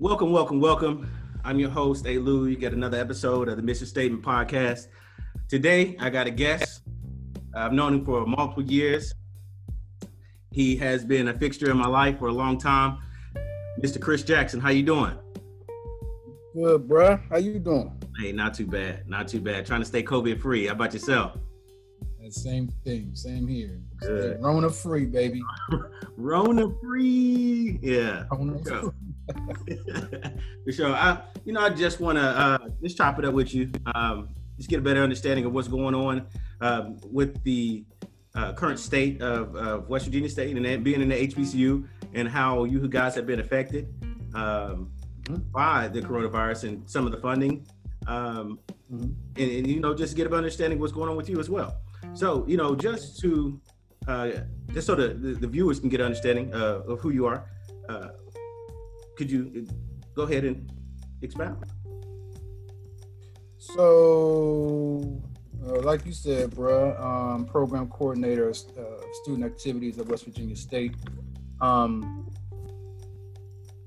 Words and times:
Welcome, 0.00 0.30
welcome, 0.30 0.60
welcome. 0.60 1.10
I'm 1.42 1.58
your 1.58 1.70
host, 1.70 2.06
A. 2.06 2.18
Lou. 2.18 2.46
You 2.46 2.56
get 2.56 2.72
another 2.72 3.00
episode 3.00 3.48
of 3.48 3.56
the 3.56 3.64
Mission 3.64 3.84
Statement 3.84 4.22
Podcast. 4.22 4.86
Today, 5.48 5.96
I 5.98 6.08
got 6.08 6.28
a 6.28 6.30
guest. 6.30 6.82
I've 7.52 7.72
known 7.72 7.94
him 7.94 8.04
for 8.04 8.24
multiple 8.24 8.62
years. 8.62 9.12
He 10.52 10.76
has 10.76 11.04
been 11.04 11.26
a 11.26 11.36
fixture 11.36 11.68
in 11.72 11.76
my 11.76 11.88
life 11.88 12.20
for 12.20 12.28
a 12.28 12.32
long 12.32 12.58
time. 12.58 12.98
Mr. 13.80 14.00
Chris 14.00 14.22
Jackson, 14.22 14.60
how 14.60 14.70
you 14.70 14.84
doing? 14.84 15.18
Good, 16.54 16.86
bruh. 16.86 17.20
How 17.28 17.38
you 17.38 17.58
doing? 17.58 17.92
Hey, 18.20 18.30
not 18.30 18.54
too 18.54 18.68
bad. 18.68 19.08
Not 19.08 19.26
too 19.26 19.40
bad. 19.40 19.66
Trying 19.66 19.80
to 19.80 19.86
stay 19.86 20.04
COVID 20.04 20.40
free. 20.40 20.66
How 20.66 20.74
about 20.74 20.92
yourself? 20.92 21.36
same 22.30 22.68
thing. 22.84 23.10
Same 23.14 23.46
here. 23.46 23.80
Good. 23.96 24.40
Rona 24.42 24.70
free, 24.70 25.06
baby. 25.06 25.42
Rona 26.16 26.70
free. 26.80 27.78
Yeah. 27.82 28.24
Rona 28.30 28.62
free. 28.62 28.90
For 30.64 30.72
sure. 30.72 30.94
I, 30.94 31.22
you 31.44 31.52
know, 31.52 31.60
I 31.60 31.70
just 31.70 32.00
want 32.00 32.18
to 32.18 32.22
uh, 32.22 32.58
just 32.82 32.96
chop 32.96 33.18
it 33.18 33.24
up 33.24 33.34
with 33.34 33.54
you. 33.54 33.70
Um, 33.94 34.28
just 34.56 34.68
get 34.68 34.78
a 34.78 34.82
better 34.82 35.02
understanding 35.02 35.44
of 35.44 35.52
what's 35.52 35.68
going 35.68 35.94
on 35.94 36.26
um, 36.60 36.98
with 37.04 37.42
the 37.44 37.84
uh, 38.34 38.52
current 38.52 38.78
state 38.78 39.22
of, 39.22 39.54
of, 39.56 39.88
West 39.88 40.04
Virginia 40.04 40.28
State 40.28 40.56
and 40.56 40.84
being 40.84 41.00
in 41.00 41.08
the 41.08 41.28
HBCU 41.28 41.86
and 42.14 42.28
how 42.28 42.64
you 42.64 42.86
guys 42.88 43.14
have 43.14 43.26
been 43.26 43.40
affected 43.40 43.86
um, 44.34 44.90
mm-hmm. 45.22 45.36
by 45.52 45.88
the 45.88 46.00
coronavirus 46.00 46.64
and 46.64 46.90
some 46.90 47.06
of 47.06 47.12
the 47.12 47.18
funding. 47.18 47.66
Um, 48.06 48.58
mm-hmm. 48.92 49.10
and, 49.36 49.50
and, 49.50 49.66
you 49.66 49.80
know, 49.80 49.94
just 49.94 50.16
get 50.16 50.26
a 50.26 50.28
better 50.28 50.38
understanding 50.38 50.78
what's 50.78 50.92
going 50.92 51.08
on 51.08 51.16
with 51.16 51.28
you 51.28 51.38
as 51.38 51.48
well. 51.48 51.76
So, 52.14 52.44
you 52.48 52.56
know, 52.56 52.74
just 52.74 53.20
to 53.20 53.60
uh, 54.08 54.30
just 54.72 54.86
so 54.86 54.94
the, 54.94 55.08
the, 55.08 55.34
the 55.34 55.46
viewers 55.46 55.78
can 55.80 55.88
get 55.88 56.00
an 56.00 56.06
understanding 56.06 56.52
uh, 56.54 56.80
of 56.88 57.00
who 57.00 57.10
you 57.10 57.26
are, 57.26 57.50
uh, 57.88 58.08
could 59.18 59.30
you 59.32 59.66
go 60.14 60.22
ahead 60.22 60.44
and 60.44 60.70
expound? 61.22 61.64
So, 63.58 65.20
uh, 65.66 65.80
like 65.80 66.06
you 66.06 66.12
said, 66.12 66.54
bro, 66.54 66.96
um, 66.96 67.44
program 67.44 67.88
coordinator 67.88 68.48
of 68.48 68.56
uh, 68.78 68.84
student 69.22 69.44
activities 69.44 69.98
at 69.98 70.06
West 70.06 70.24
Virginia 70.24 70.54
State. 70.54 70.94
Um, 71.60 72.30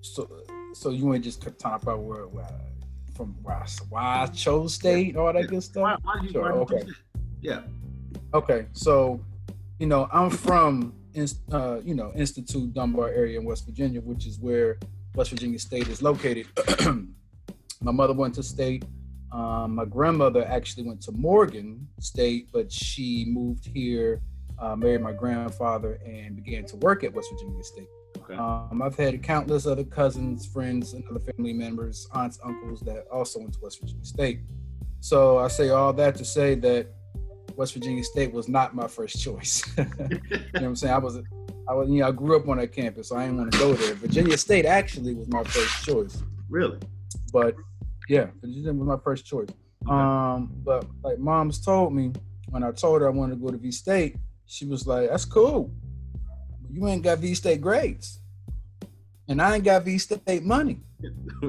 so, 0.01 0.29
so 0.73 0.89
you 0.89 1.05
want 1.05 1.23
to 1.23 1.29
just 1.29 1.41
talk 1.57 1.81
about 1.81 2.01
where, 2.01 2.27
where 2.27 2.45
from 3.15 3.33
why, 3.41 3.65
why 3.87 4.23
I 4.23 4.27
chose 4.27 4.73
state, 4.73 5.15
all 5.15 5.31
that 5.31 5.47
good 5.47 5.63
stuff? 5.63 5.81
Why, 5.81 5.97
why 6.03 6.21
did 6.21 6.25
you, 6.25 6.31
sure, 6.31 6.51
okay. 6.51 6.83
Yeah. 7.41 7.61
Okay, 8.33 8.65
so 8.73 9.23
you 9.79 9.87
know 9.87 10.09
I'm 10.11 10.29
from 10.29 10.93
uh, 11.51 11.79
you 11.83 11.95
know 11.95 12.11
Institute 12.15 12.73
Dunbar 12.73 13.09
area 13.09 13.39
in 13.39 13.45
West 13.45 13.65
Virginia, 13.65 14.01
which 14.01 14.25
is 14.25 14.37
where 14.39 14.77
West 15.15 15.31
Virginia 15.31 15.59
State 15.59 15.87
is 15.87 16.01
located. 16.01 16.47
my 17.81 17.91
mother 17.91 18.13
went 18.13 18.35
to 18.35 18.43
state. 18.43 18.85
Um, 19.31 19.75
my 19.75 19.85
grandmother 19.85 20.45
actually 20.45 20.83
went 20.83 21.01
to 21.03 21.11
Morgan 21.11 21.87
State, 21.99 22.49
but 22.51 22.71
she 22.71 23.25
moved 23.27 23.65
here, 23.65 24.21
uh, 24.59 24.75
married 24.75 25.01
my 25.01 25.13
grandfather, 25.13 25.99
and 26.05 26.35
began 26.35 26.65
to 26.65 26.75
work 26.77 27.03
at 27.03 27.13
West 27.13 27.29
Virginia 27.31 27.63
State. 27.63 27.87
Okay. 28.17 28.35
Um, 28.35 28.81
I've 28.81 28.95
had 28.95 29.21
countless 29.23 29.65
other 29.65 29.83
cousins, 29.83 30.45
friends, 30.45 30.93
and 30.93 31.03
other 31.09 31.19
family 31.19 31.53
members, 31.53 32.07
aunts, 32.13 32.39
uncles 32.43 32.81
that 32.81 33.05
also 33.11 33.39
went 33.39 33.53
to 33.53 33.59
West 33.61 33.79
Virginia 33.79 34.05
State. 34.05 34.41
So 34.99 35.39
I 35.39 35.47
say 35.47 35.69
all 35.69 35.93
that 35.93 36.15
to 36.15 36.25
say 36.25 36.55
that 36.55 36.87
West 37.55 37.73
Virginia 37.73 38.03
State 38.03 38.31
was 38.33 38.47
not 38.47 38.75
my 38.75 38.87
first 38.87 39.19
choice. 39.23 39.63
you 39.77 39.83
know 39.83 40.19
what 40.53 40.63
I'm 40.63 40.75
saying? 40.75 40.93
I 40.93 40.97
was 40.97 41.19
I 41.71 41.73
was, 41.73 41.89
you 41.89 42.01
know, 42.01 42.09
I 42.09 42.11
grew 42.11 42.35
up 42.35 42.49
on 42.49 42.57
that 42.57 42.73
campus, 42.73 43.07
so 43.07 43.15
I 43.15 43.23
didn't 43.23 43.37
want 43.37 43.53
to 43.53 43.57
go 43.57 43.73
there. 43.73 43.93
Virginia 43.95 44.37
State 44.37 44.65
actually 44.65 45.15
was 45.15 45.29
my 45.29 45.41
first 45.45 45.85
choice. 45.85 46.21
Really? 46.49 46.77
But 47.31 47.55
yeah, 48.09 48.27
Virginia 48.41 48.73
was 48.73 48.85
my 48.89 48.97
first 49.01 49.25
choice. 49.25 49.47
Okay. 49.87 49.89
Um, 49.89 50.51
but 50.65 50.85
like 51.01 51.17
mom's 51.17 51.63
told 51.63 51.93
me 51.93 52.11
when 52.49 52.61
I 52.61 52.71
told 52.71 52.99
her 52.99 53.07
I 53.07 53.11
wanted 53.11 53.35
to 53.35 53.41
go 53.41 53.51
to 53.51 53.57
V 53.57 53.71
State, 53.71 54.17
she 54.47 54.65
was 54.65 54.85
like, 54.85 55.11
"That's 55.11 55.23
cool. 55.23 55.71
You 56.69 56.89
ain't 56.89 57.03
got 57.03 57.19
V 57.19 57.33
State 57.35 57.61
grades, 57.61 58.19
and 59.29 59.41
I 59.41 59.55
ain't 59.55 59.63
got 59.63 59.85
V 59.85 59.97
State 59.97 60.43
money. 60.43 60.81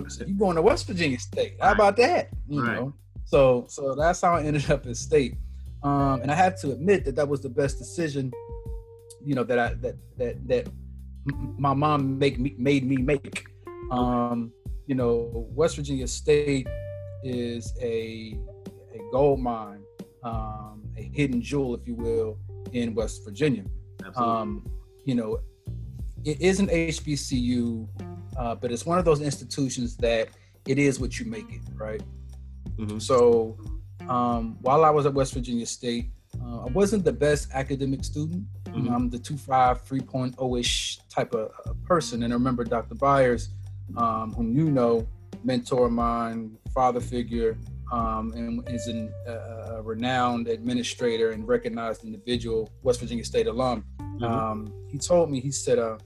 so 0.07 0.25
you 0.27 0.35
going 0.35 0.55
to 0.55 0.63
West 0.63 0.87
Virginia 0.87 1.19
State? 1.19 1.57
How 1.61 1.73
about 1.73 1.97
that? 1.97 2.29
You 2.49 2.63
right. 2.63 2.77
know." 2.77 2.95
So 3.25 3.65
so 3.69 3.97
that's 3.97 4.21
how 4.21 4.35
I 4.37 4.45
ended 4.45 4.71
up 4.71 4.87
at 4.87 4.97
State. 4.97 5.35
Um, 5.83 6.23
and 6.23 6.31
I 6.31 6.37
have 6.37 6.61
to 6.61 6.71
admit 6.71 7.05
that 7.07 7.17
that 7.17 7.27
was 7.27 7.41
the 7.41 7.49
best 7.49 7.79
decision 7.79 8.33
you 9.25 9.35
know 9.35 9.45
that 9.45 9.59
I 9.59 9.75
that 9.75 9.97
that 10.17 10.49
that 10.49 10.69
my 11.59 11.75
mom 11.75 12.19
make 12.19 12.39
me 12.39 12.55
made 12.59 12.85
me 12.85 12.97
make. 12.97 13.47
Um, 13.91 14.53
you 14.87 14.95
know, 14.95 15.47
West 15.55 15.77
Virginia 15.77 16.07
State 16.07 16.67
is 17.23 17.73
a 17.81 18.37
a 18.95 18.99
gold 19.11 19.41
mine, 19.41 19.83
um, 20.23 20.83
a 20.97 21.03
hidden 21.03 21.41
jewel, 21.41 21.75
if 21.75 21.87
you 21.87 21.95
will, 21.95 22.39
in 22.73 22.95
West 22.95 23.25
Virginia. 23.25 23.65
Um, 24.17 24.67
you 25.05 25.15
know, 25.15 25.41
it 26.25 26.41
is 26.41 26.61
an 26.61 26.69
HBCU, 26.69 27.89
uh, 28.37 28.55
but 28.55 28.73
it's 28.73 28.85
one 28.85 28.99
of 28.99 29.05
those 29.05 29.21
institutions 29.21 29.97
that 29.99 30.29
it 30.67 30.79
is 30.79 31.01
what 31.01 31.19
you 31.19 31.27
make 31.27 31.51
it, 31.53 31.61
right? 31.75 32.03
Mm-hmm. 32.77 32.99
So, 32.99 33.59
um, 34.09 34.59
while 34.61 34.85
I 34.85 34.91
was 34.91 35.07
at 35.07 35.15
West 35.15 35.35
Virginia 35.35 35.67
State, 35.67 36.11
uh, 36.41 36.65
I 36.67 36.71
wasn't 36.71 37.05
the 37.05 37.13
best 37.13 37.49
academic 37.53 38.05
student. 38.05 38.45
Mm-hmm. 38.73 38.93
I'm 38.93 39.11
the 39.11 39.19
2.5, 39.19 39.87
3.0 39.87 40.61
ish 40.61 40.99
type 41.09 41.35
of 41.35 41.51
person. 41.85 42.23
And 42.23 42.33
I 42.33 42.37
remember 42.37 42.65
Dr. 42.65 42.95
Byers, 42.95 43.51
um, 43.97 44.33
whom 44.33 44.57
you 44.57 44.71
know, 44.71 45.07
mentor 45.45 45.87
of 45.87 45.93
mine, 45.93 46.57
father 46.73 47.01
figure, 47.01 47.59
um, 47.93 48.33
and 48.35 48.67
is 48.69 48.87
an, 48.87 49.13
uh, 49.29 49.77
a 49.77 49.83
renowned 49.83 50.49
administrator 50.49 51.33
and 51.33 51.47
recognized 51.47 52.05
individual, 52.05 52.71
West 52.83 53.01
Virginia 53.01 53.25
State 53.25 53.47
alum. 53.47 53.85
Mm-hmm. 54.01 54.25
Um, 54.25 54.73
he 54.91 54.99
told 54.99 55.31
me, 55.31 55.41
he 55.41 55.51
said, 55.51 55.79
uh, 55.79 55.99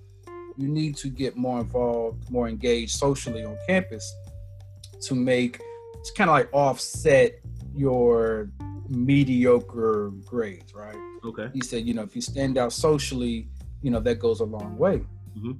you 0.56 0.68
need 0.68 0.96
to 0.96 1.08
get 1.08 1.36
more 1.36 1.60
involved, 1.60 2.30
more 2.30 2.48
engaged 2.48 2.96
socially 2.96 3.44
on 3.44 3.56
campus 3.68 4.12
to 5.02 5.14
make, 5.14 5.60
it's 5.94 6.10
kind 6.10 6.30
of 6.30 6.34
like 6.34 6.48
offset 6.52 7.38
your 7.74 8.50
mediocre 8.88 10.10
grades, 10.24 10.74
right? 10.74 10.96
Okay. 11.24 11.48
He 11.52 11.60
said, 11.60 11.86
you 11.86 11.94
know, 11.94 12.02
if 12.02 12.14
you 12.14 12.22
stand 12.22 12.58
out 12.58 12.72
socially, 12.72 13.48
you 13.82 13.90
know, 13.90 14.00
that 14.00 14.18
goes 14.18 14.40
a 14.40 14.44
long 14.44 14.76
way. 14.76 14.98
Mm-hmm. 15.36 15.52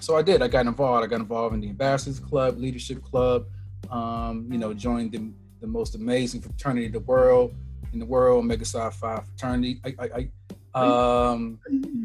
So 0.00 0.16
I 0.16 0.22
did. 0.22 0.42
I 0.42 0.48
got 0.48 0.66
involved. 0.66 1.04
I 1.04 1.06
got 1.08 1.20
involved 1.20 1.54
in 1.54 1.60
the 1.60 1.68
Ambassadors 1.68 2.20
Club, 2.20 2.58
Leadership 2.58 3.02
Club. 3.02 3.46
Um, 3.90 4.48
you 4.50 4.58
know, 4.58 4.74
joined 4.74 5.12
the, 5.12 5.30
the 5.60 5.66
most 5.66 5.94
amazing 5.94 6.40
fraternity 6.40 6.86
in 6.86 6.92
the 6.92 7.00
world, 7.00 7.54
in 7.92 7.98
the 7.98 8.04
world, 8.04 8.44
Omega 8.44 8.64
Psi 8.64 8.90
Phi 8.90 9.20
fraternity. 9.20 9.80
I, 9.84 9.94
I, 9.98 10.28
I, 10.74 11.30
um, 11.30 11.58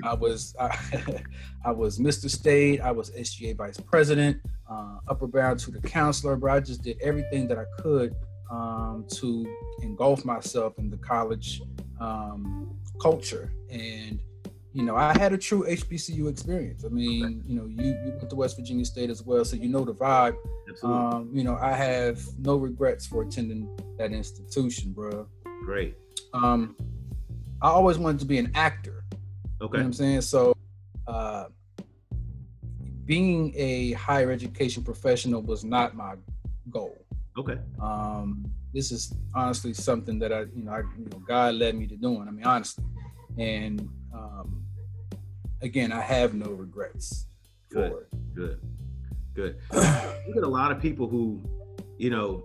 I 0.04 0.14
was 0.14 0.56
I, 0.60 0.78
I, 1.66 1.72
was 1.72 2.00
Mr. 2.00 2.30
State. 2.30 2.82
I 2.82 2.92
was 2.92 3.12
SGA 3.12 3.58
Vice 3.58 3.78
President, 3.78 4.38
uh, 4.70 5.00
Upward 5.08 5.32
Bound 5.32 5.60
to 5.60 5.72
the 5.72 5.82
counselor. 5.82 6.36
But 6.36 6.52
I 6.52 6.60
just 6.60 6.82
did 6.82 6.98
everything 7.02 7.48
that 7.50 7.58
I 7.58 7.66
could 7.82 8.16
um, 8.52 9.06
to 9.10 9.46
engulf 9.82 10.26
myself 10.26 10.78
in 10.78 10.90
the 10.90 10.98
college 10.98 11.62
um, 12.00 12.78
culture. 13.02 13.52
And, 13.70 14.20
you 14.74 14.84
know, 14.84 14.96
I 14.96 15.18
had 15.18 15.34
a 15.34 15.38
true 15.38 15.66
HBCU 15.68 16.30
experience. 16.30 16.84
I 16.84 16.90
mean, 16.90 17.44
you 17.48 17.56
know, 17.56 17.66
you, 17.66 17.96
you 18.06 18.14
went 18.18 18.30
to 18.30 18.36
West 18.36 18.58
Virginia 18.58 18.86
State 18.86 19.10
as 19.10 19.24
well, 19.24 19.46
so 19.46 19.56
you 19.56 19.70
know 19.70 19.86
the 19.86 19.94
vibe. 19.94 20.36
Um, 20.84 21.30
you 21.34 21.44
know, 21.44 21.58
I 21.60 21.74
have 21.74 22.22
no 22.40 22.56
regrets 22.58 23.06
for 23.06 23.24
attending 23.24 23.70
that 23.98 24.12
institution, 24.12 24.92
bro. 24.92 25.28
Great. 25.66 25.96
Um, 26.34 26.76
I 27.62 27.70
always 27.70 27.98
wanted 27.98 28.20
to 28.20 28.26
be 28.26 28.38
an 28.38 28.52
actor. 28.56 29.04
Okay. 29.62 29.78
You 29.78 29.84
know 29.84 29.88
I'm 29.88 29.94
saying? 29.94 30.22
So, 30.22 30.54
uh, 31.08 31.46
being 33.06 33.54
a 33.56 33.92
higher 33.94 34.32
education 34.32 34.84
professional 34.84 35.42
was 35.42 35.64
not 35.64 35.96
my 35.96 36.16
goal. 36.70 37.01
Okay. 37.38 37.58
Um, 37.82 38.46
this 38.74 38.92
is 38.92 39.14
honestly 39.34 39.74
something 39.74 40.20
that 40.20 40.34
I, 40.34 40.42
you 40.42 40.64
know, 40.64 40.72
I, 40.72 40.80
you 40.98 41.08
know, 41.12 41.20
God 41.20 41.56
led 41.56 41.76
me 41.76 41.88
to 41.88 41.96
doing. 41.96 42.28
I 42.28 42.32
mean, 42.32 42.46
honestly, 42.46 42.84
and 43.38 43.88
um, 44.14 44.66
again, 45.62 45.92
I 45.92 46.02
have 46.02 46.34
no 46.34 46.52
regrets. 46.52 47.28
For 47.72 47.86
it. 47.86 48.08
Good, 48.34 48.60
good, 49.34 49.60
good. 49.74 50.24
You 50.28 50.34
get 50.34 50.44
a 50.44 50.48
lot 50.48 50.72
of 50.72 50.82
people 50.82 51.08
who, 51.08 51.42
you 51.98 52.10
know, 52.10 52.44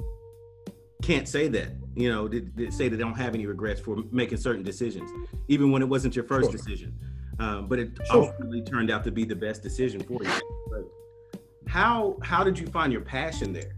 can't 1.03 1.29
say 1.29 1.49
that. 1.49 1.71
You 1.95 2.13
know, 2.13 2.29
they, 2.29 2.41
they 2.41 2.71
say 2.71 2.89
they 2.89 2.97
don't 2.97 3.17
have 3.17 3.35
any 3.35 3.47
regrets 3.47 3.81
for 3.81 4.05
making 4.13 4.39
certain 4.39 4.63
decisions, 4.63 5.11
even 5.49 5.73
when 5.73 5.83
it 5.83 5.89
wasn't 5.89 6.15
your 6.15 6.25
first 6.25 6.51
sure. 6.51 6.57
decision. 6.57 6.95
Um, 7.39 7.67
but 7.67 7.79
it 7.79 7.91
sure. 8.07 8.25
ultimately 8.25 8.63
turned 8.63 8.91
out 8.91 9.05
to 9.05 9.11
be 9.11 9.25
the 9.25 9.37
best 9.37 9.63
decision 9.63 10.01
for 10.01 10.23
you. 10.23 10.31
But 10.71 11.41
how 11.67 12.19
how 12.23 12.45
did 12.45 12.59
you 12.59 12.67
find 12.67 12.93
your 12.93 13.03
passion 13.03 13.53
there? 13.53 13.77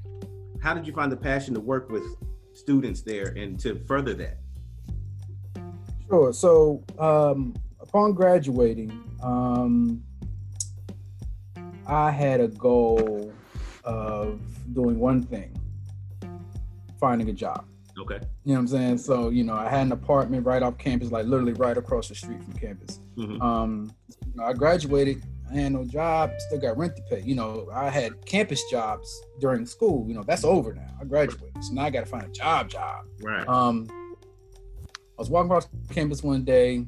How 0.61 0.75
did 0.75 0.87
you 0.87 0.93
find 0.93 1.11
the 1.11 1.17
passion 1.17 1.55
to 1.55 1.61
work 1.61 1.91
with 1.91 2.05
students 2.53 3.03
there 3.03 3.29
and 3.37 3.59
to 3.61 3.77
further 3.87 4.15
that? 4.15 4.39
Sure. 6.09 6.33
So 6.33 6.83
um, 6.99 7.55
upon 7.81 8.13
graduating, 8.15 8.91
um, 9.23 10.03
I 11.87 12.11
had 12.11 12.41
a 12.41 12.49
goal 12.49 13.33
of 13.85 14.41
doing 14.75 14.99
one 14.99 15.23
thing 15.23 15.55
finding 17.01 17.29
a 17.29 17.33
job. 17.33 17.65
Okay. 17.99 18.21
You 18.45 18.53
know 18.53 18.55
what 18.55 18.61
I'm 18.61 18.69
saying? 18.69 18.99
So, 18.99 19.31
you 19.31 19.45
know, 19.45 19.55
I 19.55 19.69
had 19.69 19.87
an 19.87 19.93
apartment 19.93 20.47
right 20.47 20.63
off 20.63 20.79
campus, 20.79 21.11
like 21.11 21.27
literally 21.27 21.55
right 21.55 21.77
across 21.77 22.09
the 22.09 22.15
street 22.15 22.43
from 22.43 22.53
campus. 22.55 23.01
Mhm. 23.17 23.41
Um, 23.41 23.93
I 24.43 24.53
graduated, 24.53 25.23
I 25.51 25.55
had 25.57 25.73
no 25.73 25.85
job, 25.85 26.33
still 26.39 26.59
got 26.59 26.77
rent 26.77 26.97
to 26.97 27.03
pay. 27.03 27.23
You 27.23 27.35
know, 27.35 27.69
I 27.73 27.89
had 27.89 28.25
campus 28.27 28.63
jobs 28.71 29.23
during 29.41 29.65
school. 29.67 30.07
You 30.07 30.15
know, 30.15 30.23
that's 30.23 30.45
over 30.45 30.75
now. 30.75 30.91
I 31.01 31.05
graduated. 31.05 31.63
So 31.63 31.73
now 31.73 31.85
I 31.85 31.91
got 31.91 32.01
to 32.01 32.07
find 32.07 32.25
a 32.25 32.29
job, 32.29 32.69
job. 32.69 33.07
Right. 33.23 33.47
Um, 33.49 33.89
I 33.91 35.21
was 35.21 35.31
walking 35.31 35.51
across 35.51 35.69
campus 35.91 36.23
one 36.23 36.45
day. 36.45 36.87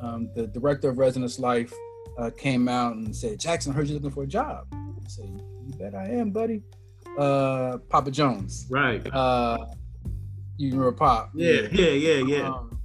Um, 0.00 0.30
the 0.34 0.46
director 0.46 0.88
of 0.88 0.98
residence 0.98 1.38
life 1.38 1.72
uh, 2.18 2.30
came 2.36 2.68
out 2.68 2.94
and 2.94 3.14
said, 3.14 3.40
"Jackson, 3.40 3.72
I 3.72 3.74
heard 3.74 3.88
you 3.88 3.94
looking 3.94 4.10
for 4.10 4.22
a 4.22 4.26
job." 4.26 4.66
I 4.72 5.08
said, 5.08 5.26
"You 5.26 5.74
bet 5.78 5.94
I 5.94 6.06
am, 6.06 6.30
buddy." 6.30 6.62
Uh, 7.18 7.78
Papa 7.88 8.10
Jones. 8.10 8.66
right. 8.70 9.04
Uh, 9.12 9.58
you 10.56 10.70
remember 10.70 10.92
Pop? 10.92 11.30
Yeah. 11.34 11.62
Yeah. 11.72 11.90
Yeah. 11.90 12.24
Yeah. 12.24 12.48
Um, 12.48 12.78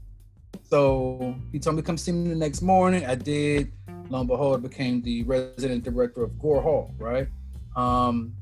so 0.63 1.35
he 1.51 1.59
told 1.59 1.75
me 1.75 1.81
to 1.81 1.85
come 1.85 1.97
see 1.97 2.11
me 2.11 2.29
the 2.29 2.35
next 2.35 2.61
morning. 2.61 3.05
I 3.05 3.15
did. 3.15 3.71
Lo 4.13 4.19
and 4.19 4.27
behold, 4.27 4.61
became 4.61 5.01
the 5.01 5.23
resident 5.23 5.83
director 5.83 6.21
of 6.23 6.37
Gore 6.37 6.61
Hall, 6.61 6.93
right? 6.99 7.27
Um, 7.75 8.35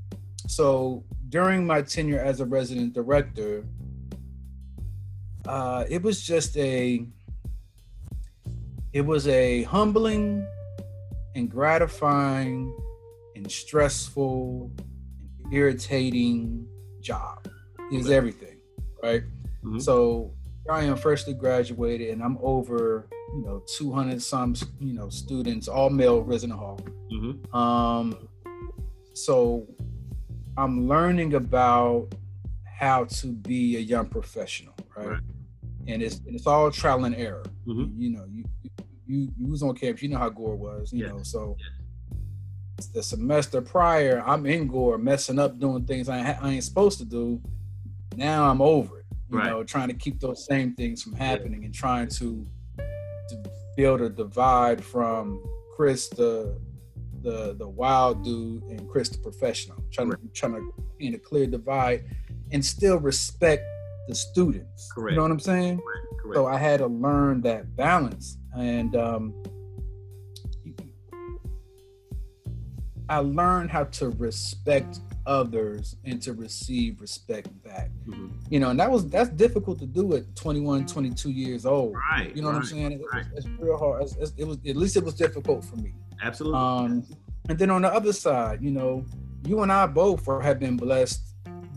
so 0.46 1.06
during 1.30 1.66
my 1.66 1.82
tenure 1.82 2.20
as 2.20 2.42
a 2.42 2.46
resident 2.46 2.92
director, 2.94 3.64
uh, 5.48 5.86
it 5.90 6.04
was 6.04 6.22
just 6.22 6.58
a, 6.58 7.08
it 8.92 9.06
was 9.06 9.30
a 9.30 9.64
humbling 9.64 10.46
and 11.36 11.50
gratifying 11.50 12.76
and 13.38 13.50
stressful 13.50 14.70
and 15.46 15.54
irritating 15.54 16.68
job. 17.00 17.48
It 17.94 17.96
was 17.96 18.12
everything, 18.12 18.58
right? 19.02 19.24
Mhm. 19.64 19.82
So 19.82 20.34
I 20.70 20.84
am 20.84 20.98
freshly 20.98 21.34
graduated, 21.34 22.10
and 22.10 22.22
I'm 22.22 22.38
over, 22.42 23.08
you 23.36 23.44
know, 23.46 23.64
200 23.78 24.22
some, 24.22 24.54
you 24.80 24.94
know, 24.94 25.10
students, 25.10 25.68
all 25.68 25.90
male 25.90 26.22
resident 26.22 26.60
hall. 26.60 26.80
Mhm. 27.12 27.54
Um, 27.56 28.28
so 29.14 29.66
I'm 30.58 30.88
learning 30.88 31.34
about 31.36 32.14
how 32.66 33.06
to 33.06 33.28
be 33.28 33.78
a 33.78 33.80
young 33.80 34.08
professional, 34.08 34.74
right? 34.98 35.08
Right. 35.10 35.20
And 35.88 36.02
it's 36.02 36.18
and 36.26 36.36
it's 36.36 36.46
all 36.48 36.70
trial 36.72 37.06
and 37.06 37.16
error. 37.16 37.44
Mhm. 37.66 37.94
You 37.98 38.10
know, 38.12 38.26
you 38.30 38.44
you 39.08 39.32
you 39.38 39.48
was 39.48 39.64
on 39.64 39.76
campus, 39.76 40.02
you 40.04 40.10
know 40.10 40.18
how 40.18 40.30
Gore 40.30 40.56
was, 40.56 40.92
you 40.94 41.06
Yeah. 41.06 41.12
know. 41.12 41.24
So 41.24 41.58
the 42.94 43.04
semester 43.04 43.62
prior, 43.62 44.24
I'm 44.26 44.46
in 44.46 44.68
Gore, 44.68 44.98
messing 44.98 45.38
up, 45.38 45.60
doing 45.60 45.86
things 45.86 46.10
I, 46.10 46.18
ain't- 46.32 46.44
I 46.44 46.52
ain't 46.54 46.64
supposed 46.64 46.98
to 47.00 47.06
do. 47.06 47.40
Now 48.18 48.50
I'm 48.50 48.62
over 48.62 49.00
it, 49.00 49.06
you 49.30 49.38
Right. 49.38 49.50
know, 49.50 49.64
trying 49.64 49.88
to 49.90 49.94
keep 49.94 50.20
those 50.20 50.46
same 50.46 50.74
things 50.74 51.02
from 51.04 51.14
happening 51.14 51.64
and 51.64 51.74
trying 51.74 52.08
to 52.10 52.46
to 53.76 53.82
build 53.82 54.02
a 54.02 54.10
divide 54.10 54.84
from 54.84 55.44
Chris 55.76 56.10
the 56.10 56.60
the 57.22 57.56
the 57.58 57.68
wild 57.68 58.24
dude 58.24 58.64
and 58.64 58.88
Chris 58.90 59.10
the 59.10 59.18
professional. 59.18 59.78
Trying 59.92 60.12
to 60.12 60.18
trying 60.34 60.54
to 60.54 60.74
paint 61.00 61.16
a 61.16 61.20
clear 61.20 61.48
divide 61.48 62.06
and 62.52 62.64
still 62.64 62.98
respect 62.98 63.64
the 64.08 64.16
students. 64.16 64.92
Correct. 64.94 65.12
You 65.12 65.18
know 65.18 65.24
what 65.24 65.32
I'm 65.32 65.40
saying? 65.40 65.80
Correct. 66.22 66.36
So 66.36 66.48
I 66.48 66.58
had 66.58 66.80
to 66.80 66.88
learn 66.88 67.42
that 67.42 67.76
balance, 67.76 68.38
and 68.58 68.96
um, 68.96 69.44
I 73.10 73.18
learned 73.18 73.70
how 73.70 73.86
to 73.86 74.10
respect 74.12 75.00
others 75.26 75.96
and 76.06 76.22
to 76.22 76.34
receive 76.34 77.00
respect 77.02 77.48
back. 77.64 77.90
Mhm. 78.08 78.32
You 78.50 78.60
know, 78.60 78.70
and 78.70 78.80
that 78.80 78.90
was 78.92 79.08
that's 79.08 79.30
difficult 79.30 79.80
to 79.80 79.86
do 79.86 80.16
at 80.16 80.36
21, 80.36 80.86
22 80.86 81.32
years 81.32 81.66
old. 81.66 81.94
Right. 81.96 82.36
You 82.36 82.42
know 82.42 82.48
what 82.50 82.56
I'm 82.56 82.62
right, 82.62 82.70
saying? 82.70 82.92
It, 82.94 83.02
right. 83.14 83.26
it's, 83.36 83.46
it's 83.46 83.60
real 83.60 83.78
hard. 83.78 84.04
It's, 84.04 84.14
it's- 84.14 84.34
it 84.38 84.46
was 84.46 84.58
at 84.68 84.76
least 84.76 84.96
it 84.98 85.04
was 85.04 85.14
difficult 85.16 85.64
for 85.66 85.76
me. 85.78 85.94
Absolutely. 86.22 86.60
Um, 86.60 87.06
and 87.50 87.58
then 87.58 87.70
on 87.72 87.82
the 87.82 87.94
other 87.94 88.14
side, 88.14 88.62
you 88.62 88.72
know, 88.72 89.06
you 89.46 89.62
and 89.62 89.72
I 89.72 89.88
both 89.88 90.28
are, 90.28 90.40
have 90.42 90.60
been 90.60 90.78
blessed 90.78 91.22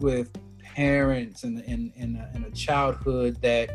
with 0.00 0.30
parents 0.62 1.44
and 1.44 1.60
and 1.66 1.92
and 1.96 2.16
a, 2.16 2.30
and 2.34 2.44
a 2.46 2.50
childhood 2.50 3.40
that, 3.42 3.70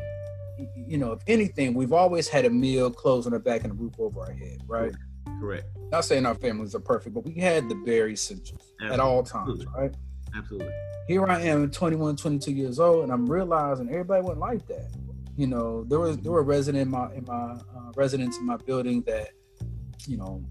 you 0.76 0.98
know, 0.98 1.14
if 1.14 1.22
anything, 1.28 1.74
we've 1.74 1.94
always 1.94 2.28
had 2.28 2.46
a 2.46 2.50
meal, 2.50 2.92
clothes 2.92 3.26
on 3.26 3.34
our 3.34 3.40
back, 3.40 3.64
and 3.64 3.72
a 3.72 3.76
roof 3.76 3.94
over 4.00 4.22
our 4.22 4.32
head, 4.32 4.62
right? 4.68 4.94
Correct. 5.40 5.66
Not 5.92 6.06
saying 6.06 6.26
our 6.26 6.36
families 6.36 6.76
are 6.76 6.80
perfect, 6.80 7.16
but 7.16 7.26
we 7.26 7.34
had 7.34 7.70
the 7.70 7.76
bare 7.76 8.10
essentials 8.10 8.74
at 8.82 9.00
all 9.00 9.24
times, 9.24 9.62
Absolutely. 9.62 9.82
right? 9.82 9.96
Absolutely. 10.36 10.74
Here 11.08 11.26
I 11.26 11.42
am, 11.42 11.72
21, 11.72 12.18
22 12.18 12.52
years 12.52 12.80
old, 12.80 13.04
and 13.04 13.12
I'm 13.12 13.26
realizing 13.26 13.90
everybody 13.90 14.22
wasn't 14.22 14.40
like 14.42 14.68
that. 14.68 14.92
You 15.36 15.48
know, 15.48 15.84
there 15.86 16.00
was 16.00 16.18
there 16.18 16.32
were 16.32 16.44
residents 16.44 16.86
in 16.86 16.92
my 16.92 17.14
in 17.14 17.26
my 17.26 17.54
uh, 17.54 17.92
residents 17.96 18.38
in 18.38 18.46
my 18.46 18.58
building 18.58 19.02
that, 19.04 19.30
you 20.06 20.18
know, 20.18 20.44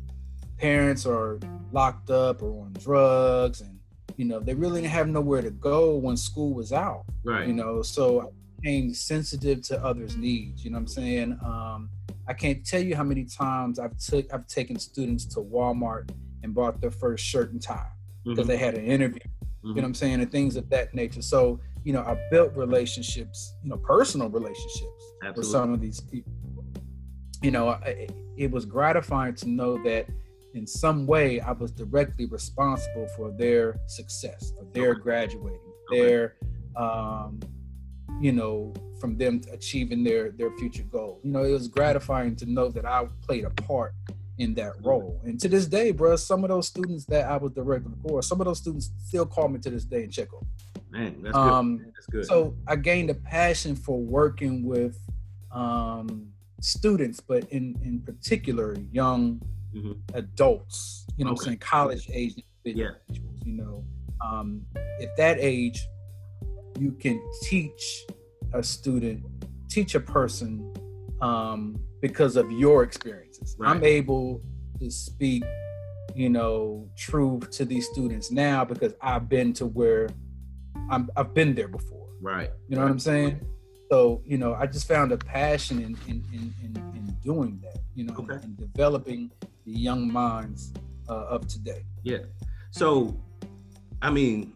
parents 0.57 1.07
are 1.07 1.39
locked 1.73 2.11
up 2.11 2.43
or 2.43 2.65
on 2.65 2.73
drugs, 2.73 3.61
and 3.61 3.79
you 4.17 4.25
know 4.25 4.41
they 4.41 4.55
really 4.55 4.81
didn't 4.81 4.93
have 4.93 5.09
nowhere 5.09 5.43
to 5.43 5.51
go 5.51 5.97
when 5.97 6.17
school 6.17 6.55
was 6.55 6.73
out. 6.73 7.05
Right. 7.23 7.47
You 7.47 7.55
know, 7.55 7.83
so 7.83 8.33
Became 8.61 8.93
sensitive 8.93 9.63
to 9.63 9.83
others' 9.85 10.17
needs. 10.17 10.65
You 10.65 10.71
know 10.71 10.77
what 10.77 10.83
I'm 10.83 10.87
saying? 10.89 11.39
Um, 11.45 11.91
I 12.27 12.33
can't 12.35 12.65
tell 12.67 12.83
you 12.83 12.97
how 12.97 13.05
many 13.05 13.25
times 13.25 13.79
I've 13.79 13.97
took 13.99 14.33
I've 14.35 14.47
taken 14.47 14.79
students 14.79 15.25
to 15.27 15.41
Walmart 15.41 16.11
and 16.43 16.55
bought 16.55 16.81
their 16.81 16.91
first 16.91 17.25
shirt 17.25 17.53
and 17.53 17.63
tie 17.63 17.91
because 18.25 18.45
Mhm. 18.47 18.49
they 18.49 18.57
had 18.57 18.75
an 18.75 18.85
interview 18.85 19.21
you 19.63 19.75
know 19.75 19.83
what 19.83 19.85
I'm 19.89 19.95
saying, 19.95 20.21
and 20.21 20.31
things 20.33 20.57
of 20.57 20.69
that 20.71 20.95
nature. 20.95 21.21
So, 21.21 21.61
you 21.85 21.93
know, 21.93 22.01
I 22.01 22.17
built 22.31 22.57
relationships, 22.57 23.55
you 23.63 23.69
know, 23.71 23.77
personal 23.77 24.29
relationships 24.31 25.05
with 25.37 25.47
some 25.47 25.75
of 25.75 25.81
these 25.81 26.01
people. 26.01 26.33
You 27.43 27.51
know, 27.51 27.69
I, 27.69 28.09
it 28.37 28.51
was 28.51 28.65
gratifying 28.65 29.35
to 29.37 29.49
know 29.49 29.77
that 29.85 30.07
in 30.55 30.67
some 30.67 31.07
way 31.07 31.41
I 31.41 31.53
was 31.53 31.71
directly 31.71 32.27
responsible 32.27 33.09
for 33.17 33.31
their 33.33 33.79
success, 33.89 34.53
for 34.59 34.65
their 34.73 34.93
Okay. 34.93 35.01
graduating, 35.01 35.61
Okay. 35.93 36.01
their, 36.01 36.35
um, 36.77 37.39
you 38.21 38.33
know, 38.33 38.73
from 39.01 39.17
them 39.17 39.41
achieving 39.53 40.03
their 40.05 40.31
their 40.31 40.51
future 40.59 40.83
goal. 40.85 41.21
You 41.23 41.31
know, 41.31 41.45
it 41.45 41.53
was 41.53 41.69
gratifying 41.69 42.37
to 42.37 42.47
know 42.47 42.69
that 42.69 42.85
I 42.85 43.07
played 43.23 43.45
a 43.45 43.51
part 43.51 43.95
in 44.39 44.55
that 44.55 44.73
role. 44.85 45.21
And 45.25 45.39
to 45.41 45.49
this 45.49 45.67
day, 45.67 45.91
bro, 45.91 46.15
some 46.17 46.45
of 46.45 46.51
those 46.51 46.69
students 46.69 47.05
that 47.07 47.29
I 47.29 47.37
was 47.37 47.53
director 47.53 47.89
of 47.89 48.03
course, 48.03 48.29
some 48.29 48.41
of 48.41 48.47
those 48.47 48.59
students 48.59 48.91
still 49.05 49.27
call 49.27 49.49
me 49.49 49.59
to 49.61 49.71
this 49.71 49.85
day 49.85 50.05
and 50.05 50.13
check 50.13 50.33
on. 50.33 50.47
Man, 50.91 51.23
that's 51.23 51.35
good. 51.35 51.53
Um, 51.53 51.79
that's 51.95 52.07
good. 52.07 52.27
So 52.27 52.55
I 52.67 52.77
gained 52.77 53.11
a 53.11 53.15
passion 53.15 53.75
for 53.77 53.99
working 54.01 54.65
with 54.65 54.99
um, 55.53 56.29
students, 56.61 57.21
but 57.21 57.45
in 57.51 57.79
in 57.85 58.01
particular, 58.01 58.77
young 58.93 59.41
Mhm. 59.75 59.99
adults. 60.15 61.07
You 61.17 61.25
know, 61.25 61.33
Okay. 61.33 61.41
I'm 61.41 61.45
saying 61.47 61.59
college 61.59 62.09
age 62.13 62.43
individuals. 62.65 62.97
Yeah. 63.09 63.17
You 63.45 63.53
know, 63.53 63.85
um, 64.25 64.65
at 65.03 65.17
that 65.17 65.39
age, 65.41 65.79
you 66.79 66.93
can 66.93 67.21
teach 67.43 68.07
a 68.53 68.63
student, 68.63 69.25
teach 69.69 69.95
a 69.95 70.01
person 70.01 70.73
um, 71.21 71.79
because 72.01 72.37
of 72.37 72.51
your 72.53 72.83
experiences. 72.83 73.57
I'm 73.63 73.85
able 73.85 74.41
to 74.81 74.91
speak, 74.91 75.45
you 76.15 76.29
know, 76.31 76.89
truth 76.97 77.51
to 77.53 77.65
these 77.65 77.87
students 77.89 78.31
now 78.31 78.65
because 78.65 78.95
I've 79.01 79.29
been 79.29 79.53
to 79.55 79.67
where 79.67 80.09
I'm. 80.91 81.09
I've 81.17 81.35
been 81.35 81.55
there 81.55 81.69
before. 81.69 82.07
right. 82.21 82.51
You 82.69 82.77
know 82.77 82.83
what 82.83 82.91
I'm 82.91 82.99
saying? 82.99 83.41
So, 83.91 84.23
you 84.27 84.37
know, 84.39 84.55
I 84.55 84.67
just 84.67 84.87
found 84.87 85.13
a 85.13 85.17
passion 85.19 85.79
in 85.81 85.97
in, 86.07 86.25
in, 86.33 86.55
in, 86.63 86.77
in 86.97 87.17
doing 87.23 87.59
that, 87.63 87.79
you 87.95 88.05
know, 88.05 88.15
Okay. 88.19 88.35
and 88.43 88.57
developing 88.57 89.31
the 89.65 89.73
young 89.73 90.11
minds 90.13 90.73
uh, 91.09 91.27
of 91.27 91.47
today. 91.49 91.85
Yeah. 92.03 92.19
So, 92.71 93.19
I 94.03 94.11
mean, 94.11 94.53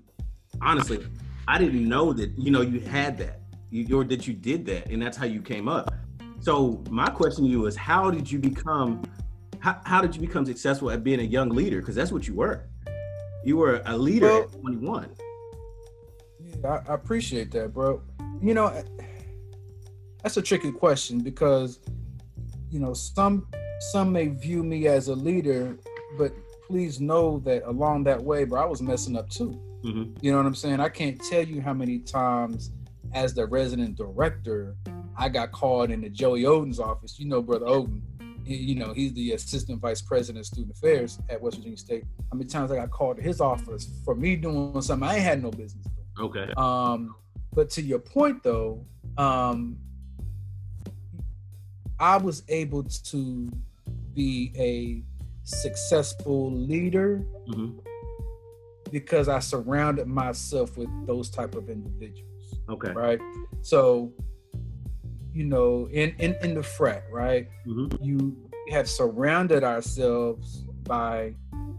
honestly, 0.61 1.05
I 1.49 1.59
didn't 1.59 1.89
know 1.89 2.13
that 2.13 2.31
you 2.39 2.51
know 2.51 2.61
you 2.63 2.81
had 2.81 3.19
that, 3.19 3.41
you, 3.73 3.99
or 3.99 4.05
that 4.05 4.27
you 4.29 4.35
did 4.35 4.67
that, 4.67 4.91
and 4.91 5.01
that's 5.03 5.17
how 5.17 5.25
you 5.27 5.41
came 5.41 5.67
up. 5.67 5.93
So, 6.41 6.83
my 6.91 7.09
question 7.09 7.45
to 7.45 7.51
you 7.51 7.67
is, 7.67 7.75
how 7.75 8.11
did 8.11 8.31
you 8.31 8.39
become? 8.39 9.03
How, 9.61 9.81
how 9.85 10.01
did 10.03 10.15
you 10.15 10.21
become 10.21 10.45
successful 10.45 10.91
at 10.91 11.03
being 11.05 11.21
a 11.21 11.25
young 11.25 11.49
leader? 11.49 11.81
Because 11.81 11.95
that's 11.95 12.11
what 12.13 12.27
you 12.29 12.35
were. 12.35 12.67
You 13.45 13.57
were 13.57 13.81
a 13.87 13.97
leader 13.97 14.27
Well- 14.27 14.43
at 14.43 14.53
21. 14.53 15.11
Yeah, 16.41 16.69
I, 16.69 16.91
I 16.91 16.95
appreciate 16.95 17.51
that, 17.53 17.73
bro. 17.73 18.03
You 18.43 18.55
know, 18.55 18.83
that's 20.23 20.37
a 20.37 20.43
tricky 20.43 20.73
question 20.73 21.21
because, 21.21 21.79
you 22.71 22.79
know, 22.81 22.93
some 22.93 23.47
some 23.93 24.13
may 24.13 24.29
view 24.29 24.63
me 24.63 24.87
as 24.87 25.09
a 25.09 25.15
leader, 25.15 25.77
but 26.19 26.33
please 26.67 27.01
know 27.01 27.39
that 27.41 27.63
along 27.69 28.05
that 28.05 28.23
way, 28.23 28.45
bro, 28.45 28.61
I 28.63 28.67
was 28.67 28.81
messing 28.83 29.17
up 29.17 29.29
too. 29.29 29.61
Mhm. 29.85 30.17
You 30.21 30.31
know 30.31 30.37
what 30.39 30.47
I'm 30.47 30.55
saying? 30.55 30.79
I 30.81 30.89
can't 30.89 31.21
tell 31.21 31.43
you 31.43 31.61
how 31.61 31.73
many 31.73 31.99
times 32.01 32.71
as 33.15 33.35
the 33.35 33.47
resident 33.47 33.97
director, 33.97 34.77
I 35.17 35.29
got 35.29 35.53
called 35.53 35.91
into 35.91 36.09
Joey 36.09 36.47
Oden's 36.47 36.81
office. 36.81 37.19
You 37.19 37.27
know, 37.27 37.43
brother 37.43 37.67
Oden. 37.67 38.01
you 38.45 38.75
know, 38.75 38.93
he's 38.93 39.13
the 39.15 39.33
assistant 39.33 39.81
vice 39.81 40.03
president 40.03 40.41
of 40.41 40.47
student 40.47 40.77
affairs 40.77 41.19
at 41.29 41.41
West 41.41 41.59
Virginia 41.59 41.77
State. 41.77 42.05
How 42.31 42.37
many 42.37 42.49
times 42.49 42.73
I 42.73 42.77
got 42.77 42.91
called 42.91 43.19
to 43.19 43.23
his 43.23 43.41
office 43.41 43.89
for 44.05 44.15
me 44.15 44.37
doing 44.37 44.81
something 44.83 45.09
I 45.09 45.17
ain't 45.17 45.25
had 45.25 45.43
no 45.43 45.51
business 45.51 45.87
doing. 45.87 46.31
Okay. 46.31 46.53
Um, 46.57 47.15
but 47.55 47.71
to 47.71 47.83
your 47.83 47.99
point 47.99 48.43
though, 48.43 48.85
um, 49.19 49.77
I 52.01 52.17
was 52.17 52.43
able 52.49 52.83
to 52.83 53.51
be 54.15 54.53
a 54.57 55.03
successful 55.45 56.53
leader 56.53 57.19
hmm 57.47 57.79
because 58.93 59.27
I 59.27 59.39
surrounded 59.39 60.07
myself 60.07 60.77
with 60.77 60.91
those 61.07 61.31
type 61.31 61.55
of 61.55 61.71
individuals. 61.71 62.32
Okay. 62.73 62.93
right? 62.93 63.21
So, 63.63 64.13
you 65.33 65.45
know, 65.45 65.89
in 65.93 66.15
in 66.19 66.37
in 66.43 66.55
the 66.55 66.63
frat, 66.63 67.05
right? 67.11 67.49
hmm 67.65 67.87
You 68.01 68.37
have 68.71 68.89
surrounded 68.89 69.65
ourselves 69.65 70.65
by 70.85 71.35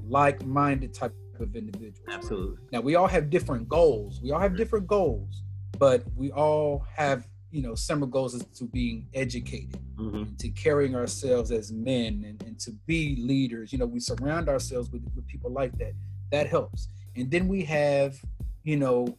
like-minded 0.08 0.94
type 0.94 1.14
of 1.40 1.56
individuals. 1.56 2.08
Absolutely. 2.12 2.58
Now 2.72 2.82
we 2.82 2.96
all 2.96 3.08
have 3.08 3.30
different 3.30 3.68
goals. 3.68 4.22
We 4.22 4.32
all 4.32 4.40
have 4.40 4.56
different 4.56 4.88
goals, 4.88 5.44
but 5.80 6.04
we 6.16 6.32
all 6.32 6.86
have 6.96 7.28
you 7.52 7.62
know 7.62 7.76
similar 7.76 8.08
goals 8.08 8.36
as 8.36 8.44
to 8.60 8.66
being 8.66 9.08
educated, 9.14 9.82
hmm 9.98 10.24
to 10.40 10.50
carrying 10.50 10.96
ourselves 10.96 11.52
as 11.52 11.72
men, 11.72 12.24
and, 12.28 12.42
and 12.44 12.60
to 12.60 12.72
be 12.88 13.16
leaders. 13.20 13.72
You 13.72 13.80
know, 13.80 13.86
we 13.86 14.00
surround 14.00 14.50
ourselves 14.50 14.90
with, 14.92 15.04
with 15.16 15.26
people 15.28 15.52
like 15.52 15.78
that. 15.78 15.94
That 16.32 16.48
helps. 16.48 16.88
And 17.16 17.30
then 17.30 17.48
we 17.48 17.64
have, 17.66 18.20
you 18.64 18.78
know, 18.78 19.16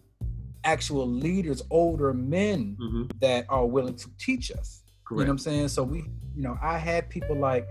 actual 0.65 1.07
leaders, 1.07 1.63
older 1.71 2.13
men 2.13 2.77
hmm 2.81 3.05
that 3.21 3.47
are 3.49 3.67
willing 3.67 3.97
to 3.97 4.09
teach 4.19 4.51
us. 4.51 4.83
You 5.11 5.17
know 5.19 5.23
what 5.25 5.31
I'm 5.31 5.39
saying? 5.39 5.69
So 5.69 5.83
we, 5.83 5.99
you 6.35 6.43
know, 6.43 6.59
I 6.63 6.79
had 6.79 7.09
people 7.11 7.37
like, 7.37 7.69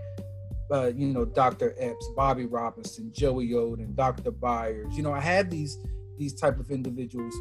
uh, 0.72 0.92
you 0.94 1.08
know, 1.08 1.24
Dr. 1.24 1.74
Epps, 1.78 2.08
Bobby 2.16 2.46
Robinson, 2.46 3.12
Joey 3.12 3.50
Oden, 3.50 3.94
Dr. 3.94 4.30
Byers. 4.30 4.96
You 4.96 5.02
know, 5.02 5.12
I 5.12 5.20
had 5.20 5.50
these 5.50 5.78
these 6.18 6.32
type 6.34 6.58
of 6.58 6.70
individuals 6.70 7.34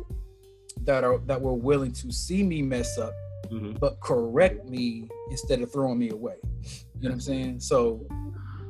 that 0.83 1.03
are 1.03 1.19
that 1.19 1.39
were 1.39 1.53
willing 1.53 1.91
to 1.93 2.11
see 2.11 2.43
me 2.43 2.61
mess 2.61 2.97
up, 2.97 3.13
hmm 3.49 3.73
but 3.79 3.99
correct 4.01 4.67
me 4.69 5.07
instead 5.29 5.61
of 5.61 5.71
throwing 5.71 5.99
me 5.99 6.09
away. 6.09 6.35
You 6.43 7.09
know 7.09 7.09
what 7.09 7.11
I'm 7.13 7.19
saying? 7.21 7.59
So, 7.59 8.05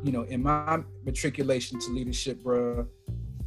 you 0.03 0.11
know, 0.11 0.23
in 0.23 0.43
my 0.43 0.79
matriculation 1.05 1.79
to 1.79 1.91
leadership, 1.91 2.43
bruh, 2.43 2.87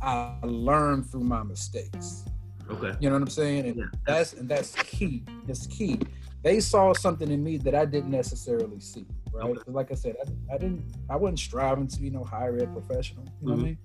I 0.00 0.38
learned 0.42 1.10
through 1.10 1.24
my 1.24 1.42
mistakes. 1.42 2.24
Okay. 2.70 2.96
You 3.00 3.08
know 3.08 3.14
what 3.16 3.22
I'm 3.22 3.28
saying? 3.28 3.66
And 3.66 3.76
Yeah. 3.76 3.84
that's 4.06 4.32
and 4.34 4.48
that's 4.48 4.74
key. 4.82 5.24
That's 5.46 5.66
key. 5.66 6.00
They 6.42 6.60
saw 6.60 6.92
something 6.92 7.30
in 7.30 7.42
me 7.42 7.56
that 7.58 7.74
I 7.74 7.84
didn't 7.84 8.10
necessarily 8.10 8.80
see. 8.80 9.06
Right? 9.32 9.44
Okay. 9.50 9.60
Like 9.66 9.90
I 9.90 9.94
said, 9.94 10.16
I, 10.50 10.54
I 10.54 10.58
didn't. 10.58 10.84
I 11.10 11.16
wasn't 11.16 11.38
striving 11.40 11.86
to 11.88 12.00
be 12.00 12.10
no 12.10 12.24
higher 12.24 12.56
ed 12.58 12.72
professional. 12.72 13.24
You 13.40 13.48
know 13.48 13.54
what 13.54 13.60
I 13.60 13.64
mean? 13.64 13.78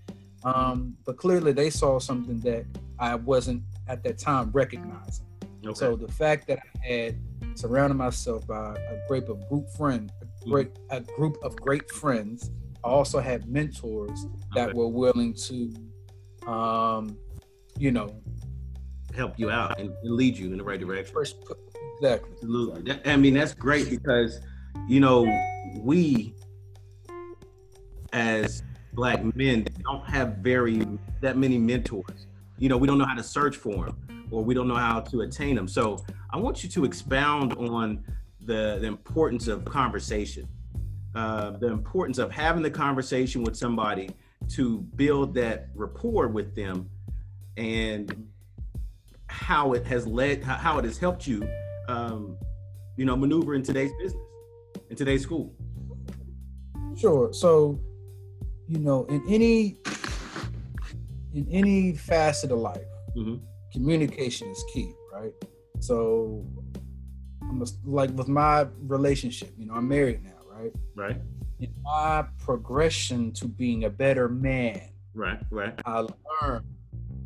Um, 0.43 0.97
but 1.05 1.17
clearly, 1.17 1.51
they 1.51 1.69
saw 1.69 1.99
something 1.99 2.39
that 2.41 2.65
I 2.99 3.15
wasn't 3.15 3.63
at 3.87 4.03
that 4.03 4.17
time 4.17 4.49
recognizing. 4.51 5.25
Okay. 5.65 5.73
So 5.75 5.95
the 5.95 6.11
fact 6.11 6.47
that 6.47 6.59
I 6.83 6.87
had 6.87 7.19
surrounded 7.55 7.95
myself 7.95 8.47
by 8.47 8.75
a 8.75 9.07
group 9.07 9.29
of 9.29 9.47
group 9.49 9.69
friend, 9.77 10.11
a 10.21 10.49
great 10.49 10.71
a 10.89 11.01
group 11.01 11.37
of 11.43 11.55
great 11.57 11.89
friends. 11.91 12.49
I 12.83 12.87
also 12.87 13.19
had 13.19 13.47
mentors 13.47 14.25
that 14.55 14.69
Okay. 14.69 14.77
were 14.77 14.87
willing 14.87 15.35
to, 15.35 15.71
um, 16.51 17.15
you 17.77 17.91
know, 17.91 18.09
help 19.15 19.37
you 19.37 19.49
out 19.49 19.79
and, 19.79 19.91
and 20.03 20.13
lead 20.15 20.37
you 20.37 20.51
in 20.51 20.57
the 20.57 20.63
right 20.63 20.79
direction. 20.79 21.13
first 21.13 21.35
exactly. 21.97 22.31
Absolutely. 22.33 22.99
I 23.05 23.17
mean, 23.17 23.33
that's 23.33 23.53
great 23.53 23.89
because, 23.89 24.39
you 24.87 24.99
know, 24.99 25.27
we 25.79 26.33
as 28.13 28.63
black 28.93 29.23
men 29.35 29.65
don't 29.83 30.05
have 30.05 30.37
very 30.37 30.85
that 31.21 31.37
many 31.37 31.57
mentors. 31.57 32.27
You 32.57 32.69
know, 32.69 32.77
we 32.77 32.87
don't 32.87 32.97
know 32.97 33.05
how 33.05 33.15
to 33.15 33.23
search 33.23 33.55
for 33.57 33.85
them 33.85 34.27
or 34.31 34.43
we 34.43 34.53
don't 34.53 34.67
know 34.67 34.75
how 34.75 34.99
to 34.99 35.21
attain 35.21 35.55
them. 35.55 35.67
So 35.67 36.03
I 36.31 36.37
want 36.37 36.63
you 36.63 36.69
to 36.69 36.85
expound 36.85 37.53
on 37.53 38.03
the, 38.41 38.77
the 38.79 38.87
importance 38.87 39.47
of 39.47 39.65
conversation, 39.65 40.47
uh, 41.15 41.51
the 41.51 41.67
importance 41.67 42.17
of 42.17 42.31
having 42.31 42.63
the 42.63 42.71
conversation 42.71 43.43
with 43.43 43.55
somebody 43.55 44.09
to 44.49 44.79
build 44.95 45.33
that 45.35 45.67
rapport 45.75 46.27
with 46.27 46.55
them 46.55 46.89
and 47.57 48.27
how 49.31 49.73
it 49.73 49.85
has 49.85 50.05
led, 50.05 50.43
how- 50.43 50.77
it 50.77 50.85
has 50.85 50.97
helped 50.97 51.25
you 51.25 51.47
um, 51.87 52.37
you 52.97 53.05
know, 53.05 53.15
maneuver 53.15 53.55
in 53.55 53.63
today's 53.63 53.91
business, 54.01 54.21
in 54.89 54.95
today's 54.95 55.23
school. 55.23 55.53
Sure. 56.97 57.33
So, 57.33 57.79
you 58.67 58.79
know, 58.79 59.05
in 59.05 59.23
any 59.27 59.77
in 61.33 61.47
any 61.49 61.95
facet 61.95 62.51
of 62.51 62.59
life, 62.59 62.85
hmm 63.15 63.35
communication 63.73 64.49
is 64.49 64.61
key, 64.73 64.93
right? 65.13 65.31
So, 65.79 66.45
I'm 67.41 67.61
a, 67.61 67.65
like 67.85 68.09
with 68.11 68.27
my 68.27 68.67
relationship, 68.81 69.53
you 69.57 69.65
know, 69.65 69.75
I'm 69.75 69.87
married 69.87 70.21
now, 70.25 70.31
right? 70.49 70.73
Right, 70.93 71.21
In 71.61 71.73
my 71.81 72.25
progression 72.37 73.31
to 73.33 73.47
being 73.47 73.85
a 73.85 73.89
better 73.89 74.27
man, 74.27 74.81
right, 75.13 75.39
right. 75.49 75.73
I 75.85 75.99
learned 76.41 76.65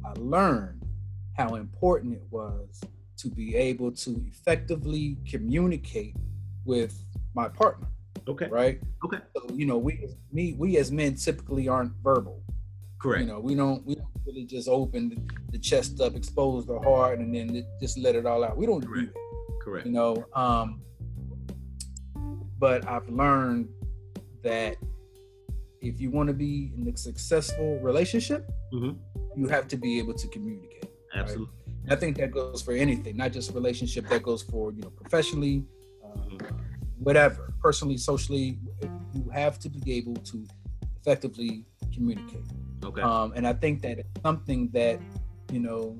I 0.06 0.14
learned 0.18 0.85
how 1.38 1.56
important 1.56 2.13
it 2.13 2.24
was 2.32 2.82
to 3.18 3.30
be 3.30 3.56
able 3.56 3.92
to 3.92 4.22
effectively 4.27 5.18
communicate 5.30 6.15
with 6.65 7.04
my 7.34 7.48
partner, 7.48 7.88
Okay, 8.27 8.48
right? 8.48 8.80
Okay. 9.06 9.18
So 9.36 9.48
you 9.54 9.65
know, 9.65 9.77
we 9.77 10.08
me 10.32 10.54
we 10.58 10.77
as 10.77 10.92
men 10.92 11.15
typically 11.15 11.68
aren't 11.68 11.94
verbal. 12.04 12.42
correct. 13.00 13.22
You 13.22 13.27
know, 13.27 13.39
we 13.39 13.54
don't 13.56 13.86
we 13.86 13.96
don't 13.96 14.08
really 14.25 14.46
just 14.46 14.68
open 14.68 15.27
the 15.51 15.60
chest 15.60 16.01
up, 16.01 16.15
expose 16.15 16.65
the 16.65 16.80
heart, 16.80 17.20
and 17.20 17.34
then 17.36 17.56
it- 17.56 17.68
just 17.80 17.98
let 17.98 18.15
it 18.15 18.25
all 18.25 18.44
out. 18.44 18.58
We 18.58 18.65
don't 18.65 18.82
do 18.82 18.88
Correct. 18.88 19.13
that. 19.13 19.60
correct. 19.63 19.86
You 19.88 19.92
know, 19.94 20.25
um, 20.34 20.82
but 22.58 22.88
I've 22.88 23.08
learned 23.10 23.70
that 24.44 24.77
if 25.82 26.00
you 26.01 26.10
want 26.10 26.27
to 26.27 26.34
be 26.34 26.72
in 26.77 26.88
a 26.88 26.98
successful 26.98 27.80
relationship, 27.80 28.50
Mhm. 28.74 28.98
you 29.36 29.48
have 29.48 29.68
to 29.68 29.77
be 29.77 30.00
able 30.00 30.13
to 30.15 30.27
communicate. 30.30 30.85
Absolutely. 31.16 31.54
And 31.84 31.94
I 31.94 31.96
think 31.96 32.18
that 32.18 32.32
goes 32.32 32.62
for 32.62 32.74
anything, 32.74 33.18
not 33.18 33.32
just 33.32 33.54
relationship. 33.54 34.08
That 34.10 34.24
goes 34.24 34.42
for 34.44 34.72
you 34.72 34.82
know 34.82 34.90
professionally, 34.90 35.64
Mhm. 36.04 36.42
whatever, 37.00 37.54
personally, 37.62 37.98
socially. 37.98 38.60
You 39.14 39.30
have 39.34 39.60
to 39.60 39.70
be 39.70 39.94
able 39.94 40.16
to 40.16 40.46
effectively 41.00 41.66
communicate. 41.94 42.44
Okay. 42.84 43.02
Um, 43.02 43.34
and 43.36 43.48
I 43.48 43.54
think 43.54 43.82
that 43.84 44.00
it's 44.00 44.22
something 44.22 44.70
that 44.74 45.00
you 45.52 45.60
know 45.60 45.98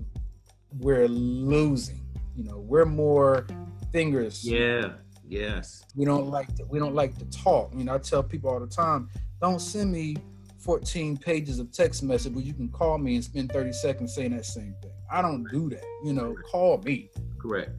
we're 0.80 1.08
losing. 1.08 2.02
You 2.36 2.44
know, 2.44 2.60
we're 2.60 2.86
more 2.86 3.48
fingers. 3.92 4.44
yeah. 4.44 4.94
Yes. 5.28 5.84
We 5.96 6.06
don't 6.06 6.28
like 6.30 6.54
to, 6.58 6.66
we 6.66 6.78
don't 6.78 6.94
like 6.94 7.18
to 7.18 7.26
talk. 7.26 7.74
You 7.76 7.84
know, 7.86 7.96
I 7.96 7.98
tell 7.98 8.22
people 8.22 8.52
all 8.52 8.60
the 8.60 8.68
time, 8.68 9.10
don't 9.42 9.60
send 9.60 9.92
me 9.92 10.18
14 10.60 11.18
pages 11.18 11.58
of 11.58 11.72
text 11.72 12.04
message 12.04 12.34
where 12.36 12.44
you 12.44 12.54
can 12.54 12.70
call 12.70 12.98
me 13.00 13.16
and 13.16 13.24
spend 13.24 13.52
30 13.52 13.72
seconds 13.74 14.14
saying 14.14 14.32
that 14.36 14.46
same 14.46 14.76
thing. 14.84 14.92
I 15.12 15.22
don't 15.22 15.46
do 15.52 15.70
that. 15.70 15.84
You 16.04 16.14
know, 16.14 16.36
call 16.52 16.78
me. 16.80 17.10
Correct. 17.38 17.72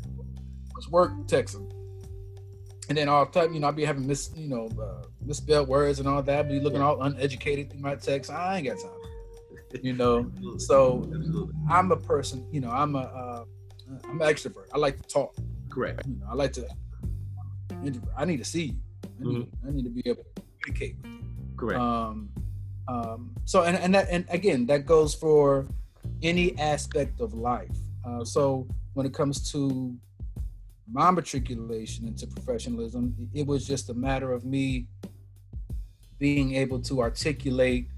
It's 0.76 0.88
work, 0.88 1.12
text 1.26 1.54
them. 1.54 1.68
And 2.88 2.96
then 2.96 3.08
all 3.08 3.24
the 3.26 3.32
time, 3.32 3.52
you 3.52 3.60
know, 3.60 3.66
I'll 3.66 3.72
be 3.72 3.84
having 3.84 4.06
mis, 4.06 4.30
you 4.36 4.48
know, 4.48 4.68
uh, 4.80 5.06
misspelled 5.24 5.68
words 5.68 5.98
and 5.98 6.08
all 6.08 6.22
that. 6.22 6.48
Be 6.48 6.60
looking 6.60 6.80
all 6.80 7.02
uneducated 7.02 7.70
through 7.70 7.80
my 7.80 7.96
text. 7.96 8.30
I 8.30 8.58
ain't 8.58 8.66
got 8.66 8.78
time. 8.78 8.90
You 9.82 9.92
know, 9.92 10.20
Absolutely. 10.20 10.58
so 10.60 11.02
Absolutely. 11.12 11.54
I'm 11.68 11.90
a 11.90 11.96
person. 11.96 12.46
You 12.52 12.60
know, 12.60 12.70
I'm 12.70 12.94
a, 12.94 13.00
uh, 13.00 13.44
I'm 14.08 14.20
an 14.20 14.28
extrovert. 14.28 14.66
I 14.72 14.78
like 14.78 14.96
to 14.96 15.08
talk. 15.08 15.34
Correct. 15.68 16.06
You 16.06 16.16
know, 16.20 16.26
I 16.30 16.34
like 16.34 16.52
to. 16.54 16.66
I 18.16 18.24
need 18.24 18.38
to 18.38 18.44
see 18.44 18.64
you. 18.64 18.76
I 19.20 19.24
need, 19.24 19.48
I 19.66 19.70
need 19.70 19.84
to 19.84 19.90
be 19.90 20.02
able 20.06 20.22
to 20.22 20.42
communicate. 20.62 20.96
Correct. 21.56 21.80
Um, 21.80 22.30
um, 22.88 23.34
so 23.44 23.62
and 23.62 23.76
and 23.76 23.94
that, 23.94 24.06
and 24.10 24.24
again, 24.30 24.66
that 24.66 24.86
goes 24.86 25.14
for 25.14 25.66
any 26.22 26.58
aspect 26.58 27.20
of 27.20 27.34
life. 27.34 27.76
Uh, 28.04 28.24
so 28.24 28.66
when 28.94 29.06
it 29.06 29.12
comes 29.12 29.50
to 29.52 29.94
my 30.90 31.10
matriculation 31.10 32.06
into 32.06 32.26
professionalism, 32.26 33.14
it 33.34 33.46
was 33.46 33.66
just 33.66 33.90
a 33.90 33.94
matter 33.94 34.32
of 34.32 34.44
me 34.44 34.86
being 36.18 36.54
able 36.54 36.80
to 36.80 37.00
articulate, 37.00 37.88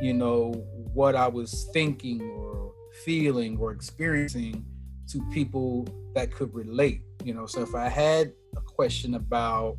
you 0.00 0.14
know, 0.14 0.52
what 0.92 1.16
I 1.16 1.26
was 1.26 1.68
thinking 1.72 2.22
or 2.22 2.72
feeling 3.04 3.56
or 3.58 3.72
experiencing 3.72 4.64
to 5.08 5.22
people 5.30 5.88
that 6.14 6.30
could 6.30 6.52
relate. 6.54 7.02
You 7.24 7.34
know, 7.34 7.46
so 7.46 7.62
if 7.62 7.74
I 7.74 7.88
had 7.88 8.32
a 8.56 8.60
question 8.60 9.14
about 9.14 9.76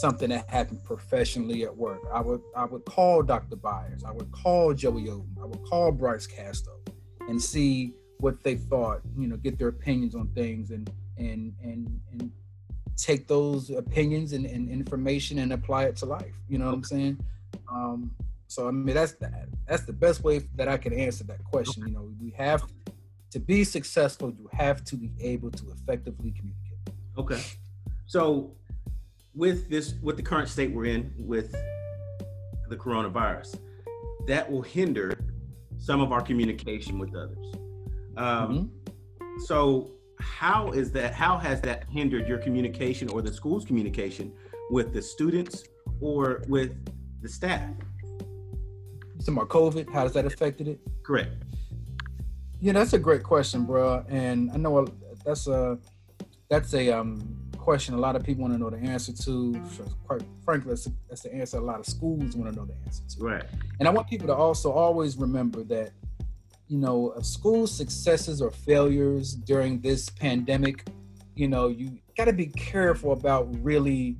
something 0.00 0.30
that 0.30 0.48
happened 0.48 0.84
professionally 0.84 1.64
at 1.64 1.76
work, 1.76 2.00
I 2.12 2.20
would 2.20 2.42
I 2.56 2.64
would 2.64 2.84
call 2.84 3.22
Dr. 3.22 3.56
Byers, 3.56 4.04
I 4.04 4.12
would 4.12 4.30
call 4.32 4.74
Joey 4.74 5.06
Oden, 5.06 5.40
I 5.40 5.46
would 5.46 5.62
call 5.64 5.92
Bryce 5.92 6.26
Casto, 6.26 6.78
and 7.28 7.40
see 7.40 7.94
what 8.18 8.42
they 8.42 8.56
thought. 8.56 9.00
You 9.16 9.28
know, 9.28 9.36
get 9.36 9.58
their 9.58 9.68
opinions 9.68 10.14
on 10.14 10.28
things, 10.28 10.70
and 10.70 10.90
and 11.16 11.54
and 11.62 12.00
and 12.12 12.30
take 12.96 13.28
those 13.28 13.70
opinions 13.70 14.32
and, 14.32 14.46
and, 14.46 14.70
information 14.70 15.38
and 15.40 15.52
apply 15.52 15.84
it 15.84 15.96
to 15.96 16.06
life. 16.06 16.34
You 16.48 16.56
know 16.56 16.64
what 16.64 16.74
I'm 16.74 16.84
saying? 16.84 17.18
Um, 17.70 18.10
so 18.48 18.68
I 18.68 18.70
mean 18.70 18.94
that's 18.94 19.12
the, 19.12 19.30
that's 19.66 19.84
the 19.84 19.92
best 19.92 20.22
way 20.24 20.38
that 20.54 20.68
I 20.68 20.78
can 20.78 20.92
answer 20.92 21.24
that 21.24 21.44
question. 21.44 21.86
You 21.86 21.92
know, 21.92 22.10
we 22.20 22.30
have 22.38 22.64
to 23.32 23.40
be 23.40 23.64
successful. 23.64 24.30
You 24.30 24.48
have 24.52 24.84
to 24.84 24.96
be 24.96 25.10
able 25.20 25.50
to 25.50 25.70
effectively 25.72 26.32
communicate. 26.32 26.78
Okay. 27.18 27.42
So 28.06 28.52
with 29.36 29.68
this, 29.68 29.94
with 30.02 30.16
the 30.16 30.22
current 30.22 30.48
state 30.48 30.72
we're 30.72 30.86
in 30.86 31.12
with 31.18 31.54
the 32.68 32.76
coronavirus, 32.76 33.60
that 34.26 34.50
will 34.50 34.62
hinder 34.62 35.16
some 35.78 36.00
of 36.00 36.10
our 36.10 36.22
communication 36.22 36.98
with 36.98 37.14
others. 37.14 37.46
Um, 38.16 38.70
mm-hmm. 39.18 39.44
So 39.44 39.92
how 40.18 40.72
is 40.72 40.90
that? 40.92 41.14
How 41.14 41.36
has 41.36 41.60
that 41.60 41.84
hindered 41.90 42.26
your 42.26 42.38
communication 42.38 43.08
or 43.10 43.20
the 43.20 43.32
school's 43.32 43.64
communication 43.64 44.32
with 44.70 44.92
the 44.92 45.02
students 45.02 45.64
or 46.00 46.42
with 46.48 46.74
the 47.22 47.28
staff? 47.28 47.70
Some 49.18 49.34
more 49.34 49.46
COVID. 49.46 49.92
How 49.92 50.02
has 50.02 50.12
that 50.14 50.24
affected 50.24 50.68
it? 50.68 50.80
Correct. 51.02 51.32
Yeah, 52.60 52.72
that's 52.72 52.94
a 52.94 52.98
great 52.98 53.22
question, 53.22 53.66
bro. 53.66 54.04
And 54.08 54.50
I 54.50 54.56
know 54.56 54.86
that's 55.24 55.46
a 55.46 55.78
that's 56.48 56.72
a 56.74 56.90
um, 56.90 57.45
question 57.66 57.94
a 57.94 57.98
lot 57.98 58.14
of 58.14 58.22
people 58.22 58.42
want 58.42 58.54
to 58.54 58.60
know 58.60 58.70
the 58.70 58.78
answer 58.78 59.12
to. 59.12 59.60
So 59.72 59.84
quite 60.06 60.22
frankly, 60.44 60.70
that's, 60.70 60.88
that's 61.08 61.22
the 61.22 61.34
answer 61.34 61.58
a 61.58 61.60
lot 61.60 61.80
of 61.80 61.86
schools 61.86 62.36
want 62.36 62.48
to 62.52 62.56
know 62.56 62.64
the 62.64 62.76
answer 62.84 63.02
to. 63.08 63.24
Right. 63.24 63.44
And 63.80 63.88
I 63.88 63.90
want 63.90 64.08
people 64.08 64.28
to 64.28 64.34
also 64.36 64.70
always 64.70 65.16
remember 65.16 65.64
that, 65.64 65.90
you 66.68 66.78
know, 66.78 67.12
a 67.16 67.24
school's 67.24 67.76
successes 67.76 68.40
or 68.40 68.52
failures 68.52 69.34
during 69.34 69.80
this 69.80 70.08
pandemic, 70.08 70.86
you 71.34 71.48
know, 71.48 71.66
you 71.66 71.98
got 72.16 72.26
to 72.26 72.32
be 72.32 72.46
careful 72.46 73.10
about 73.10 73.48
really 73.64 74.16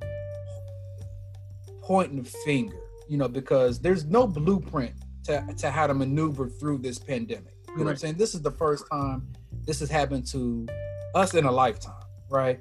pointing 1.83 2.21
the 2.21 2.29
finger, 2.43 2.81
you 3.07 3.15
know, 3.15 3.29
because 3.29 3.79
there's 3.79 4.03
no 4.03 4.27
blueprint 4.27 4.93
to, 5.23 5.41
to 5.57 5.71
how 5.71 5.87
to 5.87 5.93
maneuver 5.93 6.49
through 6.49 6.79
this 6.79 6.99
pandemic. 6.99 7.53
You 7.69 7.77
know 7.77 7.83
what 7.85 7.91
I'm 7.91 7.95
saying? 7.95 8.15
This 8.15 8.35
is 8.35 8.41
the 8.41 8.51
first 8.51 8.83
time 8.91 9.25
this 9.63 9.79
has 9.79 9.89
happened 9.89 10.27
to 10.33 10.67
us 11.15 11.33
in 11.33 11.45
a 11.45 11.51
lifetime, 11.51 12.03
right? 12.29 12.59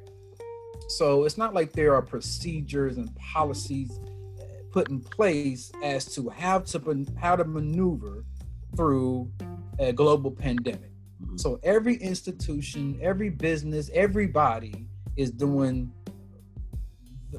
So 0.89 1.25
it's 1.25 1.37
not 1.37 1.55
like 1.55 1.73
there 1.73 1.95
are 1.95 2.03
procedures 2.03 2.97
and 2.97 3.15
policies 3.17 3.99
uh, 4.41 4.45
put 4.71 4.89
in 4.89 5.01
place 5.01 5.73
as 5.83 6.15
to 6.15 6.29
how 6.31 6.61
to 6.61 7.07
how 7.19 7.37
to 7.37 7.45
maneuver 7.45 8.25
through 8.77 9.31
a 9.79 9.93
global 9.93 10.31
pandemic. 10.31 10.93
Mm-hmm. 11.23 11.37
So 11.37 11.59
every 11.63 11.97
institution, 11.97 12.99
every 13.03 13.31
business, 13.31 13.91
everybody 13.95 14.87
is 15.17 15.31
doing, 15.31 15.93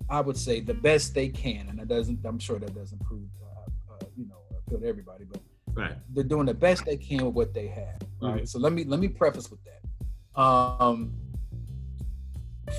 I 0.09 0.21
would 0.21 0.37
say, 0.37 0.59
the 0.59 0.73
best 0.73 1.13
they 1.13 1.29
can, 1.29 1.69
and 1.69 1.79
that 1.79 1.87
doesn't. 1.87 2.25
I'm 2.25 2.39
sure 2.39 2.59
that 2.59 2.73
doesn't 2.75 3.01
prove, 3.05 3.29
uh, 3.41 3.93
uh, 3.93 4.05
you 4.17 4.27
know, 4.27 4.37
appeal 4.57 4.79
to 4.79 4.87
everybody, 4.87 5.25
but 5.25 5.41
right. 5.73 5.93
they're 6.13 6.23
doing 6.23 6.47
the 6.47 6.53
best 6.53 6.85
they 6.85 6.97
can 6.97 7.25
with 7.25 7.35
what 7.35 7.53
they 7.53 7.67
have. 7.67 8.01
Right. 8.21 8.35
Mm-hmm. 8.37 8.45
So 8.45 8.59
let 8.59 8.73
me 8.73 8.83
let 8.83 8.99
me 8.99 9.07
preface 9.07 9.49
with 9.49 9.59
that. 9.63 10.41
Um, 10.41 11.13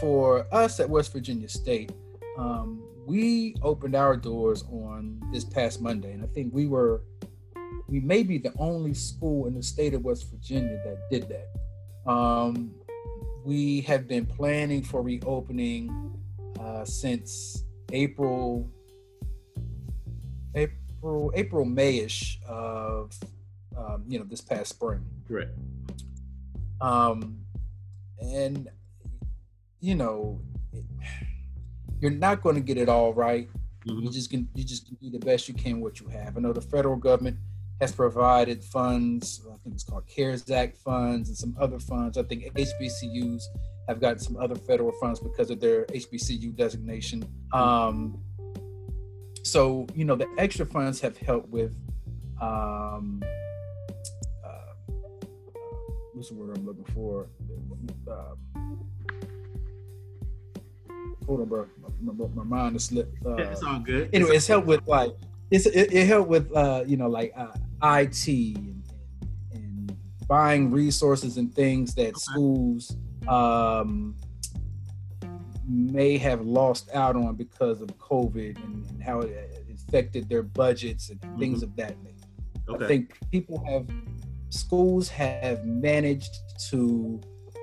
for 0.01 0.47
us 0.53 0.81
at 0.81 0.89
West 0.89 1.13
Virginia 1.13 1.49
State, 1.49 1.93
um, 2.37 2.83
we 3.07 3.57
opened 3.63 3.95
our 3.95 4.17
doors 4.17 4.65
on 4.71 5.21
this 5.33 5.45
past 5.45 5.81
Monday, 5.81 6.13
and 6.13 6.23
I 6.23 6.27
think 6.29 6.53
we 6.53 6.67
were 6.67 7.03
we 7.89 8.01
may 8.01 8.23
be 8.23 8.37
the 8.37 8.53
only 8.59 8.93
school 8.93 9.47
in 9.47 9.55
the 9.55 9.63
state 9.63 9.95
of 9.95 10.05
West 10.05 10.31
Virginia 10.31 10.79
that 10.85 11.09
did 11.11 11.27
that. 11.29 12.11
Um, 12.11 12.75
we 13.45 13.81
have 13.83 14.07
been 14.07 14.27
planning 14.27 14.83
for 14.83 15.01
reopening 15.01 16.13
uh, 16.61 16.85
since 16.85 17.65
April, 17.93 18.71
April, 20.55 21.33
April, 21.35 21.65
Mayish 21.65 22.43
of 22.45 23.13
um, 23.77 24.05
you 24.07 24.19
know 24.19 24.25
this 24.27 24.43
past 24.43 24.71
spring. 24.71 25.05
Right. 25.29 25.49
Um, 26.81 27.39
and 28.21 28.69
you 29.81 29.95
know, 29.95 30.41
you're 32.01 32.11
not 32.11 32.43
going 32.43 32.55
to 32.55 32.61
get 32.61 32.79
it 32.79 32.89
all 32.89 33.13
right. 33.13 33.49
Mm-hmm. 33.87 34.01
You 34.01 34.11
just 34.11 34.31
can 34.31 34.49
you 34.55 34.65
just 34.65 34.87
can 34.87 34.97
do 34.97 35.11
the 35.11 35.25
best 35.25 35.49
you 35.49 35.55
can 35.55 35.81
what 35.81 36.01
you 36.01 36.09
have. 36.09 36.37
I 36.37 36.41
know 36.41 36.53
the 36.53 36.61
federal 36.61 36.97
government 36.97 37.39
has 37.81 37.93
provided 37.93 38.63
funds. 38.65 39.41
I 39.47 39.57
think 39.63 39.75
it's 39.75 39.85
called 39.85 40.07
CARES 40.07 40.51
Act 40.51 40.77
funds 40.79 41.29
and 41.29 41.39
some 41.39 41.57
other 41.61 41.79
funds. 41.79 42.19
I 42.19 42.25
think 42.25 42.45
HBCUs 42.55 43.43
have 43.89 44.01
gotten 44.01 44.19
some 44.19 44.37
other 44.37 44.57
federal 44.57 44.93
funds 45.01 45.21
because 45.21 45.51
of 45.51 45.61
their 45.61 45.85
HBCU 45.87 46.57
designation. 46.57 47.25
Um, 47.53 48.21
so 49.45 49.87
you 49.95 50.05
know 50.05 50.17
the 50.17 50.29
extra 50.39 50.67
funds 50.67 51.01
have 51.01 51.17
helped 51.17 51.49
with 51.49 51.73
um, 52.41 53.23
uh, 54.45 54.49
uh 54.49 54.73
what's 56.13 56.29
the 56.29 56.35
word 56.35 56.57
I'm 56.57 56.67
looking 56.67 56.85
for? 56.93 57.29
Um, 58.09 58.89
hold 61.29 61.41
on, 61.43 61.47
bro. 61.47 61.67
My, 62.01 62.13
my, 62.13 62.27
my 62.35 62.43
mind 62.43 62.77
is 62.77 62.87
slipped. 62.87 63.25
Uh, 63.25 63.35
it's 63.35 63.63
all 63.63 63.79
good. 63.79 64.09
Anyway, 64.13 64.35
it's 64.35 64.47
helped 64.47 64.67
with 64.67 64.87
like 64.89 65.13
it's 65.51 65.67
it, 65.67 65.93
it 65.93 66.07
helped 66.07 66.29
with 66.29 66.51
uh, 66.57 66.83
you 66.87 66.97
know 66.97 67.09
like 67.09 67.33
uh, 67.37 67.53
IT 67.83 68.27
and, 68.27 68.83
and, 69.53 69.97
buying 70.27 70.71
resources 70.71 71.37
and 71.37 71.55
things 71.55 71.95
that 71.95 72.09
okay. 72.09 72.19
schools 72.19 72.97
um, 73.29 74.17
may 75.67 76.19
have 76.19 76.41
lost 76.41 76.91
out 76.95 77.15
on 77.15 77.35
because 77.35 77.81
of 77.81 77.89
COVID 77.99 78.63
and, 78.65 78.87
and 78.91 79.03
how 79.03 79.21
it 79.21 79.65
affected 79.75 80.29
their 80.29 80.43
budgets 80.43 81.11
and 81.11 81.21
mm-hmm. 81.21 81.39
things 81.39 81.63
of 81.63 81.75
that 81.77 82.03
nature. 82.03 82.15
Okay. 82.69 82.85
I 82.85 82.89
think 82.89 83.19
people 83.31 83.63
have 83.65 83.87
schools 84.51 85.09
have 85.09 85.65
managed 85.65 86.35
to 86.71 87.21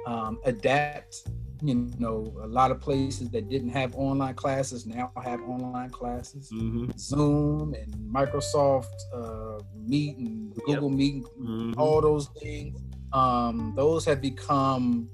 um, 0.08 0.40
adapt 0.46 1.28
you 1.62 1.92
know, 2.00 2.34
a 2.42 2.48
lot 2.48 2.72
of 2.72 2.82
places 2.82 3.30
that 3.32 3.50
didn't 3.50 3.70
have 3.70 3.96
online 3.96 4.36
classes 4.36 4.86
now 4.86 5.12
have 5.24 5.42
online 5.42 5.90
classes. 5.90 6.52
Mm-hmm. 6.52 6.92
Zoom 6.98 7.74
and 7.74 7.94
Microsoft 7.94 8.96
uh, 9.14 9.64
Meet 9.76 10.18
and 10.18 10.56
Google 10.66 10.90
yep. 10.90 10.98
Meet, 10.98 11.24
mm-hmm. 11.24 11.74
all 11.78 12.02
those 12.02 12.28
things. 12.42 12.80
Um, 13.14 13.74
those 13.76 14.06
have 14.06 14.22
become 14.22 15.10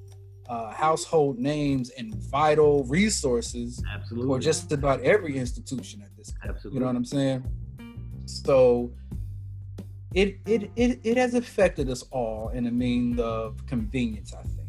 uh, 0.49 0.71
household 0.71 1.39
names 1.39 1.91
and 1.91 2.15
vital 2.15 2.83
resources 2.85 3.81
Absolutely. 3.93 4.27
for 4.27 4.39
just 4.39 4.71
about 4.71 5.01
every 5.01 5.37
institution 5.37 6.01
at 6.01 6.15
this 6.17 6.31
point. 6.31 6.55
Absolutely. 6.55 6.75
You 6.75 6.79
know 6.81 6.87
what 6.87 6.95
I'm 6.95 7.05
saying? 7.05 7.43
So 8.25 8.91
it, 10.13 10.39
it 10.45 10.71
it 10.75 10.99
it 11.03 11.17
has 11.17 11.35
affected 11.35 11.89
us 11.89 12.03
all 12.11 12.49
in 12.49 12.67
a 12.67 12.71
mean 12.71 13.19
of 13.19 13.65
convenience, 13.65 14.33
I 14.33 14.43
think. 14.43 14.67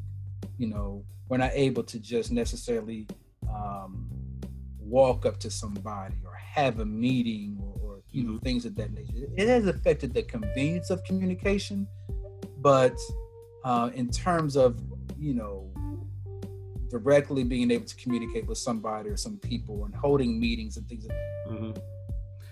You 0.58 0.68
know, 0.68 1.04
we're 1.32 1.38
not 1.38 1.52
able 1.54 1.82
to 1.82 1.98
just 1.98 2.30
necessarily 2.30 3.06
um, 3.48 4.06
walk 4.78 5.24
up 5.24 5.38
to 5.38 5.50
somebody 5.50 6.16
or 6.26 6.34
have 6.34 6.80
a 6.80 6.84
meeting 6.84 7.58
or, 7.58 7.72
or 7.82 8.02
you 8.10 8.22
know 8.22 8.32
mm-hmm. 8.32 8.44
things 8.44 8.66
of 8.66 8.74
that 8.74 8.92
nature. 8.92 9.26
It 9.34 9.48
has 9.48 9.66
affected 9.66 10.12
the 10.12 10.24
convenience 10.24 10.90
of 10.90 11.02
communication, 11.04 11.86
but 12.58 12.94
uh, 13.64 13.88
in 13.94 14.10
terms 14.10 14.56
of 14.58 14.78
you 15.18 15.32
know 15.32 15.72
directly 16.90 17.44
being 17.44 17.70
able 17.70 17.86
to 17.86 17.96
communicate 17.96 18.46
with 18.46 18.58
somebody 18.58 19.08
or 19.08 19.16
some 19.16 19.38
people 19.38 19.86
and 19.86 19.94
holding 19.94 20.38
meetings 20.38 20.76
and 20.76 20.86
things, 20.86 21.06
mm-hmm. 21.48 21.72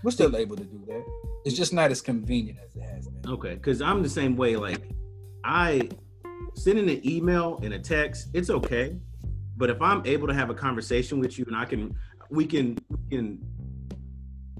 we're 0.02 0.10
still 0.10 0.34
able 0.38 0.56
to 0.56 0.64
do 0.64 0.82
that. 0.86 1.04
It's 1.44 1.54
just 1.54 1.74
not 1.74 1.90
as 1.90 2.00
convenient 2.00 2.58
as 2.64 2.74
it 2.74 2.82
has 2.84 3.08
been. 3.08 3.30
Okay, 3.30 3.56
because 3.56 3.82
I'm 3.82 4.02
the 4.02 4.08
same 4.08 4.38
way. 4.38 4.56
Like 4.56 4.88
I 5.44 5.90
sending 6.54 6.88
an 6.88 7.06
email 7.08 7.60
and 7.62 7.74
a 7.74 7.78
text, 7.78 8.28
it's 8.34 8.50
okay. 8.50 8.96
But 9.56 9.70
if 9.70 9.80
I'm 9.82 10.04
able 10.06 10.26
to 10.28 10.34
have 10.34 10.50
a 10.50 10.54
conversation 10.54 11.20
with 11.20 11.38
you 11.38 11.44
and 11.46 11.56
I 11.56 11.64
can, 11.64 11.94
we 12.30 12.46
can, 12.46 12.78
we 12.88 13.16
can, 13.16 13.38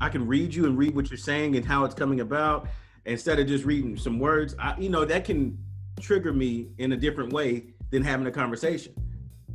I 0.00 0.08
can 0.08 0.26
read 0.26 0.54
you 0.54 0.66
and 0.66 0.76
read 0.76 0.94
what 0.94 1.10
you're 1.10 1.18
saying 1.18 1.56
and 1.56 1.64
how 1.64 1.84
it's 1.84 1.94
coming 1.94 2.20
about 2.20 2.68
instead 3.06 3.38
of 3.38 3.46
just 3.46 3.64
reading 3.64 3.96
some 3.96 4.18
words. 4.18 4.54
I, 4.58 4.78
you 4.78 4.88
know, 4.88 5.04
that 5.04 5.24
can 5.24 5.58
trigger 6.00 6.32
me 6.32 6.68
in 6.78 6.92
a 6.92 6.96
different 6.96 7.32
way 7.32 7.64
than 7.90 8.02
having 8.02 8.26
a 8.26 8.30
conversation. 8.30 8.94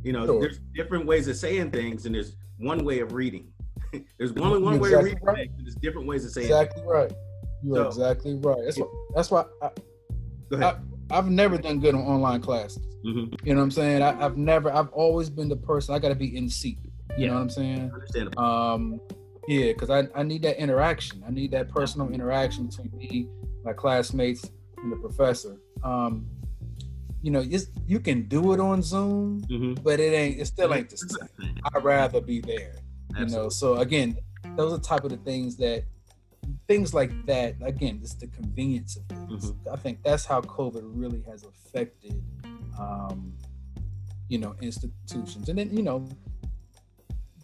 You 0.02 0.12
know, 0.12 0.26
sure. 0.26 0.40
there's 0.40 0.58
different 0.74 1.06
ways 1.06 1.26
of 1.28 1.36
saying 1.36 1.72
things, 1.72 2.06
and 2.06 2.14
there's 2.14 2.36
one 2.58 2.84
way 2.84 3.00
of 3.00 3.12
reading. 3.12 3.48
there's 4.18 4.32
only 4.36 4.60
one 4.60 4.78
way 4.78 4.92
of 4.92 5.02
reading 5.02 5.18
right. 5.22 5.50
there's 5.58 5.74
different 5.76 6.06
ways 6.06 6.24
of 6.24 6.30
saying. 6.30 6.46
Exactly 6.46 6.82
things. 6.82 6.92
right. 6.92 7.12
You're 7.62 7.76
so, 7.76 7.86
exactly 7.88 8.34
right. 8.36 8.58
That's 8.64 8.78
what. 8.78 8.88
That's 9.14 9.30
why. 9.30 9.44
I, 9.62 9.70
go 10.50 10.56
ahead. 10.56 10.76
I, 10.76 10.95
I've 11.10 11.30
never 11.30 11.58
done 11.58 11.80
good 11.80 11.94
on 11.94 12.02
online 12.02 12.40
classes. 12.40 12.82
Mm-hmm. 13.04 13.46
You 13.46 13.54
know 13.54 13.60
what 13.60 13.64
I'm 13.64 13.70
saying? 13.70 14.02
I, 14.02 14.12
have 14.14 14.36
never. 14.36 14.72
I've 14.72 14.90
always 14.90 15.30
been 15.30 15.48
the 15.48 15.56
person. 15.56 15.94
I 15.94 15.98
got 15.98 16.08
to 16.08 16.14
be 16.14 16.36
in 16.36 16.48
seat. 16.48 16.78
You 17.10 17.14
yeah. 17.16 17.26
know 17.28 17.34
what 17.34 17.40
I'm 17.40 17.50
saying? 17.50 17.90
Understandable. 17.92 18.42
Um, 18.42 19.00
yeah, 19.46 19.72
because 19.72 19.90
I, 19.90 20.08
I 20.14 20.22
need 20.22 20.42
that 20.42 20.60
interaction. 20.60 21.22
I 21.26 21.30
need 21.30 21.52
that 21.52 21.68
personal 21.68 22.10
interaction 22.10 22.66
between 22.66 22.90
me, 22.96 23.28
my 23.64 23.72
classmates, 23.72 24.50
and 24.78 24.92
the 24.92 24.96
professor. 24.96 25.56
Um, 25.84 26.26
you 27.22 27.30
know, 27.30 27.44
you 27.86 28.00
can 28.00 28.28
do 28.28 28.52
it 28.52 28.60
on 28.60 28.82
Zoom, 28.82 29.42
mm-hmm. 29.48 29.82
but 29.82 30.00
it 30.00 30.12
ain't. 30.12 30.40
It 30.40 30.46
still 30.46 30.74
ain't 30.74 30.90
the 30.90 30.96
same. 30.96 31.60
I'd 31.64 31.84
rather 31.84 32.20
be 32.20 32.40
there. 32.40 32.74
You 33.10 33.22
Absolutely. 33.22 33.36
know, 33.36 33.48
so 33.48 33.76
again, 33.76 34.18
those 34.56 34.72
are 34.72 34.80
type 34.80 35.04
of 35.04 35.10
the 35.10 35.16
things 35.18 35.56
that 35.56 35.84
things 36.68 36.94
like 36.94 37.10
that 37.26 37.54
again 37.62 38.00
just 38.00 38.20
the 38.20 38.26
convenience 38.28 38.96
of 38.96 39.04
things. 39.04 39.50
Mm-hmm. 39.50 39.72
i 39.72 39.76
think 39.76 40.02
that's 40.02 40.24
how 40.24 40.40
covid 40.40 40.82
really 40.84 41.22
has 41.28 41.44
affected 41.44 42.22
um, 42.78 43.32
you 44.28 44.38
know 44.38 44.54
institutions. 44.60 45.48
And 45.48 45.58
then 45.58 45.76
you 45.76 45.82
know 45.82 46.08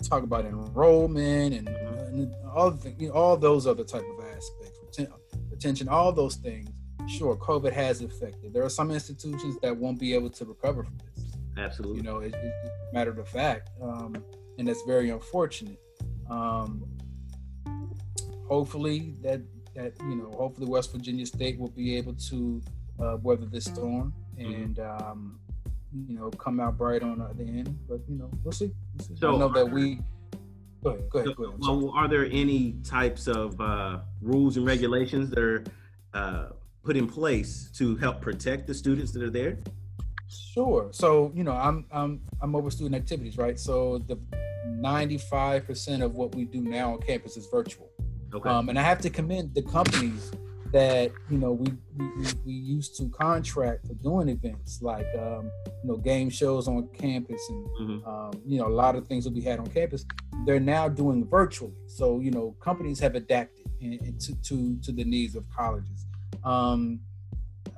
talk 0.09 0.25
about 0.25 0.45
enrollment 0.45 1.55
and, 1.55 1.69
mm-hmm. 1.69 2.15
and 2.15 2.35
all 2.53 2.73
the, 2.73 2.91
you 2.99 3.09
know, 3.09 3.15
all 3.15 3.37
those 3.37 3.69
other 3.69 3.85
type 3.85 4.03
of 4.03 4.25
aspects 4.25 4.99
retention 5.51 5.89
all 5.89 6.13
those 6.13 6.37
things. 6.37 6.69
Sure 7.09 7.37
covid 7.37 7.73
has 7.73 8.01
affected. 8.01 8.53
There 8.53 8.65
are 8.65 8.71
some 8.71 8.91
institutions 8.91 9.59
that 9.63 9.77
won't 9.77 9.99
be 9.99 10.15
able 10.15 10.31
to 10.31 10.45
recover 10.45 10.85
from 10.85 10.99
this. 10.99 11.25
Absolutely. 11.57 11.99
You 11.99 12.03
know 12.03 12.19
it, 12.19 12.35
it's 12.35 12.71
a 12.91 12.95
matter 12.95 13.11
of 13.11 13.29
fact 13.29 13.71
um, 13.81 14.17
and 14.59 14.69
that's 14.69 14.83
very 14.83 15.11
unfortunate. 15.11 15.79
Um, 16.31 16.85
hopefully 18.53 19.15
that 19.23 19.41
that 19.75 19.93
you 20.11 20.17
know 20.17 20.31
hopefully 20.43 20.67
West 20.67 20.93
Virginia 20.93 21.25
State 21.25 21.59
will 21.59 21.75
be 21.83 21.97
able 21.97 22.15
to 22.31 22.61
uh, 23.03 23.17
weather 23.23 23.47
this 23.47 23.65
storm 23.65 24.13
mm-hmm. 24.39 24.53
and 24.55 24.77
mm-hmm. 24.77 25.11
um, 25.11 25.41
you 26.09 26.15
know 26.17 26.29
come 26.45 26.61
out 26.61 26.77
bright 26.77 27.03
on 27.03 27.17
the 27.41 27.45
end. 27.45 27.79
But 27.89 28.01
you 28.09 28.17
know 28.19 28.31
we'll 28.43 28.53
see. 28.53 28.71
We'll 28.95 29.07
see. 29.07 29.17
So 29.17 29.35
I 29.35 29.39
know 29.39 29.49
that 29.59 29.69
we. 29.77 30.01
Go 30.83 30.91
ahead. 30.91 31.11
Go 31.11 31.19
ahead. 31.21 31.37
Go 31.37 31.45
ahead. 31.45 31.61
Well, 31.61 31.93
are 31.95 32.09
there 32.09 32.27
any 32.27 32.63
types 32.85 33.29
of 33.29 33.59
uh, 33.61 34.01
rules 34.21 34.57
and 34.57 34.67
regulations 34.67 35.31
that 35.31 35.39
are 35.39 35.65
uh, 36.13 36.47
put 36.85 36.97
in 36.97 37.07
place 37.07 37.71
to 37.79 37.97
help 37.97 38.21
protect 38.21 38.67
the 38.67 38.75
students 38.75 39.13
that 39.13 39.23
are 39.23 39.31
there? 39.31 39.59
Sure. 40.29 40.89
So 40.93 41.33
you 41.35 41.45
know, 41.45 41.57
I'm 41.69 41.87
I'm 41.91 42.21
I'm 42.43 42.55
over 42.55 42.71
student 42.71 42.97
activities, 42.97 43.39
right? 43.39 43.59
So 43.59 43.99
the 44.11 44.19
95% 44.67 46.03
of 46.03 46.15
what 46.15 46.35
we 46.35 46.45
do 46.45 46.61
now 46.61 46.93
on 46.95 47.01
campus 47.01 47.37
is 47.37 47.47
virtual. 47.47 47.92
Okay. 48.35 48.49
Um, 48.49 48.69
and 48.69 48.79
I 48.79 48.83
have 48.83 49.01
to 49.03 49.11
commend 49.11 49.55
the 49.55 49.63
companies 49.63 50.33
that 50.73 51.13
you 51.29 51.37
know 51.37 51.53
we, 51.53 51.71
we 51.97 52.27
we 52.47 52.53
used 52.53 52.97
to 52.97 53.09
contract 53.11 53.87
for 53.87 53.93
doing 53.95 54.31
events 54.31 54.81
like 54.81 55.07
um, 55.19 55.51
you 55.85 55.91
know 55.91 55.97
game 55.99 56.31
shows 56.31 56.67
on 56.67 56.89
campus 56.99 57.47
and 57.51 57.67
mm-hmm. 57.81 58.09
um, 58.09 58.33
you 58.47 58.59
know 58.59 58.67
a 58.67 58.73
lot 58.73 58.97
of 58.97 59.07
things 59.07 59.25
that 59.25 59.35
we 59.35 59.43
had 59.43 59.59
on 59.59 59.67
campus. 59.67 60.05
They're 60.47 60.61
now 60.61 60.89
doing 60.89 61.27
virtually. 61.29 61.75
So 61.87 62.21
you 62.21 62.31
know 62.31 62.57
companies 62.61 62.99
have 63.01 63.15
adapted 63.15 63.67
in, 63.81 63.93
in 63.93 64.19
to, 64.19 64.35
to 64.35 64.79
to 64.79 64.93
the 64.93 65.05
needs 65.05 65.37
of 65.37 65.45
colleges. 65.55 66.07
Um, 66.43 67.01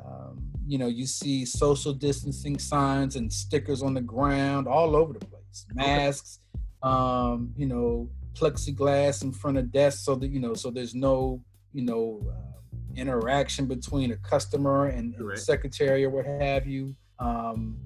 um, 0.05 0.53
you 0.65 0.79
know 0.79 0.87
you 0.87 1.07
see 1.07 1.45
social 1.45 1.93
distancing 1.93 2.61
signs 2.61 3.17
and 3.17 3.33
stickers 3.33 3.83
on 3.83 3.95
the 3.95 4.01
ground 4.01 4.69
all 4.69 4.95
over 4.95 5.15
the 5.15 5.27
place. 5.27 5.67
Masks. 5.75 6.39
Um, 6.81 7.55
you 7.57 7.67
know 7.67 8.09
plexiglass 8.35 9.23
in 9.23 9.33
front 9.33 9.57
of 9.59 9.71
desks 9.71 10.05
so 10.05 10.15
that 10.17 10.29
you 10.29 10.41
know 10.41 10.55
so 10.55 10.71
there's 10.71 10.95
no 10.95 11.41
you 11.73 11.83
know 11.83 12.21
uh, 12.29 12.55
interaction 12.97 13.67
between 13.67 14.13
a 14.13 14.17
customer 14.19 14.87
and, 14.87 15.15
and 15.15 15.39
secretary 15.39 16.05
or 16.05 16.11
what 16.11 16.27
have 16.27 16.67
you. 16.67 16.95
Um, 17.19 17.79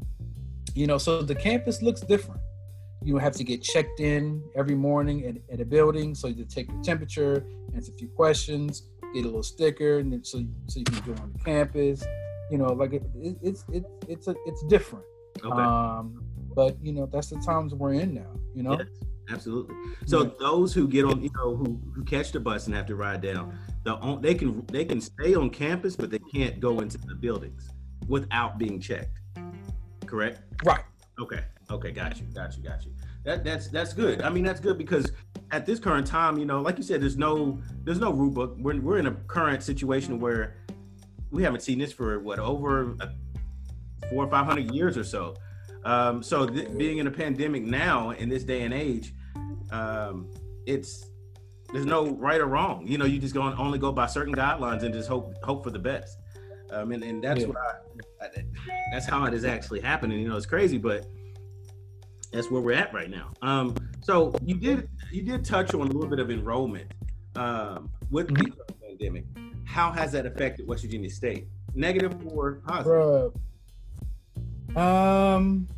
you 0.74 0.86
know 0.86 0.98
so 0.98 1.22
the 1.22 1.34
campus 1.34 1.82
looks 1.82 2.00
different. 2.00 2.40
You 3.02 3.16
have 3.18 3.34
to 3.34 3.44
get 3.44 3.62
checked 3.62 4.00
in 4.00 4.42
every 4.56 4.74
morning 4.74 5.24
at, 5.24 5.36
at 5.52 5.60
a 5.60 5.64
building 5.64 6.14
so 6.14 6.26
you 6.28 6.44
take 6.44 6.68
your 6.70 6.82
temperature 6.82 7.44
answer 7.74 7.92
a 7.92 7.96
few 7.96 8.08
questions 8.08 8.82
get 9.14 9.22
a 9.22 9.26
little 9.26 9.42
sticker 9.42 10.00
and 10.00 10.26
so, 10.26 10.44
so 10.66 10.80
you 10.80 10.84
can 10.84 11.14
go 11.14 11.22
on 11.22 11.32
the 11.32 11.38
campus. 11.44 12.04
You 12.50 12.58
know 12.58 12.72
like 12.72 12.92
it, 12.92 13.02
it, 13.14 13.36
it's 13.42 13.64
it, 13.72 13.84
it's 14.08 14.28
a, 14.28 14.34
it's 14.46 14.62
different. 14.64 15.04
Okay. 15.44 15.62
um, 15.62 16.24
but 16.54 16.76
you 16.82 16.92
know 16.92 17.06
that's 17.06 17.28
the 17.28 17.36
times 17.36 17.74
we're 17.74 17.94
in 17.94 18.14
now 18.14 18.38
you 18.54 18.64
know? 18.64 18.76
Yes. 18.78 18.88
Absolutely. 19.30 19.74
So 20.06 20.24
yeah. 20.24 20.30
those 20.38 20.72
who 20.72 20.88
get 20.88 21.04
on, 21.04 21.22
you 21.22 21.30
know, 21.34 21.56
who, 21.56 21.80
who 21.94 22.04
catch 22.04 22.32
the 22.32 22.40
bus 22.40 22.66
and 22.66 22.74
have 22.74 22.86
to 22.86 22.94
ride 22.96 23.20
down, 23.20 23.58
the 23.84 24.18
they 24.20 24.34
can 24.34 24.64
they 24.66 24.84
can 24.84 25.00
stay 25.00 25.34
on 25.34 25.50
campus, 25.50 25.96
but 25.96 26.10
they 26.10 26.18
can't 26.18 26.60
go 26.60 26.80
into 26.80 26.98
the 26.98 27.14
buildings 27.14 27.70
without 28.08 28.58
being 28.58 28.80
checked. 28.80 29.20
Correct. 30.06 30.40
Right. 30.64 30.84
Okay. 31.20 31.40
Okay. 31.70 31.90
Got 31.90 32.18
you. 32.18 32.26
Got 32.34 32.56
you. 32.56 32.62
Got 32.62 32.84
you. 32.84 32.92
That 33.24 33.44
that's 33.44 33.68
that's 33.68 33.92
good. 33.92 34.22
I 34.22 34.30
mean, 34.30 34.44
that's 34.44 34.60
good 34.60 34.78
because 34.78 35.12
at 35.50 35.66
this 35.66 35.78
current 35.78 36.06
time, 36.06 36.38
you 36.38 36.44
know, 36.44 36.60
like 36.60 36.78
you 36.78 36.84
said, 36.84 37.00
there's 37.00 37.18
no 37.18 37.60
there's 37.84 38.00
no 38.00 38.12
rule 38.12 38.30
book. 38.30 38.56
We're 38.58 38.80
we're 38.80 38.98
in 38.98 39.06
a 39.06 39.12
current 39.12 39.62
situation 39.62 40.18
where 40.18 40.56
we 41.30 41.42
haven't 41.42 41.60
seen 41.60 41.78
this 41.78 41.92
for 41.92 42.20
what 42.20 42.38
over 42.38 42.96
four 44.10 44.24
or 44.24 44.30
five 44.30 44.46
hundred 44.46 44.74
years 44.74 44.96
or 44.96 45.04
so. 45.04 45.34
Um, 45.84 46.22
so 46.22 46.46
th- 46.46 46.76
being 46.76 46.98
in 46.98 47.06
a 47.06 47.10
pandemic 47.10 47.62
now 47.62 48.10
in 48.10 48.28
this 48.28 48.44
day 48.44 48.62
and 48.62 48.74
age, 48.74 49.14
um, 49.70 50.30
it's 50.66 51.06
there's 51.72 51.86
no 51.86 52.10
right 52.12 52.40
or 52.40 52.46
wrong. 52.46 52.86
You 52.86 52.98
know, 52.98 53.04
you 53.04 53.18
just 53.18 53.34
go 53.34 53.42
on, 53.42 53.58
only 53.58 53.78
go 53.78 53.92
by 53.92 54.06
certain 54.06 54.34
guidelines 54.34 54.82
and 54.82 54.92
just 54.92 55.08
hope 55.08 55.34
hope 55.42 55.64
for 55.64 55.70
the 55.70 55.78
best. 55.78 56.18
Um, 56.70 56.92
and, 56.92 57.02
and 57.02 57.24
that's 57.24 57.40
yeah. 57.40 57.46
what 57.46 57.56
I, 57.56 58.24
I, 58.24 58.28
that's 58.92 59.06
how 59.06 59.24
it 59.24 59.34
is 59.34 59.44
actually 59.44 59.80
happening. 59.80 60.20
You 60.20 60.28
know, 60.28 60.36
it's 60.36 60.46
crazy, 60.46 60.78
but 60.78 61.06
that's 62.32 62.50
where 62.50 62.60
we're 62.60 62.72
at 62.72 62.92
right 62.92 63.10
now. 63.10 63.32
Um, 63.42 63.74
so 64.02 64.34
you 64.44 64.54
did 64.56 64.88
you 65.10 65.22
did 65.22 65.44
touch 65.44 65.74
on 65.74 65.82
a 65.82 65.84
little 65.84 66.08
bit 66.08 66.18
of 66.18 66.30
enrollment 66.30 66.92
um, 67.36 67.90
with 68.10 68.28
mm-hmm. 68.28 68.50
the 68.50 68.74
pandemic. 68.86 69.24
How 69.64 69.90
has 69.92 70.12
that 70.12 70.26
affected 70.26 70.66
West 70.66 70.82
Virginia 70.82 71.10
State? 71.10 71.46
Negative 71.74 72.14
or 72.26 72.62
positive? 72.66 73.32
Bruh. 74.68 74.76
Um, 74.76 75.68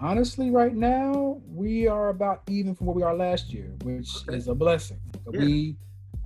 honestly, 0.00 0.50
right 0.50 0.74
now 0.74 1.40
we 1.52 1.86
are 1.86 2.08
about 2.08 2.42
even 2.48 2.74
from 2.74 2.86
where 2.86 2.96
we 2.96 3.02
are 3.02 3.14
last 3.14 3.52
year, 3.52 3.72
which 3.82 4.08
okay. 4.28 4.36
is 4.36 4.48
a 4.48 4.54
blessing. 4.54 5.00
Yeah. 5.32 5.40
We, 5.40 5.76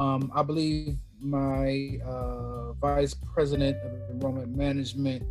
um, 0.01 0.31
I 0.35 0.43
believe, 0.43 0.97
my 1.21 1.99
uh, 2.05 2.73
vice 2.75 3.15
president 3.15 3.79
of 3.79 4.11
enrollment 4.11 4.55
management 4.55 5.23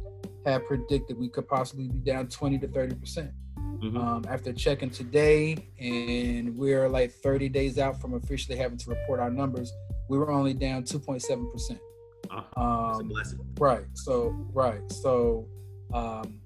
had 0.46 0.66
predicted 0.66 1.18
we 1.18 1.30
could 1.30 1.48
possibly 1.48 1.88
be 1.88 2.00
down 2.00 2.28
20 2.28 2.58
to 2.60 2.68
30 2.68 2.96
percent. 2.96 3.32
Mm-hmm. 3.58 3.98
Um, 3.98 4.26
after 4.30 4.54
checking 4.54 4.90
today, 4.90 5.58
and 5.80 6.58
we're 6.58 6.88
like 6.88 7.12
30 7.12 7.50
days 7.50 7.78
out 7.78 8.00
from 8.00 8.14
officially 8.14 8.58
having 8.58 8.78
to 8.78 8.90
report 8.90 9.20
our 9.20 9.30
numbers, 9.30 9.74
we 10.10 10.18
were 10.18 10.32
only 10.32 10.54
down 10.54 10.84
2.7 10.84 11.52
percent. 11.52 11.80
Ah, 12.32 12.96
um, 12.96 13.12
right. 13.60 13.86
So 13.94 14.34
right. 14.54 14.82
So 14.90 15.48
um, 15.94 16.40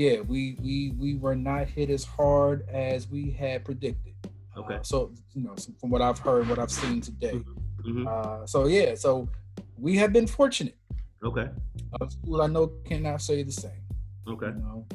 yeah, 0.00 0.20
we 0.20 0.56
we 0.62 0.94
we 0.96 1.16
were 1.16 1.36
not 1.36 1.68
hit 1.68 1.90
as 1.90 2.04
hard 2.04 2.66
as 2.70 3.06
we 3.10 3.30
had 3.32 3.66
predicted. 3.66 4.14
Okay. 4.56 4.76
Uh, 4.76 4.82
so 4.82 5.12
you 5.34 5.44
know, 5.44 5.54
from 5.78 5.90
what 5.90 6.00
I've 6.00 6.18
heard, 6.18 6.48
what 6.48 6.58
I've 6.58 6.70
seen 6.70 7.02
today. 7.02 7.42
Mm-hmm. 7.86 8.08
Uh, 8.08 8.46
so 8.46 8.66
yeah, 8.66 8.94
so 8.94 9.28
we 9.76 9.96
have 9.96 10.10
been 10.10 10.26
fortunate. 10.26 10.78
Okay. 11.22 11.48
Uh, 11.92 12.08
school 12.08 12.40
I 12.40 12.46
know 12.46 12.72
cannot 12.86 13.20
say 13.20 13.42
the 13.42 13.52
same. 13.52 13.84
Okay. 14.26 14.46
You 14.46 14.62
know? 14.64 14.86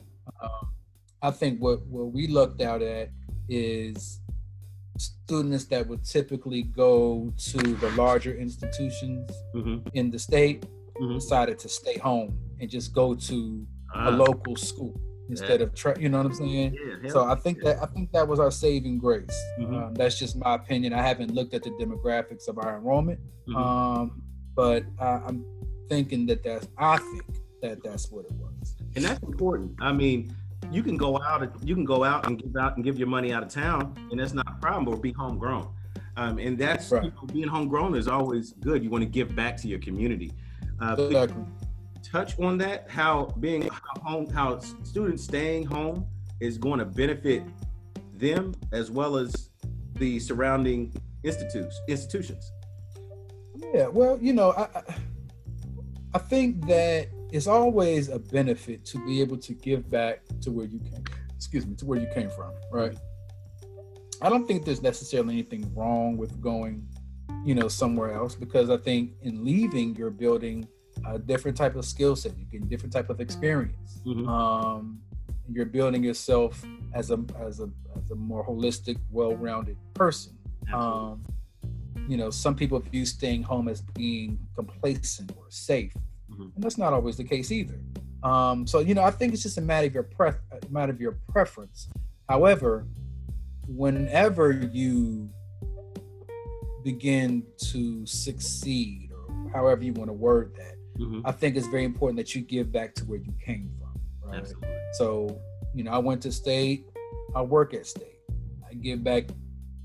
um, 0.42 0.74
I 1.22 1.30
think 1.30 1.62
what 1.62 1.86
what 1.86 2.12
we 2.12 2.26
looked 2.26 2.62
out 2.64 2.82
at 2.82 3.12
is 3.48 4.22
students 4.98 5.66
that 5.66 5.86
would 5.88 6.04
typically 6.04 6.64
go 6.64 7.32
to 7.52 7.60
the 7.60 7.92
larger 7.92 8.34
institutions 8.34 9.30
mm-hmm. 9.54 9.88
in 9.94 10.10
the 10.10 10.18
state 10.18 10.66
mm-hmm. 11.00 11.14
decided 11.14 11.60
to 11.60 11.70
stay 11.70 12.00
home 12.00 12.40
and 12.60 12.72
just 12.72 12.92
go 12.92 13.14
to 13.14 13.68
a 13.96 14.12
local 14.12 14.56
school 14.56 14.94
instead 15.30 15.60
yeah. 15.60 15.66
of 15.66 15.74
tra- 15.74 16.00
you 16.00 16.10
know 16.10 16.18
what 16.18 16.28
I'm 16.28 16.34
saying. 16.34 16.78
Yeah, 17.04 17.10
so 17.10 17.26
I 17.26 17.36
think 17.36 17.60
yeah. 17.60 17.74
that 17.74 17.84
I 17.84 17.86
think 17.88 18.12
that 18.12 18.28
was 18.28 18.40
our 18.40 18.52
saving 18.52 19.00
grace. 19.00 19.28
Mm-hmm. 19.60 19.76
Um, 19.76 19.94
that's 19.94 20.18
just 20.18 20.36
my 20.36 20.56
opinion. 20.56 20.94
I 20.94 21.02
haven't 21.02 21.34
looked 21.34 21.54
at 21.54 21.64
the 21.64 21.72
demographics 21.72 22.48
of 22.48 22.58
our 22.58 22.78
enrollment, 22.78 23.20
mm-hmm. 23.48 23.56
um, 23.56 24.22
but 24.56 24.84
I, 25.00 25.22
I'm 25.26 25.46
thinking 25.90 26.26
that 26.28 26.44
that's 26.44 26.68
I 26.78 26.98
think 26.98 27.24
that 27.62 27.84
that's 27.84 28.12
what 28.12 28.26
it 28.26 28.34
was. 28.34 28.76
And 28.96 29.04
that's 29.06 29.22
important. 29.24 29.74
I 29.80 29.92
mean, 29.92 30.34
you 30.72 30.84
can 30.84 30.98
go 30.98 31.22
out 31.22 31.48
you 31.64 31.76
can 31.76 31.86
go 31.86 32.04
out 32.04 32.28
and 32.28 32.42
give 32.42 32.56
out 32.56 32.76
and 32.76 32.84
give 32.84 32.98
your 32.98 33.08
money 33.08 33.34
out 33.34 33.44
of 33.44 33.50
town, 33.50 33.96
and 34.12 34.20
that's 34.20 34.34
not 34.34 34.48
a 34.48 34.62
problem. 34.62 34.88
Or 34.88 34.98
be 34.98 35.12
homegrown. 35.12 35.70
Um, 36.18 36.40
and 36.40 36.58
that's 36.58 36.92
right. 36.92 37.04
you 37.04 37.12
know, 37.12 37.28
being 37.34 37.48
homegrown 37.48 37.94
is 37.96 38.08
always 38.08 38.54
good. 38.54 38.82
You 38.84 38.90
want 38.90 39.04
to 39.04 39.10
give 39.10 39.36
back 39.36 39.58
to 39.58 39.68
your 39.68 39.80
community. 39.80 40.32
Uh, 40.80 40.96
exactly 40.98 41.44
touch 42.12 42.40
on 42.40 42.58
that? 42.60 42.90
How 42.90 43.34
being 43.40 43.70
home, 44.04 44.30
how 44.30 44.60
students 44.60 45.24
staying 45.24 45.66
home 45.66 46.08
is 46.40 46.58
going 46.58 46.80
to 46.80 46.86
benefit 46.86 47.44
them 48.14 48.54
as 48.72 48.92
well 48.92 49.18
as 49.18 49.50
the 49.96 50.20
surrounding 50.20 50.94
institutes 51.24 51.80
institutions. 51.88 52.52
Yeah, 53.74 53.88
well, 53.88 54.18
you 54.22 54.34
know, 54.34 54.52
I 54.52 54.68
I 56.14 56.20
think 56.20 56.66
that 56.68 57.10
it's 57.32 57.48
always 57.48 58.10
a 58.10 58.20
benefit 58.20 58.86
to 58.86 59.06
be 59.06 59.22
able 59.22 59.38
to 59.38 59.54
give 59.54 59.90
back 59.90 60.22
to 60.42 60.52
where 60.52 60.66
you 60.66 60.80
came. 60.80 61.04
Excuse 61.36 61.66
me, 61.66 61.76
to 61.76 61.86
where 61.86 62.00
you 62.00 62.08
came 62.14 62.30
from, 62.30 62.52
right? 62.72 62.98
I 64.22 64.30
don't 64.30 64.48
think 64.48 64.64
there's 64.64 64.82
necessarily 64.82 65.34
anything 65.34 65.70
wrong 65.76 66.16
with 66.16 66.40
going, 66.42 66.88
you 67.44 67.54
know, 67.54 67.68
somewhere 67.68 68.14
else 68.14 68.36
because 68.36 68.70
I 68.70 68.78
think 68.78 69.12
in 69.22 69.44
leaving, 69.44 69.96
you're 69.96 70.10
building 70.10 70.68
a 71.06 71.20
different 71.20 71.58
type 71.58 71.76
of 71.76 71.86
skill 71.86 72.16
set. 72.16 72.38
You 72.38 72.46
get 72.46 72.64
a 72.64 72.66
different 72.66 72.94
type 72.94 73.10
of 73.10 73.20
experience. 73.22 74.02
Mm-hmm. 74.06 74.28
Um, 74.28 75.00
you're 75.52 75.66
building 75.66 76.04
yourself 76.04 76.64
as 76.94 77.12
a 77.12 77.20
as 77.40 77.60
a 77.60 77.70
as 77.96 78.12
a 78.12 78.16
more 78.16 78.46
holistic, 78.46 78.98
well-rounded 79.12 79.78
person. 79.94 80.38
Um, 80.74 81.24
you 82.08 82.18
know, 82.18 82.30
some 82.30 82.56
people 82.56 82.80
view 82.80 83.06
staying 83.06 83.44
home 83.44 83.68
as 83.68 83.82
being 83.82 84.40
complacent 84.56 85.32
or 85.38 85.46
safe, 85.50 85.94
mm-hmm. 86.32 86.50
and 86.56 86.64
that's 86.64 86.78
not 86.78 86.94
always 86.94 87.18
the 87.18 87.24
case 87.24 87.52
either. 87.52 87.80
Um, 88.24 88.66
so 88.66 88.80
you 88.80 88.94
know, 88.94 89.04
I 89.04 89.12
think 89.12 89.34
it's 89.34 89.44
just 89.44 89.58
a 89.58 89.62
matter 89.62 89.88
of 89.88 89.94
your 89.94 90.04
pref- 90.04 90.40
a 90.52 90.72
matter 90.72 90.92
of 90.92 91.00
your 91.00 91.18
preference. 91.30 91.90
However, 92.28 92.88
whenever 93.68 94.52
you 94.52 95.30
begin 96.84 97.44
to 97.58 98.06
succeed, 98.06 99.12
or 99.12 99.50
however 99.52 99.84
you 99.84 99.94
want 99.94 100.10
to 100.10 100.14
word 100.14 100.56
that, 100.56 100.76
mm-hmm. 100.98 101.22
I 101.26 101.32
think 101.32 101.56
it's 101.56 101.68
very 101.68 101.84
important 101.84 102.18
that 102.18 102.36
you 102.36 102.42
give 102.42 102.72
back 102.72 102.96
to 102.96 103.06
where 103.06 103.20
you 103.20 103.34
came 103.44 103.72
from. 103.80 104.00
Right. 104.24 104.40
Absolutely. 104.40 104.70
So, 104.94 105.40
you 105.74 105.84
know, 105.84 105.92
I 105.92 105.98
went 105.98 106.22
to 106.24 106.32
state, 106.32 106.88
I 107.36 107.42
work 107.42 107.74
at 107.74 107.86
state, 107.86 108.20
I 108.70 108.74
give 108.74 109.04
back 109.04 109.26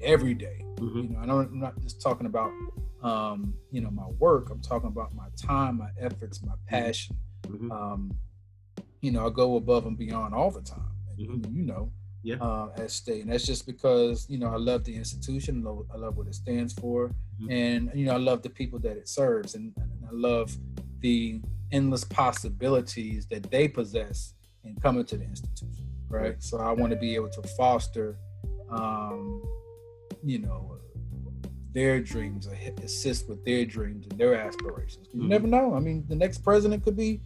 every 0.01 0.35
day. 0.35 0.64
Mm-hmm. 0.77 0.99
You 0.99 1.09
know, 1.11 1.20
I 1.20 1.27
don't, 1.27 1.53
I'm 1.53 1.61
not 1.61 1.81
just 1.81 2.01
talking 2.01 2.27
about, 2.27 2.51
um, 3.03 3.55
you 3.70 3.81
know, 3.81 3.90
my 3.90 4.07
work. 4.18 4.51
I'm 4.51 4.61
talking 4.61 4.88
about 4.88 5.14
my 5.14 5.27
time, 5.37 5.79
my 5.79 5.90
efforts, 5.99 6.42
my 6.42 6.53
mm-hmm. 6.53 6.66
passion. 6.68 7.16
Mm-hmm. 7.42 7.70
Um, 7.70 8.14
you 9.01 9.11
know, 9.11 9.27
I 9.27 9.31
go 9.31 9.57
above 9.57 9.87
and 9.87 9.96
beyond 9.96 10.35
all 10.35 10.51
the 10.51 10.62
time. 10.62 10.85
And, 11.18 11.42
mm-hmm. 11.42 11.57
you 11.57 11.64
know, 11.64 11.90
yeah. 12.23 12.37
uh, 12.37 12.70
at 12.77 12.90
state. 12.90 13.23
And 13.23 13.33
that's 13.33 13.46
just 13.46 13.66
because, 13.66 14.27
you 14.29 14.38
know, 14.38 14.49
I 14.53 14.57
love 14.57 14.85
the 14.85 14.94
institution, 14.94 15.66
I 15.92 15.96
love 15.96 16.16
what 16.16 16.27
it 16.27 16.35
stands 16.35 16.73
for, 16.73 17.09
mm-hmm. 17.09 17.51
and, 17.51 17.90
you 17.94 18.07
know, 18.07 18.14
I 18.14 18.18
love 18.18 18.42
the 18.42 18.51
people 18.51 18.79
that 18.81 18.96
it 18.96 19.09
serves, 19.09 19.55
and, 19.55 19.73
and, 19.77 19.90
I 20.05 20.12
love 20.12 20.57
the 21.00 21.40
endless 21.72 22.04
possibilities 22.04 23.26
that 23.26 23.50
they 23.50 23.68
possess 23.68 24.34
in 24.64 24.76
coming 24.76 25.04
to 25.06 25.16
the 25.16 25.24
institution, 25.24 25.86
right? 26.08 26.42
So 26.42 26.58
I 26.58 26.72
want 26.72 26.92
to 26.92 26.98
be 26.98 27.14
able 27.14 27.30
to 27.30 27.42
foster, 27.56 28.16
um, 28.70 29.42
you 30.24 30.38
know, 30.40 30.76
their 31.72 32.00
dreams, 32.00 32.48
assist 32.82 33.28
with 33.28 33.44
their 33.44 33.64
dreams 33.64 34.06
and 34.10 34.18
their 34.18 34.34
aspirations. 34.34 35.08
You 35.12 35.20
mm-hmm. 35.20 35.28
never 35.28 35.46
know. 35.46 35.74
I 35.74 35.80
mean, 35.80 36.04
the 36.08 36.16
next 36.16 36.38
president 36.38 36.82
could 36.82 36.96
be 36.96 37.20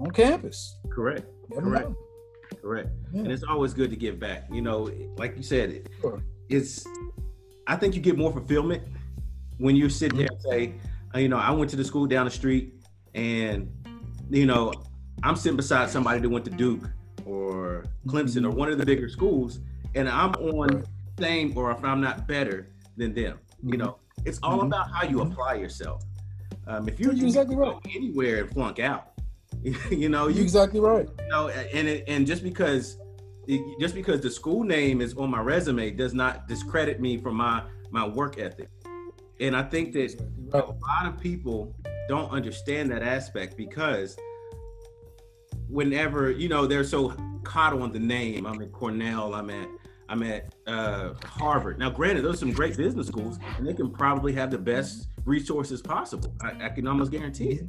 on 0.00 0.10
campus. 0.10 0.78
Correct. 0.90 1.26
Correct. 1.52 1.90
Know 1.90 1.96
correct. 2.64 2.88
Yeah. 3.12 3.20
And 3.20 3.32
it's 3.32 3.44
always 3.44 3.74
good 3.74 3.90
to 3.90 3.96
give 3.96 4.18
back. 4.18 4.46
You 4.50 4.62
know, 4.62 4.90
like 5.16 5.36
you 5.36 5.42
said, 5.42 5.88
sure. 6.00 6.22
it's. 6.48 6.84
I 7.66 7.76
think 7.76 7.94
you 7.94 8.00
get 8.00 8.18
more 8.18 8.32
fulfillment 8.32 8.82
when 9.58 9.76
you 9.76 9.88
sit 9.88 10.14
there 10.16 10.28
and 10.30 10.40
say, 10.40 10.74
you 11.16 11.28
know, 11.28 11.38
I 11.38 11.50
went 11.50 11.70
to 11.70 11.76
the 11.76 11.84
school 11.84 12.06
down 12.06 12.24
the 12.24 12.30
street, 12.30 12.74
and 13.14 13.70
you 14.30 14.46
know, 14.46 14.72
I'm 15.22 15.36
sitting 15.36 15.56
beside 15.56 15.90
somebody 15.90 16.20
that 16.20 16.28
went 16.28 16.44
to 16.46 16.50
Duke 16.50 16.90
or 17.24 17.84
Clemson 18.06 18.38
mm-hmm. 18.38 18.46
or 18.46 18.50
one 18.50 18.70
of 18.70 18.78
the 18.78 18.86
bigger 18.86 19.08
schools, 19.08 19.60
and 19.94 20.08
I'm 20.08 20.34
on 20.34 20.84
same 21.18 21.56
or 21.56 21.70
if 21.70 21.84
I'm 21.84 22.00
not 22.00 22.26
better 22.26 22.68
than 22.96 23.14
them. 23.14 23.38
Mm-hmm. 23.58 23.72
You 23.72 23.78
know, 23.78 23.98
it's 24.24 24.38
all 24.42 24.58
mm-hmm. 24.58 24.66
about 24.66 24.90
how 24.90 25.04
you 25.04 25.18
mm-hmm. 25.18 25.32
apply 25.32 25.54
yourself. 25.54 26.02
Um, 26.66 26.88
if 26.88 26.98
you're 26.98 27.12
exactly 27.12 27.56
right. 27.56 27.76
anywhere 27.94 28.42
and 28.42 28.50
flunk 28.50 28.78
out, 28.78 29.12
you 29.90 30.08
know, 30.08 30.28
you 30.28 30.42
exactly 30.42 30.80
right. 30.80 31.08
You 31.20 31.28
know, 31.28 31.48
and 31.48 31.88
it, 31.88 32.04
and 32.08 32.26
just 32.26 32.42
because 32.42 32.98
just 33.78 33.94
because 33.94 34.20
the 34.20 34.30
school 34.30 34.64
name 34.64 35.00
is 35.00 35.14
on 35.14 35.30
my 35.30 35.40
resume 35.40 35.90
does 35.90 36.14
not 36.14 36.48
discredit 36.48 37.00
me 37.00 37.18
from 37.18 37.36
my 37.36 37.62
my 37.90 38.06
work 38.06 38.38
ethic. 38.38 38.68
And 39.40 39.56
I 39.56 39.62
think 39.62 39.92
that 39.92 40.20
a 40.52 40.58
lot 40.58 41.06
of 41.06 41.18
people 41.20 41.74
don't 42.08 42.30
understand 42.30 42.90
that 42.90 43.02
aspect 43.02 43.56
because 43.56 44.16
whenever 45.68 46.30
you 46.30 46.48
know 46.48 46.66
they're 46.66 46.84
so 46.84 47.14
caught 47.42 47.72
on 47.72 47.92
the 47.92 47.98
name, 47.98 48.46
I'm 48.46 48.60
at 48.62 48.72
Cornell, 48.72 49.34
I'm 49.34 49.50
at 49.50 49.68
I'm 50.08 50.22
at 50.22 50.54
uh, 50.66 51.14
Harvard. 51.24 51.78
Now, 51.78 51.90
granted, 51.90 52.22
those 52.22 52.34
are 52.34 52.38
some 52.38 52.52
great 52.52 52.76
business 52.76 53.06
schools, 53.06 53.38
and 53.56 53.66
they 53.66 53.72
can 53.72 53.90
probably 53.90 54.32
have 54.34 54.50
the 54.50 54.58
best 54.58 55.08
resources 55.24 55.80
possible. 55.80 56.34
I, 56.42 56.66
I 56.66 56.68
can 56.68 56.86
almost 56.86 57.10
guarantee 57.10 57.52
it. 57.52 57.66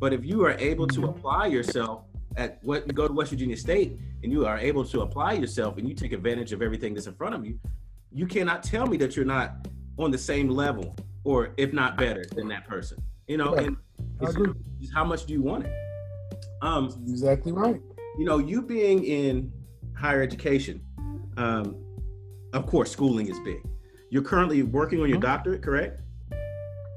But 0.00 0.12
if 0.12 0.24
you 0.24 0.44
are 0.44 0.52
able 0.52 0.86
to 0.88 1.06
apply 1.06 1.46
yourself 1.46 2.04
at 2.36 2.58
what 2.62 2.86
you 2.86 2.92
go 2.92 3.06
to 3.06 3.12
West 3.12 3.30
Virginia 3.30 3.56
State 3.56 3.98
and 4.22 4.32
you 4.32 4.46
are 4.46 4.58
able 4.58 4.84
to 4.86 5.02
apply 5.02 5.34
yourself 5.34 5.76
and 5.78 5.88
you 5.88 5.94
take 5.94 6.12
advantage 6.12 6.52
of 6.52 6.62
everything 6.62 6.94
that's 6.94 7.06
in 7.06 7.14
front 7.14 7.34
of 7.34 7.46
you, 7.46 7.58
you 8.12 8.26
cannot 8.26 8.62
tell 8.62 8.86
me 8.86 8.96
that 8.96 9.14
you're 9.14 9.24
not 9.24 9.68
on 9.98 10.10
the 10.10 10.18
same 10.18 10.48
level 10.48 10.96
or 11.24 11.54
if 11.56 11.72
not 11.72 11.96
better 11.96 12.24
than 12.34 12.48
that 12.48 12.66
person. 12.68 13.02
You 13.26 13.38
know, 13.38 13.54
and 13.54 13.76
it's, 14.20 14.92
how 14.92 15.04
much 15.04 15.26
do 15.26 15.32
you 15.32 15.42
want 15.42 15.64
it? 15.64 15.72
Um, 16.62 16.86
exactly 17.08 17.52
right. 17.52 17.80
You 18.18 18.24
know, 18.24 18.38
you 18.38 18.62
being 18.62 19.04
in 19.04 19.52
higher 19.96 20.22
education, 20.22 20.82
um, 21.36 21.76
of 22.52 22.66
course, 22.66 22.90
schooling 22.90 23.28
is 23.28 23.40
big. 23.40 23.62
You're 24.10 24.22
currently 24.22 24.62
working 24.62 25.00
on 25.00 25.08
your 25.08 25.18
mm-hmm. 25.18 25.26
doctorate, 25.26 25.62
correct? 25.62 26.00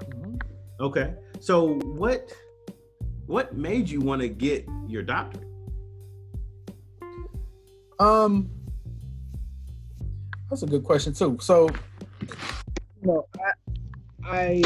Mm-hmm. 0.03 0.35
Okay. 0.79 1.13
So 1.39 1.75
what 1.79 2.31
what 3.25 3.55
made 3.55 3.89
you 3.89 3.99
want 3.99 4.21
to 4.21 4.29
get 4.29 4.67
your 4.87 5.03
doctorate? 5.03 5.47
Um, 7.99 8.49
that's 10.49 10.63
a 10.63 10.67
good 10.67 10.83
question 10.83 11.13
too. 11.13 11.37
So, 11.41 11.69
you 12.21 12.27
know, 13.01 13.27
I, 13.35 13.51
I 14.29 14.61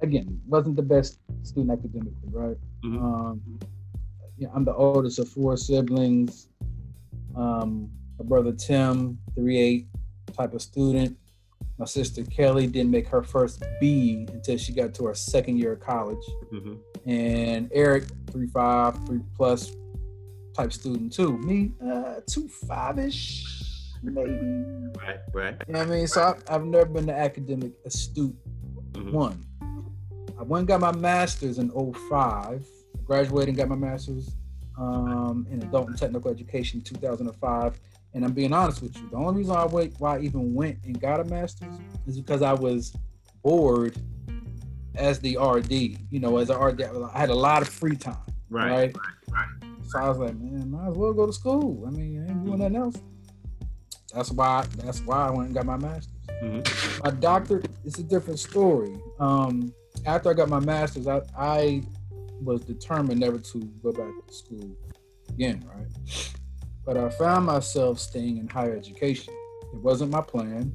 again 0.00 0.40
wasn't 0.46 0.76
the 0.76 0.82
best 0.82 1.18
student 1.42 1.72
academically, 1.72 2.28
right? 2.30 2.56
Mm-hmm. 2.84 3.04
Um, 3.04 3.60
yeah, 4.38 4.48
I'm 4.54 4.64
the 4.64 4.74
oldest 4.74 5.18
of 5.18 5.28
four 5.28 5.56
siblings. 5.56 6.48
Um, 7.34 7.90
my 8.18 8.24
brother 8.24 8.52
Tim, 8.52 9.18
three 9.34 9.58
eight 9.58 9.88
type 10.36 10.54
of 10.54 10.62
student. 10.62 11.16
My 11.78 11.86
sister 11.86 12.22
Kelly 12.22 12.68
didn't 12.68 12.92
make 12.92 13.08
her 13.08 13.22
first 13.22 13.64
B 13.80 14.28
until 14.32 14.56
she 14.56 14.72
got 14.72 14.94
to 14.94 15.06
her 15.06 15.14
second 15.14 15.58
year 15.58 15.72
of 15.72 15.80
college. 15.80 16.24
Mm-hmm. 16.52 17.10
And 17.10 17.68
Eric, 17.72 18.04
three 18.30 18.46
five, 18.46 19.04
three 19.06 19.20
plus 19.36 19.72
type 20.56 20.72
student 20.72 21.12
too. 21.12 21.36
Me, 21.38 21.72
uh, 21.84 22.20
two 22.26 22.48
five 22.48 23.00
ish, 23.00 23.44
maybe. 24.12 24.94
Right, 24.98 25.18
right. 25.32 25.56
You 25.66 25.72
know 25.72 25.78
what 25.80 25.88
I 25.88 25.90
mean? 25.90 26.06
So 26.06 26.36
I, 26.48 26.52
have 26.52 26.64
never 26.64 26.86
been 26.86 27.06
the 27.06 27.14
academic 27.14 27.72
astute 27.84 28.36
mm-hmm. 28.92 29.12
one. 29.12 29.44
I 30.38 30.42
went 30.42 30.60
and 30.60 30.68
got 30.68 30.80
my 30.80 30.92
master's 30.92 31.58
in 31.58 31.70
05. 31.70 32.66
Graduated 33.04 33.50
and 33.50 33.56
got 33.56 33.68
my 33.68 33.76
master's 33.76 34.34
um, 34.78 35.46
in 35.50 35.62
adult 35.62 35.88
and 35.88 35.98
technical 35.98 36.30
education 36.30 36.80
in 36.80 36.84
2005. 36.84 37.80
And 38.14 38.24
I'm 38.24 38.32
being 38.32 38.52
honest 38.52 38.82
with 38.82 38.96
you. 38.96 39.08
The 39.10 39.16
only 39.16 39.38
reason 39.38 39.56
I 39.56 39.66
wait 39.66 39.94
why 39.98 40.16
I 40.16 40.20
even 40.20 40.54
went 40.54 40.78
and 40.84 41.00
got 41.00 41.20
a 41.20 41.24
master's 41.24 41.74
is 42.06 42.18
because 42.18 42.42
I 42.42 42.52
was 42.52 42.96
bored 43.42 43.96
as 44.94 45.18
the 45.18 45.36
RD. 45.36 45.72
You 46.10 46.20
know, 46.20 46.38
as 46.38 46.50
an 46.50 46.58
RD, 46.58 46.82
I 46.82 47.18
had 47.18 47.30
a 47.30 47.34
lot 47.34 47.62
of 47.62 47.68
free 47.68 47.96
time. 47.96 48.16
Right. 48.48 48.70
Right. 48.70 48.96
right. 49.30 49.48
So 49.88 49.98
I 49.98 50.08
was 50.08 50.18
like, 50.18 50.36
man, 50.36 50.70
might 50.70 50.88
as 50.88 50.96
well 50.96 51.12
go 51.12 51.26
to 51.26 51.32
school. 51.32 51.84
I 51.86 51.90
mean, 51.90 52.24
I 52.24 52.30
ain't 52.30 52.44
doing 52.44 52.58
nothing 52.58 52.76
else. 52.76 52.96
That's 54.14 54.30
why. 54.30 54.64
That's 54.78 55.00
why 55.00 55.26
I 55.26 55.30
went 55.30 55.46
and 55.46 55.54
got 55.54 55.66
my 55.66 55.76
master's. 55.76 56.08
Mm-hmm. 56.42 57.02
My 57.04 57.10
doctorate 57.10 57.70
is 57.84 57.98
a 57.98 58.02
different 58.02 58.38
story. 58.38 58.96
Um, 59.18 59.72
after 60.06 60.30
I 60.30 60.34
got 60.34 60.48
my 60.48 60.60
master's, 60.60 61.06
I, 61.06 61.22
I 61.36 61.82
was 62.42 62.62
determined 62.62 63.20
never 63.20 63.38
to 63.38 63.58
go 63.82 63.92
back 63.92 64.12
to 64.26 64.34
school 64.34 64.76
again. 65.30 65.64
Right. 65.74 66.32
But 66.84 66.96
I 66.96 67.08
found 67.10 67.46
myself 67.46 67.98
staying 67.98 68.38
in 68.38 68.48
higher 68.48 68.76
education. 68.76 69.34
It 69.72 69.80
wasn't 69.80 70.10
my 70.10 70.20
plan. 70.20 70.72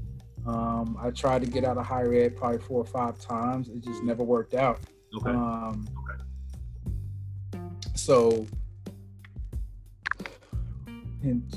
Um, 0.47 0.97
I 0.99 1.11
tried 1.11 1.43
to 1.43 1.47
get 1.49 1.63
out 1.63 1.77
of 1.77 1.85
higher 1.85 2.13
ed 2.13 2.35
probably 2.35 2.59
four 2.59 2.81
or 2.81 2.85
five 2.85 3.19
times. 3.19 3.69
It 3.69 3.83
just 3.83 4.03
never 4.03 4.23
worked 4.23 4.55
out. 4.55 4.79
Okay. 5.15 5.29
Um, 5.29 5.87
okay. 5.99 6.23
So 7.95 8.47
in 11.21 11.47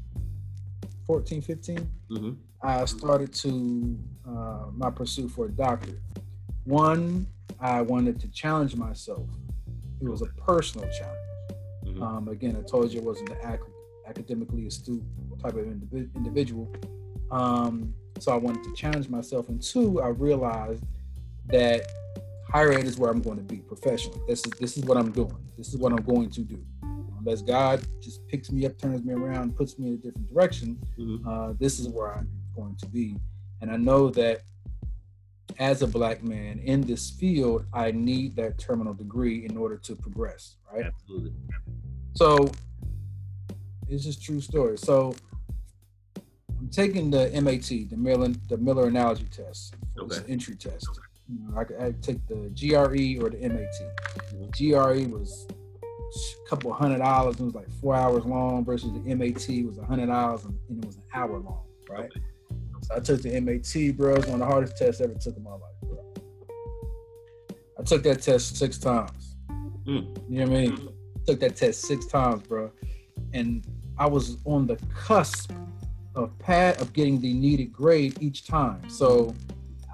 14, 1.04 1.42
15, 1.42 1.90
mm-hmm. 2.10 2.30
I 2.62 2.84
started 2.84 3.34
to 3.34 3.98
uh, 4.24 4.66
my 4.72 4.88
pursuit 4.88 5.32
for 5.32 5.46
a 5.46 5.50
doctorate. 5.50 5.98
One, 6.62 7.26
I 7.58 7.80
wanted 7.80 8.20
to 8.20 8.28
challenge 8.28 8.76
myself. 8.76 9.28
It 10.00 10.08
was 10.08 10.22
a 10.22 10.26
personal 10.40 10.88
challenge. 10.90 11.18
Mm-hmm. 11.84 12.00
Um, 12.00 12.28
again, 12.28 12.56
I 12.56 12.62
told 12.62 12.92
you 12.92 13.00
I 13.00 13.02
wasn't 13.02 13.30
an 13.30 13.38
ac- 13.44 13.64
academically 14.06 14.68
astute 14.68 15.02
type 15.42 15.54
of 15.54 15.64
indiv- 15.64 16.14
individual. 16.14 16.72
Um, 17.32 17.92
so 18.20 18.30
I 18.30 18.36
wanted 18.36 18.62
to 18.62 18.72
challenge 18.74 19.08
myself. 19.08 19.48
And 19.48 19.60
two, 19.60 20.00
I 20.00 20.06
realized 20.08 20.84
that 21.46 21.82
higher 22.52 22.72
ed 22.72 22.84
is 22.84 22.98
where 22.98 23.10
I'm 23.10 23.22
going 23.22 23.38
to 23.38 23.42
be 23.42 23.56
professionally. 23.56 24.20
This 24.28 24.44
is 24.44 24.52
this 24.60 24.76
is 24.76 24.84
what 24.84 24.98
I'm 24.98 25.10
doing. 25.10 25.36
This 25.56 25.68
is 25.68 25.76
what 25.78 25.92
I'm 25.92 26.02
going 26.02 26.30
to 26.30 26.42
do. 26.42 26.62
Unless 27.18 27.42
God 27.42 27.80
just 28.00 28.26
picks 28.28 28.50
me 28.50 28.66
up, 28.66 28.76
turns 28.78 29.04
me 29.04 29.14
around, 29.14 29.56
puts 29.56 29.78
me 29.78 29.88
in 29.88 29.94
a 29.94 29.96
different 29.96 30.28
direction, 30.32 30.78
mm-hmm. 30.98 31.26
uh, 31.26 31.52
this 31.58 31.78
is 31.78 31.88
where 31.88 32.12
I'm 32.12 32.28
going 32.54 32.76
to 32.76 32.86
be. 32.86 33.16
And 33.60 33.70
I 33.70 33.76
know 33.76 34.10
that 34.10 34.42
as 35.58 35.82
a 35.82 35.86
black 35.86 36.24
man 36.24 36.58
in 36.58 36.80
this 36.80 37.10
field, 37.10 37.64
I 37.72 37.92
need 37.92 38.34
that 38.36 38.58
terminal 38.58 38.92
degree 38.92 39.46
in 39.46 39.56
order 39.56 39.76
to 39.76 39.94
progress, 39.94 40.56
right? 40.72 40.84
Absolutely. 40.86 41.32
So 42.14 42.50
it's 43.88 44.04
just 44.04 44.22
true 44.22 44.40
story. 44.40 44.76
So 44.78 45.14
I'm 46.58 46.68
taking 46.70 47.10
the 47.10 47.30
MAT, 47.40 47.88
the 47.88 47.96
Miller, 47.96 48.32
the 48.48 48.56
Miller 48.56 48.88
Analogy 48.88 49.26
Test. 49.30 49.74
It's 49.96 50.18
an 50.18 50.24
entry 50.28 50.56
test. 50.56 50.88
You 51.28 51.38
know, 51.40 51.58
I 51.58 51.64
could 51.64 51.76
I 51.80 51.92
take 52.02 52.26
the 52.26 52.50
GRE 52.58 53.24
or 53.24 53.30
the 53.30 53.48
MAT. 53.48 53.72
The 54.30 54.48
GRE 54.56 55.10
was 55.10 55.46
a 56.44 56.48
couple 56.48 56.72
hundred 56.72 56.98
dollars. 56.98 57.36
And 57.40 57.42
it 57.42 57.44
was 57.46 57.54
like 57.54 57.70
four 57.80 57.94
hours 57.94 58.24
long 58.24 58.64
versus 58.64 58.90
the 58.92 59.14
MAT 59.14 59.66
was 59.66 59.78
a 59.78 59.84
hundred 59.84 60.06
dollars 60.06 60.44
and 60.44 60.58
and 60.68 60.82
it 60.82 60.86
was 60.86 60.96
an 60.96 61.04
hour 61.14 61.38
long, 61.38 61.64
right? 61.88 62.10
Okay. 62.10 62.20
So 62.82 62.96
I 62.96 63.00
took 63.00 63.22
the 63.22 63.40
MAT, 63.40 63.96
bro. 63.96 64.16
It's 64.16 64.26
one 64.26 64.34
of 64.34 64.40
the 64.40 64.46
hardest 64.46 64.76
tests 64.76 65.00
I 65.00 65.04
ever 65.04 65.14
took 65.14 65.36
in 65.36 65.42
my 65.42 65.52
life, 65.52 65.60
bro. 65.82 65.98
I 67.78 67.82
took 67.84 68.02
that 68.02 68.22
test 68.22 68.56
six 68.56 68.76
times. 68.78 69.36
Mm. 69.86 70.16
You 70.28 70.40
know 70.40 70.50
what 70.50 70.58
I 70.58 70.60
mean? 70.60 70.88
Took 71.26 71.40
that 71.40 71.56
test 71.56 71.82
six 71.82 72.06
times, 72.06 72.42
bro. 72.46 72.70
And 73.32 73.64
I 73.98 74.06
was 74.06 74.38
on 74.44 74.66
the 74.66 74.76
cusp 74.94 75.52
of 76.14 76.36
pad 76.38 76.80
of 76.80 76.92
getting 76.92 77.20
the 77.20 77.32
needed 77.32 77.72
grade 77.72 78.18
each 78.20 78.46
time. 78.46 78.88
So 78.88 79.34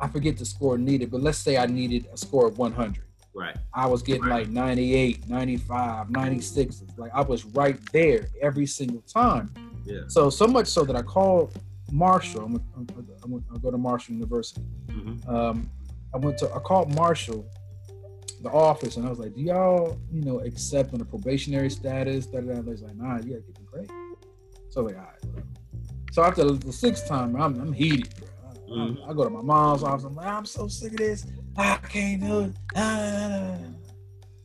I 0.01 0.09
forget 0.09 0.37
the 0.37 0.45
score 0.45 0.79
needed, 0.79 1.11
but 1.11 1.23
let's 1.23 1.39
say 1.39 1.57
I 1.57 1.67
needed 1.67 2.07
a 2.13 2.17
score 2.17 2.47
of 2.47 2.59
100. 2.59 3.03
Right. 3.35 3.57
I 3.73 3.87
was 3.87 4.03
getting 4.03 4.27
like 4.27 4.49
98, 4.49 5.29
95, 5.29 6.11
96. 6.11 6.83
Like 6.97 7.13
I 7.15 7.21
was 7.21 7.45
right 7.47 7.79
there 7.93 8.27
every 8.41 8.67
single 8.67 9.03
time. 9.03 9.53
Yeah. 9.85 10.03
So 10.09 10.29
so 10.31 10.47
much 10.47 10.67
so 10.67 10.85
that 10.85 10.97
I 10.97 11.03
called 11.03 11.57
Marshall. 11.93 12.45
I'm, 12.45 12.55
I'm, 12.77 12.87
I'm, 13.25 13.45
I 13.55 13.59
go 13.59 13.71
to 13.71 13.79
Marshall 13.79 14.15
University. 14.15 14.63
hmm 14.91 15.15
Um, 15.29 15.71
I 16.15 16.19
went 16.19 16.39
to 16.39 16.53
I 16.53 16.59
called 16.59 16.95
Marshall, 16.95 17.47
the 18.43 18.51
office, 18.51 18.97
and 18.97 19.07
I 19.07 19.11
was 19.11 19.19
like, 19.19 19.35
"Do 19.35 19.43
y'all, 19.43 19.99
you 20.13 20.23
know, 20.23 20.41
accept 20.41 20.95
on 20.95 21.01
a 21.01 21.05
probationary 21.05 21.71
status?" 21.71 22.27
Da, 22.27 22.41
da, 22.41 22.55
da. 22.55 22.63
They 22.63 22.71
was 22.71 22.83
like, 22.83 22.97
"Nah, 22.97 23.17
you 23.17 23.35
gotta 23.35 23.41
get 23.41 23.55
the 23.55 23.63
grade." 23.71 23.91
So 24.71 24.81
I 24.81 24.85
was 24.85 24.93
like, 24.93 25.01
"All 25.01 25.09
right." 25.09 25.25
whatever." 25.27 25.47
So 26.13 26.25
after 26.25 26.45
the 26.51 26.73
sixth 26.73 27.07
time, 27.07 27.37
I'm, 27.37 27.61
I'm 27.61 27.73
heated. 27.73 28.13
Bro. 28.19 28.29
I, 28.71 28.75
Mhm. 28.75 29.09
I 29.11 29.13
go 29.15 29.25
to 29.25 29.31
my 29.31 29.43
mom's 29.43 29.83
office. 29.83 30.05
I'm 30.05 30.15
like, 30.15 30.27
"I'm 30.27 30.45
so 30.47 30.69
sick 30.69 30.93
of 30.93 30.99
this. 30.99 31.27
I 31.57 31.77
can't 31.89 32.21
do 32.23 32.41
it." 32.41 32.53
Ah. 32.77 33.57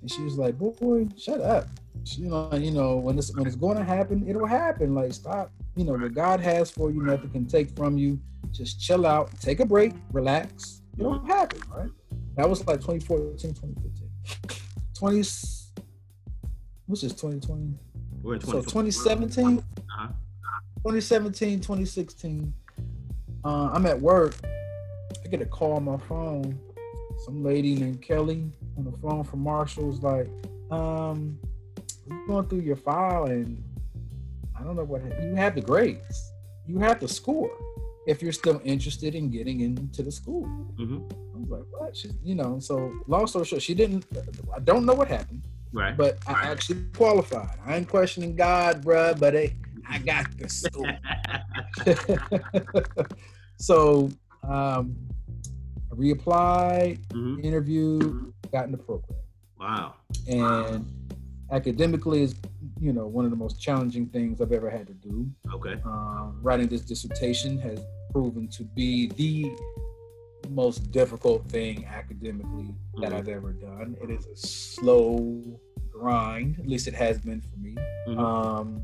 And 0.02 0.12
she 0.12 0.22
was 0.24 0.38
like, 0.38 0.58
"Boy, 0.58 1.08
shut 1.18 1.42
up." 1.42 1.68
She, 2.06 2.22
you 2.24 2.30
know, 2.30 2.54
you 2.56 2.72
know, 2.72 2.98
when 2.98 3.18
it's 3.18 3.36
when 3.36 3.46
it's 3.48 3.56
going 3.56 3.78
to 3.78 3.84
happen, 3.84 4.28
it'll 4.28 4.46
happen. 4.46 4.94
Like, 4.96 5.14
stop. 5.14 5.52
You 5.76 5.86
know, 5.86 5.94
what 5.94 6.14
God 6.14 6.40
has 6.42 6.70
for 6.72 6.92
you, 6.92 7.02
nothing 7.02 7.30
can 7.32 7.48
take 7.48 7.76
from 7.76 7.98
you. 7.98 8.20
Just 8.52 8.80
chill 8.80 9.06
out, 9.06 9.32
take 9.40 9.60
a 9.60 9.66
break, 9.66 9.94
relax. 10.12 10.82
It'll 10.98 11.20
happen, 11.26 11.60
right? 11.76 11.90
That 12.36 12.48
was 12.50 12.66
like 12.68 12.82
2014, 12.82 13.54
2015. 13.54 14.10
20, 14.94 15.18
what's 16.86 17.02
this, 17.02 17.14
2020? 17.14 17.74
We're 18.22 18.36
in 18.36 18.42
So 18.42 18.62
2017, 18.62 19.58
Uh-huh. 19.60 20.08
2017, 20.78 21.62
2016, 21.62 22.54
uh, 23.46 23.70
I'm 23.74 23.86
at 23.86 24.00
work. 24.00 24.36
I 25.24 25.28
get 25.28 25.42
a 25.42 25.46
call 25.46 25.74
on 25.74 25.84
my 25.86 25.98
phone. 25.98 26.60
Some 27.26 27.44
lady 27.44 27.76
named 27.76 28.02
Kelly 28.02 28.50
on 28.78 28.86
the 28.86 28.92
phone 28.98 29.24
from 29.24 29.40
Marshall's 29.42 30.02
like, 30.02 30.28
um, 30.72 31.38
going 32.28 32.48
through 32.48 32.62
your 32.62 32.76
file 32.76 33.26
and 33.26 33.64
I 34.60 34.64
don't 34.64 34.76
know 34.76 34.84
what 34.84 35.02
you 35.22 35.36
have 35.36 35.56
the 35.56 35.62
grades. 35.62 36.32
You 36.68 36.80
have 36.80 37.00
the 37.00 37.08
score 37.08 37.52
if 38.08 38.22
you're 38.22 38.32
still 38.34 38.62
interested 38.64 39.16
in 39.16 39.30
getting 39.30 39.62
into 39.62 40.04
the 40.04 40.12
school. 40.12 40.44
Mhm. 40.78 41.12
I 41.14 41.38
was 41.40 41.50
like, 41.50 41.64
what? 41.72 41.96
She, 41.96 42.10
you 42.24 42.36
know, 42.36 42.60
so 42.60 42.94
long 43.08 43.28
story 43.28 43.46
short, 43.46 43.62
she 43.62 43.74
didn't, 43.74 44.06
I 44.56 44.60
don't 44.60 44.86
know 44.86 44.94
what 44.94 45.08
happened 45.08 45.44
Right. 45.72 45.98
but 45.98 46.18
I 46.28 46.34
actually 46.52 46.84
qualified. 46.96 47.58
I 47.66 47.78
ain't 47.78 47.90
questioning 47.90 48.36
God, 48.36 48.84
bruh, 48.86 49.20
but 49.20 49.36
I, 49.36 49.56
I 49.90 49.98
got 50.00 50.26
the 50.38 50.48
school. 50.48 50.88
so 53.58 54.10
um, 54.44 54.96
I 55.92 55.96
reapplied, 55.96 57.00
Mhm. 57.10 57.44
interviewed, 57.44 58.34
got 58.52 58.66
in 58.66 58.72
the 58.72 58.78
program. 58.78 59.20
Wow. 59.60 59.94
And 60.28 60.86
academically 61.52 62.24
is, 62.24 62.36
you 62.80 62.92
know, 62.94 63.08
one 63.08 63.26
of 63.26 63.32
the 63.32 63.38
most 63.38 63.60
challenging 63.62 64.08
things 64.08 64.42
I've 64.42 64.52
ever 64.52 64.70
had 64.70 64.88
to 64.88 64.94
do. 64.94 65.30
Okay. 65.54 65.80
Um, 65.86 66.40
writing 66.42 66.68
this 66.68 66.82
dissertation 66.82 67.58
has 67.60 67.80
proven 68.12 68.48
to 68.50 68.64
be 68.64 69.08
the 69.08 69.52
most 70.50 70.92
difficult 70.92 71.48
thing 71.50 71.86
academically 71.86 72.76
that 73.02 73.12
Mhm. 73.12 73.16
I've 73.16 73.28
ever 73.30 73.54
done. 73.54 73.96
It 74.02 74.10
is 74.10 74.26
a 74.26 74.36
slow 74.36 75.42
grind, 75.92 76.60
at 76.60 76.68
least 76.68 76.88
it 76.88 76.94
has 76.96 77.20
been 77.20 77.40
for 77.42 77.56
me. 77.58 77.76
Mhm. 78.08 78.18
Um, 78.20 78.82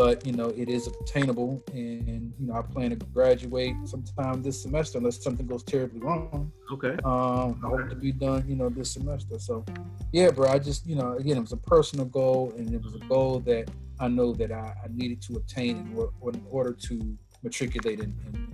but 0.00 0.24
you 0.26 0.32
know, 0.32 0.48
it 0.56 0.70
is 0.70 0.86
obtainable, 0.86 1.62
and 1.74 2.32
you 2.40 2.46
know, 2.46 2.54
I 2.54 2.62
plan 2.62 2.88
to 2.88 2.96
graduate 2.96 3.74
sometime 3.84 4.42
this 4.42 4.62
semester 4.62 4.96
unless 4.96 5.22
something 5.22 5.46
goes 5.46 5.62
terribly 5.62 6.00
wrong. 6.00 6.50
Okay. 6.72 6.96
Um, 7.04 7.60
I 7.62 7.68
hope 7.68 7.90
to 7.90 7.96
be 7.96 8.10
done, 8.10 8.42
you 8.48 8.56
know, 8.56 8.70
this 8.70 8.92
semester. 8.92 9.38
So, 9.38 9.62
yeah, 10.10 10.30
bro. 10.30 10.48
I 10.48 10.58
just, 10.58 10.86
you 10.86 10.96
know, 10.96 11.16
again, 11.18 11.36
it 11.36 11.40
was 11.40 11.52
a 11.52 11.58
personal 11.58 12.06
goal, 12.06 12.54
and 12.56 12.72
it 12.72 12.82
was 12.82 12.94
a 12.94 12.98
goal 13.00 13.40
that 13.40 13.70
I 13.98 14.08
know 14.08 14.32
that 14.32 14.50
I, 14.50 14.74
I 14.82 14.86
needed 14.90 15.20
to 15.26 15.34
obtain 15.34 15.76
in, 15.76 15.94
or, 15.94 16.30
in 16.32 16.42
order 16.50 16.72
to 16.72 17.18
matriculate 17.42 18.00
in, 18.00 18.14
in 18.26 18.48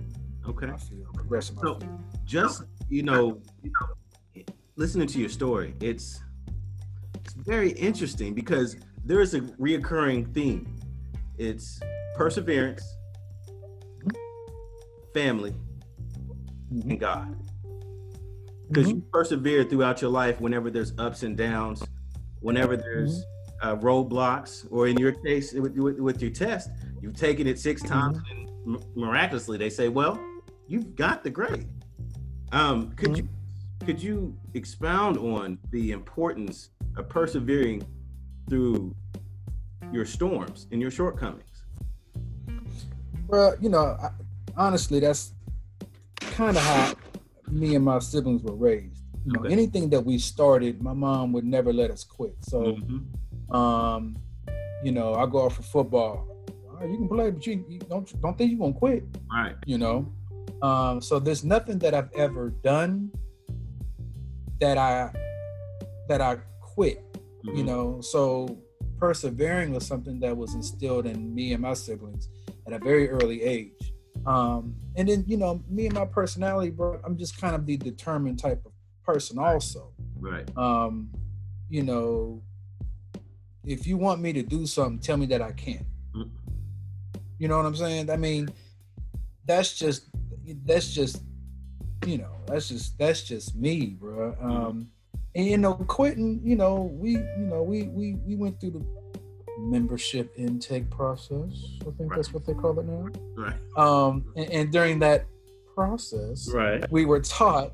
Okay. 0.49 0.65
my 0.65 0.75
field, 0.75 1.13
progress 1.13 1.49
in 1.49 1.55
my 1.55 1.61
So- 1.61 1.79
field. 1.79 1.99
Just 2.25 2.63
you 2.89 3.03
know, 3.03 3.41
listening 4.75 5.07
to 5.07 5.17
your 5.17 5.29
story, 5.29 5.75
it's 5.79 6.21
it's 7.23 7.31
very 7.33 7.69
interesting 7.71 8.33
because 8.33 8.75
there 9.05 9.21
is 9.21 9.33
a 9.33 9.39
reoccurring 9.65 10.33
theme. 10.33 10.73
It's 11.37 11.79
perseverance, 12.15 12.83
family, 15.13 15.53
Mhm. 16.73 16.89
and 16.91 16.99
God. 16.99 17.35
Because 18.67 18.89
you 18.89 19.01
persevere 19.13 19.63
throughout 19.63 20.01
your 20.01 20.11
life 20.11 20.41
whenever 20.41 20.69
there's 20.69 20.93
ups 20.97 21.23
and 21.23 21.37
downs, 21.37 21.81
whenever 22.41 22.75
there's 22.75 23.23
uh, 23.63 23.75
roadblocks, 23.77 24.67
or 24.69 24.87
in 24.87 24.97
your 24.97 25.11
case 25.13 25.51
with, 25.53 25.75
with, 25.77 25.99
with 25.99 26.21
your 26.21 26.29
test, 26.29 26.69
you've 27.01 27.15
taken 27.15 27.47
it 27.47 27.57
six 27.57 27.81
times, 27.81 28.19
and 28.29 28.47
m- 28.75 28.83
miraculously 28.95 29.57
they 29.57 29.69
say, 29.69 29.89
"Well, 29.89 30.19
you've 30.67 30.95
got 30.95 31.23
the 31.23 31.31
grade." 31.31 31.67
Um, 32.51 32.91
could 32.91 33.17
you 33.17 33.27
could 33.85 34.01
you 34.03 34.37
expound 34.53 35.17
on 35.17 35.57
the 35.71 35.91
importance 35.91 36.69
of 36.97 37.09
persevering 37.09 37.81
through 38.49 38.93
your 39.91 40.05
storms 40.05 40.67
and 40.71 40.81
your 40.81 40.91
shortcomings? 40.91 41.63
Bro, 43.27 43.55
you 43.61 43.69
know, 43.69 43.97
I, 44.01 44.09
honestly, 44.55 44.99
that's 44.99 45.33
kind 46.19 46.55
of 46.57 46.63
how 46.63 46.95
me 47.49 47.75
and 47.75 47.83
my 47.83 47.99
siblings 47.99 48.43
were 48.43 48.55
raised. 48.55 49.03
You 49.25 49.33
know, 49.33 49.39
Okay. 49.41 49.51
anything 49.53 49.89
that 49.89 50.01
we 50.03 50.17
started, 50.17 50.81
my 50.81 50.93
mom 50.93 51.33
would 51.33 51.43
never 51.45 51.73
let 51.73 51.91
us 51.91 52.03
quit. 52.03 52.35
So, 52.41 52.77
Mhm. 52.77 53.53
um, 53.53 54.15
you 54.83 54.91
know, 54.91 55.13
I 55.15 55.25
go 55.25 55.45
out 55.45 55.53
for 55.53 55.63
football. 55.63 56.27
Right, 56.71 56.89
you 56.89 56.97
can 56.97 57.09
play, 57.09 57.31
but 57.31 57.45
you, 57.45 57.65
you 57.67 57.79
don't 57.79 58.21
don't 58.21 58.37
think 58.37 58.51
you're 58.51 58.59
gonna 58.59 58.73
quit. 58.73 59.03
Right. 59.33 59.55
You 59.65 59.79
know, 59.79 60.13
um, 60.61 61.01
so 61.01 61.19
there's 61.19 61.43
nothing 61.43 61.79
that 61.79 61.93
I've 61.95 62.11
ever 62.13 62.51
done 62.63 63.11
that 64.59 64.77
I 64.77 65.11
that 66.07 66.21
I 66.21 66.37
quit. 66.61 67.03
You 67.43 67.63
Mhm. 67.63 67.65
know, 67.65 68.01
so 68.01 68.57
persevering 68.99 69.73
was 69.73 69.85
something 69.85 70.19
that 70.19 70.35
was 70.35 70.55
instilled 70.55 71.05
in 71.05 71.33
me 71.33 71.53
and 71.53 71.61
my 71.61 71.73
siblings 71.73 72.29
at 72.65 72.73
a 72.73 72.79
very 72.79 73.09
early 73.09 73.43
age. 73.43 73.93
Um, 74.25 74.75
and 74.95 75.07
then, 75.07 75.23
you 75.27 75.37
know, 75.37 75.63
me 75.69 75.85
and 75.85 75.95
my 75.95 76.05
personality, 76.05 76.71
bro, 76.71 76.99
I'm 77.03 77.17
just 77.17 77.39
kind 77.39 77.55
of 77.55 77.65
the 77.65 77.77
determined 77.77 78.39
type 78.39 78.65
of 78.65 78.71
person, 79.05 79.39
also. 79.39 79.93
Right. 80.19 80.49
Um, 80.57 81.09
you 81.69 81.83
know, 81.83 82.41
if 83.65 83.85
you 83.85 83.97
want 83.97 84.21
me 84.21 84.33
to 84.33 84.43
do 84.43 84.65
something, 84.65 84.99
tell 84.99 85.17
me 85.17 85.25
that 85.27 85.41
I 85.41 85.51
can. 85.51 85.85
Mm. 86.15 86.29
You 87.37 87.47
know 87.47 87.57
what 87.57 87.65
I'm 87.65 87.75
saying? 87.75 88.09
I 88.09 88.17
mean, 88.17 88.49
that's 89.45 89.73
just 89.77 90.07
that's 90.65 90.93
just 90.93 91.21
you 92.05 92.17
know 92.17 92.31
that's 92.47 92.69
just 92.69 92.97
that's 92.97 93.23
just 93.23 93.55
me, 93.55 93.97
bro. 93.99 94.35
Um, 94.41 94.89
and 95.35 95.45
you 95.45 95.57
know, 95.57 95.73
quitting. 95.73 96.41
You 96.43 96.55
know, 96.55 96.91
we 96.93 97.11
you 97.11 97.47
know 97.49 97.61
we 97.63 97.83
we 97.83 98.15
we 98.25 98.35
went 98.35 98.59
through 98.59 98.71
the 98.71 98.85
membership 99.57 100.31
intake 100.37 100.89
process. 100.89 101.51
I 101.81 101.91
think 101.97 102.13
that's 102.13 102.33
what 102.33 102.45
they 102.45 102.53
call 102.53 102.79
it 102.79 102.85
now. 102.85 103.07
Right. 103.35 103.55
Um, 103.77 104.25
and, 104.35 104.49
and 104.51 104.71
during 104.71 104.99
that 104.99 105.25
process, 105.73 106.49
Right. 106.51 106.89
we 106.91 107.05
were 107.05 107.19
taught 107.19 107.73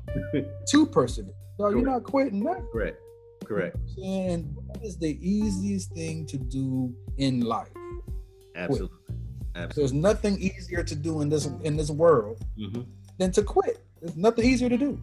to 0.68 0.86
persevere. 0.86 1.32
No, 1.58 1.68
you're 1.70 1.82
not 1.82 2.02
quitting. 2.04 2.42
That 2.44 2.62
Correct. 2.72 2.98
Correct. 3.44 3.76
and 4.02 4.56
that 4.72 4.82
is 4.82 4.96
the 4.96 5.18
easiest 5.20 5.92
thing 5.92 6.26
to 6.26 6.38
do 6.38 6.94
in 7.18 7.40
life. 7.42 7.68
Absolutely. 8.56 8.96
Absolutely. 9.54 9.82
There's 9.82 9.92
nothing 9.92 10.38
easier 10.40 10.82
to 10.82 10.94
do 10.96 11.20
in 11.20 11.28
this 11.28 11.46
in 11.62 11.76
this 11.76 11.90
world 11.90 12.44
hmm 12.56 12.82
than 13.18 13.30
to 13.30 13.42
quit. 13.42 13.78
There's 14.00 14.16
nothing 14.16 14.44
easier 14.44 14.68
to 14.68 14.76
do. 14.76 15.00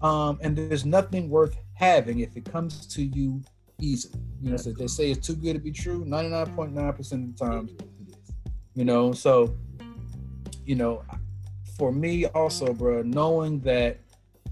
Um, 0.00 0.38
and 0.40 0.56
there's 0.56 0.86
nothing 0.86 1.28
worth 1.28 1.54
having 1.74 2.20
if 2.20 2.34
it 2.36 2.44
comes 2.46 2.86
to 2.86 3.02
you 3.02 3.42
easily. 3.82 4.20
You 4.40 4.50
know, 4.50 4.56
so 4.56 4.72
they 4.72 4.86
say 4.86 5.10
it's 5.10 5.26
too 5.26 5.36
good 5.36 5.54
to 5.54 5.58
be 5.58 5.72
true. 5.72 6.04
99.9% 6.04 6.98
of 6.98 7.08
the 7.08 7.44
time, 7.44 7.68
it 7.68 7.84
is. 8.08 8.16
You 8.74 8.84
know, 8.84 9.12
so, 9.12 9.56
you 10.64 10.74
know, 10.74 11.04
for 11.76 11.92
me 11.92 12.26
also, 12.26 12.72
bro, 12.72 13.02
knowing 13.02 13.60
that 13.60 14.00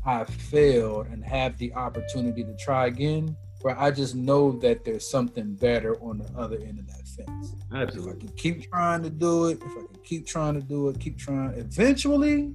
I 0.04 0.24
failed 0.24 1.06
and 1.08 1.24
have 1.24 1.58
the 1.58 1.72
opportunity 1.74 2.44
to 2.44 2.56
try 2.56 2.86
again, 2.86 3.36
where 3.62 3.78
I 3.78 3.90
just 3.90 4.14
know 4.14 4.52
that 4.60 4.84
there's 4.84 5.08
something 5.08 5.54
better 5.54 6.00
on 6.00 6.18
the 6.18 6.30
other 6.38 6.56
end 6.56 6.78
of 6.78 6.86
that 6.88 7.06
fence. 7.06 7.54
Absolutely. 7.74 8.12
If 8.12 8.16
I 8.16 8.26
can 8.26 8.36
keep 8.36 8.70
trying 8.70 9.02
to 9.02 9.10
do 9.10 9.46
it, 9.46 9.58
if 9.62 9.70
I 9.70 9.86
can 9.92 10.02
keep 10.02 10.26
trying 10.26 10.54
to 10.54 10.62
do 10.62 10.88
it, 10.88 10.98
keep 10.98 11.18
trying, 11.18 11.54
eventually 11.54 12.54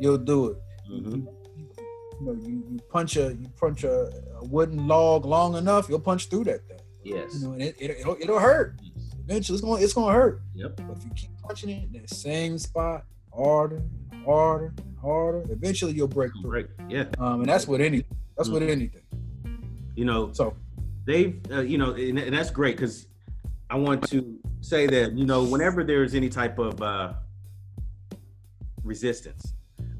you'll 0.00 0.18
do 0.18 0.50
it. 0.50 0.56
Mm-hmm. 0.90 1.26
You, 2.20 2.26
know, 2.26 2.32
you, 2.32 2.64
you 2.70 2.78
punch 2.88 3.16
a 3.16 3.34
you 3.34 3.48
punch 3.58 3.84
a, 3.84 4.10
a, 4.40 4.44
wooden 4.44 4.86
log 4.86 5.24
long 5.24 5.56
enough, 5.56 5.88
you'll 5.88 6.00
punch 6.00 6.28
through 6.28 6.44
that 6.44 6.66
thing. 6.68 6.80
Yes. 7.02 7.34
You 7.34 7.46
know, 7.46 7.52
and 7.52 7.62
it, 7.62 7.76
it, 7.78 8.06
will 8.06 8.16
it'll 8.20 8.38
hurt. 8.38 8.80
Eventually, 9.24 9.56
it's 9.56 9.64
gonna 9.64 9.82
it's 9.82 9.92
gonna 9.92 10.12
hurt. 10.12 10.42
Yep. 10.54 10.76
But 10.76 10.96
if 10.96 11.04
you 11.04 11.10
keep 11.16 11.30
punching 11.42 11.70
it 11.70 11.84
in 11.84 11.92
that 12.00 12.10
same 12.10 12.58
spot, 12.58 13.04
harder, 13.34 13.82
and 14.12 14.24
harder, 14.24 14.72
and 14.78 14.98
harder, 14.98 15.44
eventually 15.50 15.92
you'll 15.92 16.08
break 16.08 16.32
through. 16.40 16.50
Break. 16.50 16.66
Yeah. 16.88 17.04
Um, 17.18 17.40
and 17.40 17.48
that's 17.48 17.66
what 17.66 17.80
anything. 17.80 18.16
That's 18.36 18.48
Mm. 18.48 18.52
what 18.52 18.62
anything. 18.62 19.02
You 19.94 20.04
know, 20.04 20.32
So 20.32 20.56
they've 21.04 21.40
uh, 21.50 21.60
you 21.60 21.78
know 21.78 21.92
and, 21.92 22.18
and 22.18 22.34
that's 22.34 22.50
great 22.50 22.76
because 22.76 23.06
i 23.70 23.76
want 23.76 24.02
to 24.08 24.38
say 24.60 24.86
that 24.86 25.12
you 25.12 25.26
know 25.26 25.44
whenever 25.44 25.84
there's 25.84 26.14
any 26.14 26.28
type 26.28 26.58
of 26.58 26.80
uh 26.80 27.12
resistance 28.82 29.54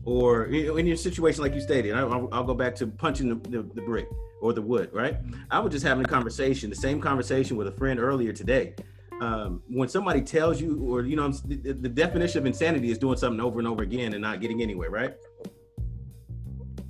or 0.04 0.46
in 0.46 0.86
your 0.86 0.96
situation 0.96 1.42
like 1.42 1.54
you 1.54 1.60
stated 1.60 1.94
I, 1.94 2.00
I'll, 2.00 2.28
I'll 2.32 2.44
go 2.44 2.54
back 2.54 2.74
to 2.76 2.86
punching 2.86 3.28
the, 3.28 3.48
the, 3.48 3.62
the 3.62 3.82
brick 3.82 4.08
or 4.40 4.52
the 4.52 4.62
wood 4.62 4.90
right 4.92 5.16
i 5.50 5.58
was 5.58 5.72
just 5.72 5.84
having 5.84 6.04
a 6.04 6.08
conversation 6.08 6.70
the 6.70 6.76
same 6.76 7.00
conversation 7.00 7.56
with 7.56 7.68
a 7.68 7.72
friend 7.72 7.98
earlier 7.98 8.32
today 8.32 8.74
um, 9.20 9.62
when 9.68 9.88
somebody 9.88 10.20
tells 10.20 10.60
you 10.60 10.84
or 10.84 11.02
you 11.02 11.16
know 11.16 11.28
the, 11.28 11.72
the 11.72 11.88
definition 11.88 12.38
of 12.38 12.46
insanity 12.46 12.90
is 12.90 12.98
doing 12.98 13.16
something 13.16 13.40
over 13.40 13.58
and 13.58 13.68
over 13.68 13.82
again 13.82 14.12
and 14.12 14.22
not 14.22 14.40
getting 14.40 14.60
anywhere 14.60 14.90
right 14.90 15.14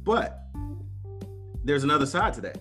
but 0.02 0.40
there's 1.64 1.84
another 1.84 2.06
side 2.06 2.34
to 2.34 2.40
that 2.40 2.58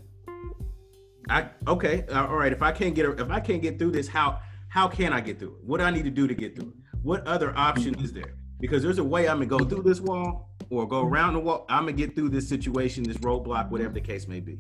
I 1.30 1.50
okay, 1.68 2.06
uh, 2.10 2.28
all 2.28 2.36
right. 2.36 2.52
If 2.52 2.62
I 2.62 2.72
can't 2.72 2.96
get 2.96 3.06
if 3.06 3.32
I 3.32 3.40
can't 3.40 3.62
get 3.62 3.80
through 3.80 3.92
this, 3.92 4.08
how 4.08 4.40
how 4.70 4.88
can 4.88 5.14
I 5.14 5.22
get 5.22 5.40
through 5.40 5.56
it? 5.56 5.64
What 5.64 5.78
do 5.80 5.84
I 5.84 5.92
need 5.92 6.04
to 6.04 6.12
do 6.12 6.28
to 6.28 6.34
get 6.34 6.56
through 6.56 6.70
it? 6.70 6.98
What 7.02 7.26
other 7.28 7.58
option 7.58 7.96
is 8.00 8.12
there? 8.12 8.36
Because 8.60 8.82
there's 8.82 9.00
a 9.00 9.04
way 9.04 9.28
I'm 9.28 9.38
gonna 9.38 9.46
go 9.46 9.60
through 9.60 9.84
this 9.84 10.00
wall 10.00 10.50
or 10.70 10.88
go 10.88 11.02
around 11.02 11.34
the 11.34 11.40
wall. 11.40 11.66
I'm 11.70 11.84
gonna 11.84 11.94
get 11.94 12.16
through 12.16 12.30
this 12.30 12.48
situation, 12.48 13.04
this 13.04 13.18
roadblock, 13.18 13.70
whatever 13.70 13.94
the 13.94 14.02
case 14.02 14.28
may 14.28 14.40
be. 14.40 14.58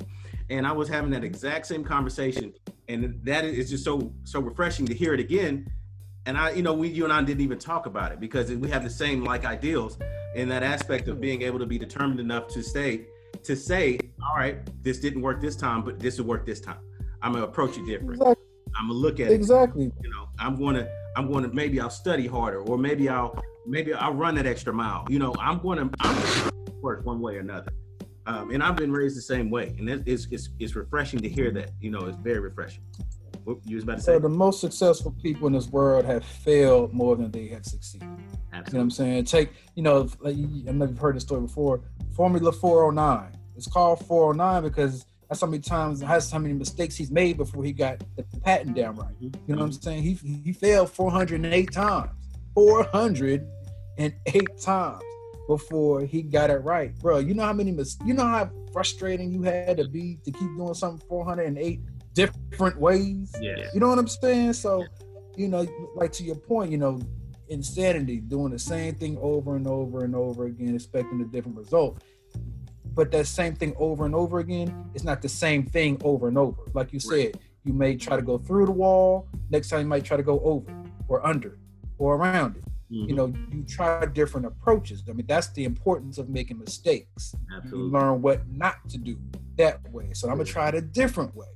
And 0.50 0.68
I 0.68 0.72
was 0.72 0.90
having 0.90 1.12
that 1.12 1.24
exact 1.24 1.68
same 1.68 1.84
conversation, 1.84 2.54
and 2.90 3.20
that 3.24 3.46
is 3.46 3.70
just 3.70 3.84
so 3.84 4.14
so 4.24 4.40
refreshing 4.40 4.86
to 4.88 4.94
hear 4.94 5.14
it 5.14 5.20
again. 5.20 5.72
And 6.26 6.38
I, 6.38 6.52
you 6.52 6.64
know, 6.64 6.74
we 6.74 6.90
you 6.90 7.04
and 7.04 7.14
I 7.14 7.22
didn't 7.22 7.42
even 7.42 7.60
talk 7.60 7.86
about 7.86 8.12
it 8.12 8.20
because 8.20 8.52
we 8.52 8.70
have 8.70 8.84
the 8.84 8.90
same 8.90 9.24
like 9.24 9.46
ideals 9.46 9.98
in 10.36 10.50
that 10.50 10.64
aspect 10.64 11.08
of 11.08 11.22
being 11.22 11.42
able 11.42 11.60
to 11.60 11.66
be 11.66 11.78
determined 11.78 12.20
enough 12.20 12.48
to 12.50 12.64
say 12.64 13.06
to 13.44 13.56
say, 13.56 14.00
all 14.26 14.36
right, 14.38 14.58
this 14.84 15.00
didn't 15.00 15.22
work 15.22 15.42
this 15.42 15.56
time, 15.56 15.84
but 15.84 16.00
this 16.00 16.18
will 16.18 16.26
work 16.26 16.46
this 16.46 16.60
time. 16.60 16.80
I'm 17.22 17.34
gonna 17.34 17.46
approach 17.46 17.78
it 17.78 17.86
different. 17.86 18.14
exactly, 18.14 18.46
I'm 18.76 18.88
gonna 18.88 19.00
look 19.00 19.20
at 19.20 19.28
it. 19.28 19.34
exactly. 19.34 19.92
You 20.02 20.10
know, 20.10 20.30
I'm 20.40 20.58
gonna, 20.58 20.88
I'm 21.16 21.32
gonna, 21.32 21.50
maybe 21.50 21.80
I'll 21.80 21.90
study 21.90 22.28
harder, 22.28 22.62
or 22.62 22.78
maybe 22.78 23.10
I'll, 23.10 23.38
maybe 23.66 23.94
I'll 23.94 24.14
run 24.14 24.36
that 24.36 24.46
extra 24.46 24.74
mile. 24.74 25.06
You 25.10 25.20
know, 25.20 25.34
I'm 25.40 25.60
gonna, 25.60 25.90
I'm 26.00 26.16
gonna 26.16 26.52
work 26.82 27.06
one 27.06 27.20
way 27.22 27.38
or 27.38 27.40
another. 27.40 27.72
Um, 28.26 28.52
and 28.52 28.64
I've 28.64 28.78
been 28.78 28.92
raised 28.92 29.18
the 29.18 29.22
same 29.22 29.50
way, 29.50 29.76
and 29.78 29.90
it's, 30.08 30.28
it's, 30.32 30.50
it's 30.60 30.76
refreshing 30.76 31.20
to 31.20 31.30
hear 31.30 31.52
that. 31.52 31.72
You 31.82 31.92
know, 31.92 32.00
it's 32.06 32.18
very 32.18 32.40
refreshing. 32.40 32.84
What 33.44 33.58
you 33.66 33.76
was 33.76 33.84
about 33.84 33.98
to 33.98 34.02
say? 34.02 34.14
So 34.14 34.20
the 34.20 34.30
most 34.30 34.62
successful 34.62 35.12
people 35.22 35.48
in 35.48 35.54
this 35.54 35.68
world 35.68 36.06
have 36.06 36.24
failed 36.24 36.94
more 36.94 37.18
than 37.18 37.30
they 37.32 37.50
have 37.50 37.66
succeeded. 37.66 38.06
You 38.06 38.10
know 38.10 38.18
what 38.50 38.60
Absolutely. 38.60 38.80
I'm 38.82 38.92
saying? 38.92 39.26
Take, 39.26 39.50
you 39.76 39.84
know, 39.84 40.08
like 40.22 40.38
you- 40.38 40.64
I 40.70 40.72
know 40.72 40.86
you've 40.86 40.98
heard 40.98 41.18
this 41.18 41.24
story 41.24 41.42
before. 41.42 41.82
Formula 42.16 42.52
409. 42.54 43.32
It's 43.58 43.68
called 43.68 44.00
409 44.06 44.64
because 44.64 45.06
that's 45.28 45.42
how 45.42 45.48
many 45.48 45.62
times, 45.62 46.00
that's 46.00 46.32
how 46.32 46.40
many 46.40 46.54
mistakes 46.54 46.96
he's 46.96 47.12
made 47.12 47.36
before 47.36 47.66
he 47.66 47.74
got 47.74 48.02
the 48.16 48.24
patent 48.40 48.78
down 48.78 48.96
right. 48.96 49.14
You 49.20 49.32
know 49.48 49.56
what 49.58 49.62
I'm 49.64 49.72
saying? 49.74 50.04
He 50.04 50.14
he 50.14 50.54
failed 50.54 50.90
408 50.92 51.72
times. 51.74 52.12
408 52.54 54.62
times 54.62 55.04
before 55.48 56.06
he 56.06 56.22
got 56.22 56.50
it 56.50 56.64
right. 56.64 56.98
Bro, 57.00 57.20
you 57.20 57.34
know 57.34 57.44
how 57.44 57.54
many 57.54 57.72
mis- 57.72 57.98
you 58.06 58.14
know 58.14 58.26
how 58.26 58.50
frustrating 58.72 59.32
you 59.32 59.44
had 59.44 59.78
to 59.78 59.88
be 59.88 60.20
to 60.24 60.32
keep 60.32 60.50
doing 60.58 60.74
something 60.74 61.06
408 61.08 61.80
different 62.14 62.80
ways? 62.80 63.34
Yeah. 63.40 63.68
You 63.74 63.80
know 63.80 63.90
what 63.90 64.00
I'm 64.00 64.08
saying? 64.08 64.54
So, 64.54 64.86
you 65.36 65.48
know, 65.48 65.68
like 65.96 66.12
to 66.14 66.24
your 66.24 66.36
point, 66.36 66.72
you 66.72 66.78
know, 66.78 67.02
insanity, 67.50 68.18
doing 68.18 68.52
the 68.52 68.60
same 68.60 68.96
thing 68.96 69.18
over 69.22 69.56
and 69.56 69.68
over 69.68 70.04
and 70.04 70.16
over 70.16 70.46
again, 70.46 70.76
expecting 70.76 71.22
a 71.22 71.26
different 71.26 71.58
result. 71.58 72.02
But 72.94 73.12
that 73.12 73.26
same 73.26 73.56
thing 73.56 73.74
over 73.78 74.06
and 74.06 74.14
over 74.14 74.40
again 74.40 74.92
it's 74.94 75.04
not 75.04 75.22
the 75.22 75.30
same 75.30 75.66
thing 75.66 76.00
over 76.04 76.28
and 76.28 76.38
over. 76.38 76.62
Like 76.74 76.94
you 76.94 77.00
said, 77.00 77.40
you 77.66 77.74
may 77.74 77.96
try 77.96 78.16
to 78.16 78.22
go 78.22 78.38
through 78.38 78.68
the 78.68 78.72
wall. 78.72 79.28
Next 79.50 79.70
time 79.70 79.82
you 79.82 79.88
might 79.88 80.04
try 80.04 80.18
to 80.18 80.24
go 80.24 80.40
over 80.42 80.72
or 81.08 81.26
under 81.26 81.58
or 81.98 82.16
around 82.16 82.58
it. 82.58 82.64
Mhm. 82.92 83.10
You 83.10 83.16
know, 83.16 83.34
you 83.52 83.64
try 83.64 84.06
different 84.06 84.46
approaches. 84.46 85.04
I 85.10 85.14
mean, 85.14 85.26
that's 85.28 85.48
the 85.54 85.64
importance 85.64 86.18
of 86.18 86.30
making 86.30 86.60
mistakes 86.60 87.36
you 87.66 87.78
learn 87.92 88.22
what 88.22 88.48
not 88.50 88.76
to 88.90 88.98
do 88.98 89.18
that 89.58 89.80
way. 89.92 90.14
So 90.14 90.30
I'm 90.30 90.36
gonna 90.36 90.46
try 90.46 90.70
it 90.70 90.76
a 90.76 90.82
different 90.82 91.36
way. 91.36 91.48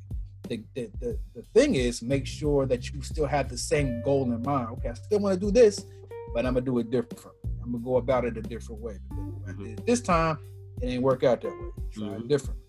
The, 0.49 0.63
the, 0.75 0.89
the, 0.99 1.19
the 1.35 1.41
thing 1.53 1.75
is, 1.75 2.01
make 2.01 2.25
sure 2.25 2.65
that 2.65 2.91
you 2.91 3.01
still 3.01 3.25
have 3.25 3.49
the 3.49 3.57
same 3.57 4.01
goal 4.03 4.23
in 4.23 4.41
mind. 4.43 4.69
Okay, 4.77 4.89
I 4.89 4.93
still 4.93 5.19
want 5.19 5.33
to 5.33 5.39
do 5.45 5.51
this, 5.51 5.85
but 6.33 6.45
I'm 6.45 6.53
gonna 6.53 6.65
do 6.65 6.79
it 6.79 6.89
different. 6.89 7.35
I'm 7.61 7.71
gonna 7.73 7.83
go 7.83 7.97
about 7.97 8.23
it 8.25 8.37
a 8.37 8.41
different 8.41 8.81
way. 8.81 8.97
Because 9.09 9.33
if 9.43 9.49
I 9.49 9.63
did 9.63 9.79
it 9.79 9.85
this 9.85 9.99
time, 10.01 10.37
it 10.81 10.87
ain't 10.87 11.03
work 11.03 11.23
out 11.23 11.41
that 11.41 11.49
way. 11.51 11.69
Try 11.91 12.07
it 12.15 12.21
Mhm. 12.23 12.29
different. 12.29 12.59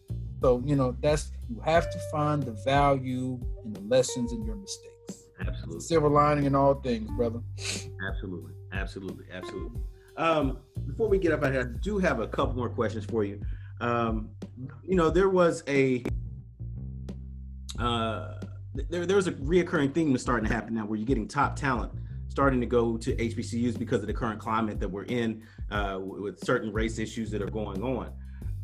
So 0.43 0.63
you 0.67 0.75
know, 0.77 0.97
that's 1.01 1.31
you 1.49 1.61
have 1.61 1.89
to 1.91 1.99
find 2.11 2.43
the 2.43 2.53
value 2.65 3.39
and 3.65 3.77
the 3.77 3.81
lessons 3.83 4.33
in 4.33 4.45
your 4.45 4.57
mistakes. 4.57 4.95
Absolutely. 5.47 5.81
Silver 5.81 6.09
lining 6.09 6.45
in 6.45 6.55
all 6.55 6.75
things, 6.75 7.11
brother. 7.13 7.41
Absolutely, 8.09 8.53
absolutely, 8.73 9.25
absolutely. 9.33 9.81
Um, 10.17 10.59
before 10.87 11.09
we 11.09 11.19
get 11.19 11.33
up 11.33 11.45
out 11.45 11.53
here, 11.53 11.73
I 11.75 11.79
do 11.81 11.99
have 11.99 12.21
a 12.21 12.27
couple 12.27 12.55
more 12.57 12.69
questions 12.69 13.05
for 13.05 13.25
you. 13.25 13.41
Um, 13.81 14.31
you 14.85 14.97
know, 14.97 15.11
there 15.11 15.29
was 15.29 15.63
a 15.69 16.03
uh, 17.79 18.41
there 18.89 19.07
there 19.07 19.17
was 19.17 19.29
a 19.29 19.33
reoccurring 19.33 19.95
theme 19.95 20.11
that's 20.13 20.23
starting 20.23 20.49
to 20.49 20.53
happen 20.55 20.75
now, 20.75 20.87
where 20.87 20.99
you're 20.99 21.07
getting 21.07 21.29
top 21.29 21.55
talent 21.55 21.93
starting 22.29 22.61
to 22.61 22.67
go 22.67 22.97
to 22.97 23.17
HBCUs 23.17 23.77
because 23.79 24.01
of 24.01 24.07
the 24.07 24.13
current 24.13 24.39
climate 24.39 24.79
that 24.79 24.89
we're 24.89 25.05
in 25.05 25.43
uh, 25.71 25.99
with 26.01 26.39
certain 26.45 26.73
race 26.73 26.99
issues 26.99 27.31
that 27.31 27.43
are 27.43 27.51
going 27.51 27.83
on. 27.83 28.13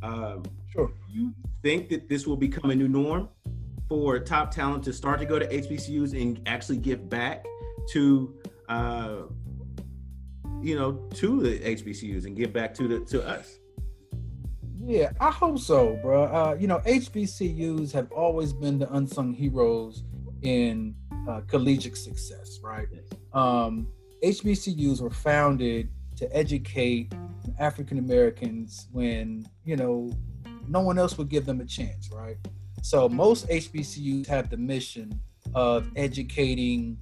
Um, 0.03 0.43
Sure. 0.68 0.87
do 0.87 1.12
you 1.12 1.35
think 1.62 1.89
that 1.89 2.09
this 2.09 2.27
will 2.27 2.37
become 2.37 2.70
a 2.70 2.75
new 2.75 2.89
norm 2.89 3.29
for 3.89 4.18
top 4.18 4.51
talent 4.51 4.85
to 4.85 4.93
start 4.93 5.20
to 5.20 5.26
go 5.26 5.39
to 5.39 5.47
HBCUs 5.47 6.20
and 6.20 6.41
actually 6.47 6.78
give 6.78 7.09
back 7.09 7.45
to, 7.91 8.35
uh, 8.68 9.16
you 10.62 10.76
know, 10.76 10.93
to 11.14 11.41
the 11.41 11.59
HBCUs 11.61 12.26
and 12.26 12.37
give 12.37 12.53
back 12.53 12.74
to 12.74 12.89
the 12.89 13.01
to 13.07 13.26
us? 13.26 13.59
Yeah, 14.87 15.12
I 15.18 15.30
hope 15.30 15.59
so, 15.59 15.99
bro. 16.03 16.24
Uh, 16.24 16.57
you 16.59 16.66
know, 16.66 16.78
HBCUs 16.80 17.93
have 17.93 18.12
always 18.12 18.53
been 18.53 18.78
the 18.78 18.93
unsung 18.93 19.32
heroes 19.32 20.05
in 20.43 20.95
uh, 21.28 21.41
collegiate 21.47 21.97
success, 21.97 22.61
right? 22.62 22.87
Um, 23.32 23.89
HBCUs 24.22 25.01
were 25.01 25.11
founded 25.11 25.89
to 26.16 26.37
educate 26.37 27.14
African 27.59 27.99
Americans 27.99 28.89
when 28.93 29.47
you 29.64 29.76
know 29.76 30.11
no 30.68 30.80
one 30.80 30.99
else 30.99 31.18
would 31.18 31.28
give 31.28 31.47
them 31.47 31.61
a 31.61 31.64
chance, 31.64 32.11
right? 32.12 32.37
So 32.85 33.09
most 33.09 33.49
HBCUs 33.49 34.26
have 34.26 34.51
the 34.51 34.59
mission 34.59 35.18
of 35.55 35.91
educating 35.97 36.99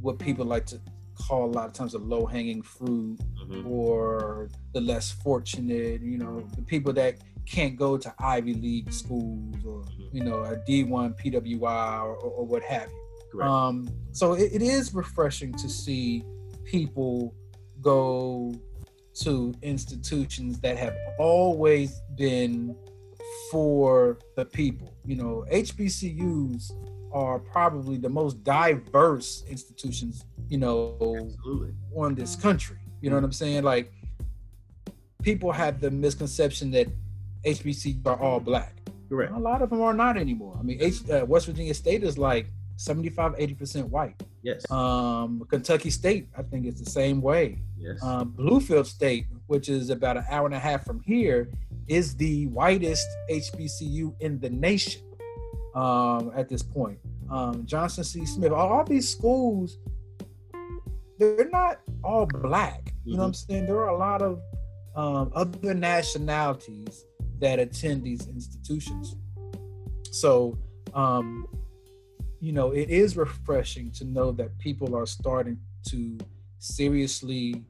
what 0.00 0.20
people 0.20 0.44
like 0.44 0.66
to 0.66 0.80
call 1.16 1.46
a 1.46 1.52
lot 1.52 1.66
of 1.66 1.72
times 1.72 1.92
the 1.92 1.98
low-hanging 1.98 2.62
fruit 2.62 3.18
Mhm. 3.44 3.66
or 3.68 4.48
the 4.72 4.80
less 4.80 5.10
fortunate, 5.10 6.00
you 6.00 6.16
know, 6.16 6.46
the 6.54 6.62
people 6.62 6.92
that 6.92 7.18
can't 7.44 7.74
go 7.76 7.98
to 7.98 8.14
Ivy 8.20 8.54
League 8.54 8.92
schools 8.92 9.56
or, 9.64 9.82
you 10.12 10.22
know, 10.22 10.44
a 10.44 10.58
D1 10.64 11.14
PWI 11.14 12.02
or, 12.04 12.14
or, 12.14 12.46
what 12.46 12.62
have 12.62 12.88
you. 12.88 13.28
Correct. 13.32 13.50
Um, 13.50 13.88
so 14.12 14.34
it, 14.34 14.52
it 14.52 14.62
is 14.62 14.94
refreshing 14.94 15.52
to 15.54 15.68
see 15.68 16.22
people 16.62 17.34
go 17.80 18.54
to 19.14 19.52
institutions 19.62 20.60
that 20.60 20.76
have 20.76 20.94
always 21.18 22.00
been 22.16 22.76
for 23.50 24.18
the 24.36 24.44
people. 24.44 24.94
You 25.04 25.16
know, 25.16 25.44
HBCUs 25.50 26.72
are 27.12 27.38
probably 27.38 27.96
the 27.96 28.08
most 28.08 28.42
diverse 28.44 29.44
institutions, 29.48 30.24
you 30.48 30.58
know, 30.58 30.96
Absolutely. 31.00 31.74
on 31.94 32.14
this 32.14 32.36
country. 32.36 32.78
You 33.00 33.10
know 33.10 33.16
what 33.16 33.24
I'm 33.24 33.32
saying? 33.32 33.62
Like 33.62 33.92
people 35.22 35.52
have 35.52 35.80
the 35.80 35.90
misconception 35.90 36.70
that 36.72 36.88
HBCU 37.44 38.06
are 38.06 38.20
all 38.20 38.40
black. 38.40 38.74
Correct. 39.08 39.32
A 39.32 39.38
lot 39.38 39.62
of 39.62 39.70
them 39.70 39.80
are 39.80 39.94
not 39.94 40.16
anymore. 40.16 40.56
I 40.58 40.62
mean, 40.62 40.78
H, 40.80 41.08
uh, 41.10 41.24
West 41.26 41.46
Virginia 41.46 41.74
State 41.74 42.02
is 42.02 42.18
like 42.18 42.48
75, 42.76 43.36
80% 43.36 43.88
white. 43.88 44.20
Yes. 44.46 44.70
Um, 44.70 45.44
Kentucky 45.50 45.90
State, 45.90 46.28
I 46.38 46.42
think 46.42 46.66
it's 46.66 46.80
the 46.80 46.88
same 46.88 47.20
way. 47.20 47.58
yes. 47.76 48.00
Um, 48.00 48.32
Bluefield 48.38 48.86
State, 48.86 49.26
which 49.48 49.68
is 49.68 49.90
about 49.90 50.16
an 50.16 50.24
hour 50.30 50.46
and 50.46 50.54
a 50.54 50.58
half 50.60 50.84
from 50.84 51.00
here, 51.00 51.50
is 51.88 52.14
the 52.14 52.46
whitest 52.46 53.08
HBCU 53.28 54.14
in 54.20 54.38
the 54.38 54.48
nation 54.48 55.02
um, 55.74 56.30
at 56.36 56.48
this 56.48 56.62
point. 56.62 57.00
Um, 57.28 57.66
Johnson 57.66 58.04
C. 58.04 58.24
Smith, 58.24 58.52
all, 58.52 58.72
all 58.72 58.84
these 58.84 59.08
schools, 59.08 59.78
they're 61.18 61.48
not 61.50 61.80
all 62.04 62.26
black. 62.26 62.94
You 63.04 63.14
know 63.14 63.22
what 63.22 63.26
I'm 63.26 63.34
saying? 63.34 63.66
There 63.66 63.80
are 63.80 63.88
a 63.88 63.98
lot 63.98 64.22
of 64.22 64.40
um, 64.94 65.32
other 65.34 65.74
nationalities 65.74 67.04
that 67.40 67.58
attend 67.58 68.04
these 68.04 68.28
institutions. 68.28 69.16
So, 70.12 70.56
um, 70.94 71.48
you 72.40 72.52
know, 72.52 72.70
it 72.72 72.90
is 72.90 73.16
refreshing 73.16 73.90
to 73.92 74.04
know 74.04 74.32
that 74.32 74.56
people 74.58 74.94
are 74.96 75.06
starting 75.06 75.58
to 75.88 76.18
seriously 76.58 77.62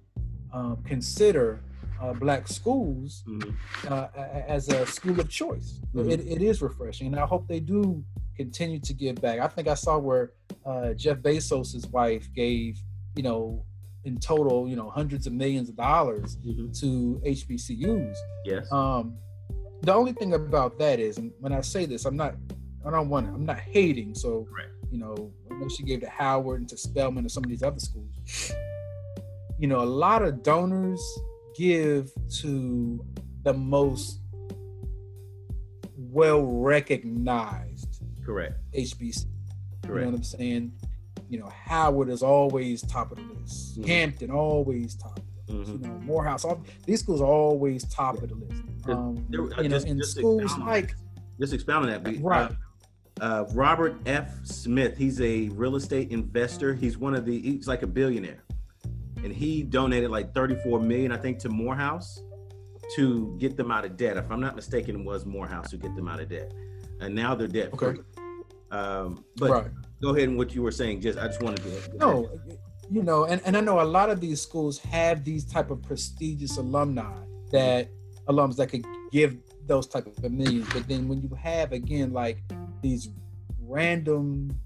um, 0.52 0.78
consider 0.84 1.60
uh, 2.00 2.12
black 2.12 2.46
schools 2.46 3.24
Mhm. 3.26 3.54
uh, 3.88 4.08
as 4.48 4.68
a 4.68 4.86
school 4.86 5.18
of 5.20 5.28
choice. 5.28 5.80
Mhm. 5.94 6.10
It, 6.10 6.20
it 6.26 6.42
is 6.42 6.60
refreshing, 6.62 7.06
and 7.08 7.16
I 7.16 7.26
hope 7.26 7.46
they 7.48 7.60
do 7.60 8.04
continue 8.36 8.78
to 8.80 8.92
give 8.92 9.16
back. 9.16 9.38
I 9.40 9.48
think 9.48 9.66
I 9.68 9.74
saw 9.74 9.98
where 9.98 10.32
uh, 10.64 10.92
Jeff 10.94 11.18
Bezos's 11.18 11.86
wife 11.88 12.28
gave, 12.34 12.78
you 13.16 13.22
know, 13.22 13.62
in 14.04 14.18
total, 14.18 14.68
you 14.68 14.76
know, 14.76 14.90
hundreds 14.90 15.26
of 15.26 15.32
millions 15.32 15.68
of 15.68 15.76
dollars 15.76 16.36
Mhm. 16.44 16.78
to 16.80 17.20
HBCUs. 17.24 18.16
Yes. 18.44 18.70
Um, 18.70 19.16
the 19.82 19.94
only 19.94 20.12
thing 20.12 20.34
about 20.34 20.78
that 20.78 20.98
is, 21.00 21.18
and 21.18 21.32
when 21.40 21.52
I 21.52 21.60
say 21.60 21.86
this, 21.86 22.04
I'm 22.04 22.16
not, 22.16 22.34
I 22.86 22.90
don't 22.90 23.08
want, 23.08 23.26
it. 23.26 23.30
I'm 23.34 23.44
not 23.44 23.58
hating. 23.58 24.14
So, 24.14 24.46
Right. 24.56 24.68
you 24.90 24.98
know, 24.98 25.32
I 25.50 25.66
she 25.68 25.82
gave 25.82 26.00
to 26.00 26.08
Howard 26.08 26.60
and 26.60 26.68
to 26.68 26.76
Spelman 26.76 27.24
and 27.24 27.30
some 27.30 27.42
of 27.44 27.50
these 27.50 27.62
other 27.62 27.80
schools. 27.80 28.52
You 29.58 29.66
know, 29.68 29.80
a 29.80 29.84
lot 29.84 30.22
of 30.22 30.42
donors 30.42 31.00
give 31.56 32.10
to 32.42 33.04
the 33.42 33.54
most 33.54 34.20
well 35.96 36.42
recognized 36.44 38.02
Correct. 38.24 38.54
HBC. 38.74 39.26
Correct. 39.82 39.88
You 39.88 39.94
know 39.94 40.04
what 40.10 40.14
I'm 40.16 40.22
saying? 40.22 40.72
You 41.28 41.40
know, 41.40 41.48
Howard 41.48 42.08
is 42.08 42.22
always 42.22 42.82
top 42.82 43.12
of 43.12 43.18
the 43.18 43.34
list. 43.40 43.80
Mhm. 43.80 43.86
Hampton 43.86 44.30
always 44.30 44.94
top. 44.94 45.20
Mhm. 45.48 45.66
You 45.82 45.88
know, 45.88 45.98
Morehouse. 46.00 46.44
All, 46.44 46.60
these 46.84 47.00
schools 47.00 47.20
are 47.20 47.26
always 47.26 47.84
top 47.84 48.22
of 48.22 48.28
the 48.28 48.34
list. 48.34 48.62
Um, 48.86 49.26
There- 49.30 49.42
uh, 49.42 49.62
you 49.62 49.68
know, 49.68 49.76
just- 49.76 49.86
in 49.86 49.98
just 49.98 50.16
schools 50.16 50.56
like 50.58 50.94
Just 51.40 51.52
expound 51.52 51.84
on 51.86 51.90
that. 51.90 52.04
we- 52.10 52.18
Right. 52.18 52.50
Uh, 52.50 52.54
uh, 53.20 53.44
Robert 53.52 53.96
F. 54.06 54.44
Smith. 54.44 54.96
He's 54.96 55.20
a 55.20 55.48
real 55.50 55.76
estate 55.76 56.10
investor. 56.10 56.74
He's 56.74 56.98
one 56.98 57.14
of 57.14 57.24
the. 57.24 57.40
He's 57.40 57.68
like 57.68 57.82
a 57.82 57.86
billionaire, 57.86 58.42
and 59.22 59.32
he 59.32 59.62
donated 59.62 60.10
like 60.10 60.34
34 60.34 60.80
million, 60.80 61.12
I 61.12 61.16
think, 61.16 61.38
to 61.40 61.48
Morehouse 61.48 62.22
to 62.94 63.36
get 63.38 63.56
them 63.56 63.70
out 63.70 63.84
of 63.84 63.96
debt. 63.96 64.16
If 64.16 64.30
I'm 64.30 64.40
not 64.40 64.54
mistaken, 64.54 65.00
it 65.00 65.04
was 65.04 65.24
Morehouse 65.24 65.70
to 65.70 65.76
get 65.76 65.94
them 65.96 66.08
out 66.08 66.20
of 66.20 66.28
debt, 66.28 66.52
and 67.00 67.14
now 67.14 67.34
they're 67.34 67.48
debt 67.48 67.76
free. 67.76 67.88
Okay. 67.88 68.00
Um, 68.70 69.24
but 69.36 69.50
right. 69.50 69.70
go 70.02 70.14
ahead 70.14 70.28
and 70.28 70.36
what 70.36 70.54
you 70.54 70.62
were 70.62 70.72
saying. 70.72 71.00
Just 71.00 71.18
I 71.18 71.26
just 71.26 71.42
wanted 71.42 71.62
to. 71.62 71.96
No, 71.96 72.28
you 72.90 73.02
know, 73.02 73.24
and, 73.24 73.40
and 73.44 73.56
I 73.56 73.60
know 73.60 73.80
a 73.80 73.82
lot 73.82 74.10
of 74.10 74.20
these 74.20 74.40
schools 74.40 74.78
have 74.78 75.24
these 75.24 75.44
type 75.44 75.70
of 75.70 75.82
prestigious 75.82 76.56
alumni 76.56 77.16
that 77.50 77.88
alums 78.28 78.56
that 78.56 78.68
could 78.68 78.84
give 79.10 79.36
those 79.66 79.86
type 79.86 80.06
of 80.06 80.30
millions. 80.30 80.68
But 80.72 80.86
then 80.86 81.08
when 81.08 81.22
you 81.22 81.34
have 81.36 81.72
again 81.72 82.12
like 82.12 82.42
these 82.82 83.10
random 83.60 84.58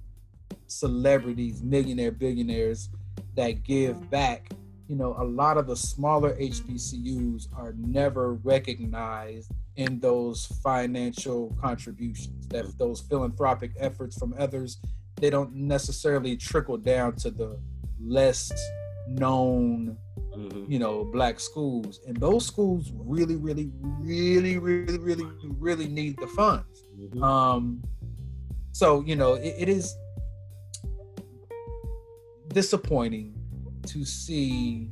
celebrities, 0.67 1.63
millionaire 1.63 2.13
billionaires 2.13 2.91
that 3.35 3.63
give 3.63 4.11
back, 4.11 4.51
you 4.89 4.97
know, 4.97 5.15
a 5.19 5.25
lot 5.25 5.57
of 5.57 5.67
the 5.67 5.77
smaller 5.77 6.35
HBCUs 6.37 7.49
are 7.57 7.75
never 7.79 8.35
recognized 8.35 9.51
in 9.77 10.01
those 10.01 10.47
financial 10.63 11.57
contributions, 11.61 12.47
that 12.49 12.67
those 12.79 13.01
philanthropic 13.01 13.73
efforts 13.79 14.19
from 14.19 14.35
others, 14.39 14.79
they 15.17 15.31
don't 15.31 15.55
necessarily 15.55 16.37
trickle 16.37 16.77
down 16.77 17.15
to 17.17 17.31
the 17.31 17.59
less 18.01 18.51
known, 19.09 19.97
Mhm. 20.37 20.71
you 20.71 20.79
know, 20.79 21.05
black 21.05 21.41
schools. 21.41 22.01
And 22.07 22.17
those 22.17 22.47
schools 22.47 22.93
really, 22.95 23.37
really, 23.37 23.71
really, 23.83 24.59
really, 24.59 24.99
really, 24.99 25.27
really 25.43 25.89
need 25.89 26.17
the 26.19 26.27
funds. 26.29 26.85
Mhm. 26.99 27.23
Um, 27.23 27.83
so 28.73 29.03
you 29.03 29.17
know, 29.17 29.35
it, 29.35 29.55
it 29.59 29.69
is 29.69 29.97
disappointing 32.49 33.35
to 33.87 34.05
see 34.05 34.91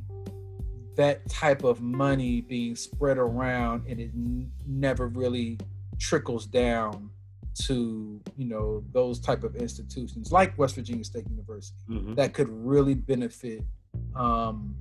that 0.95 1.27
type 1.29 1.63
of 1.63 1.81
money 1.81 2.41
being 2.41 2.75
spread 2.75 3.17
around, 3.17 3.85
and 3.87 3.99
it 3.99 4.11
n- 4.13 4.51
never 4.65 5.07
really 5.07 5.57
trickles 5.97 6.45
down 6.45 7.09
to 7.55 8.21
you 8.37 8.45
know 8.45 8.83
those 8.93 9.19
type 9.19 9.43
of 9.43 9.55
institutions 9.55 10.31
like 10.31 10.57
West 10.57 10.75
Virginia 10.75 11.03
State 11.03 11.27
University 11.29 11.75
Mhm. 11.89 12.15
that 12.15 12.33
could 12.33 12.47
really 12.49 12.93
benefit 12.93 13.63
um, 14.15 14.75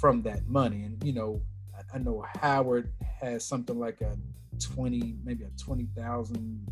from 0.00 0.22
that 0.22 0.46
money. 0.48 0.82
And 0.82 1.02
you 1.04 1.12
know, 1.12 1.40
I, 1.76 1.96
I 1.96 1.98
know 1.98 2.24
Howard 2.40 2.90
has 3.20 3.44
something 3.44 3.78
like 3.78 4.00
a 4.00 4.16
twenty, 4.60 5.16
maybe 5.24 5.44
a 5.44 5.50
twenty 5.62 5.88
thousand, 5.96 6.66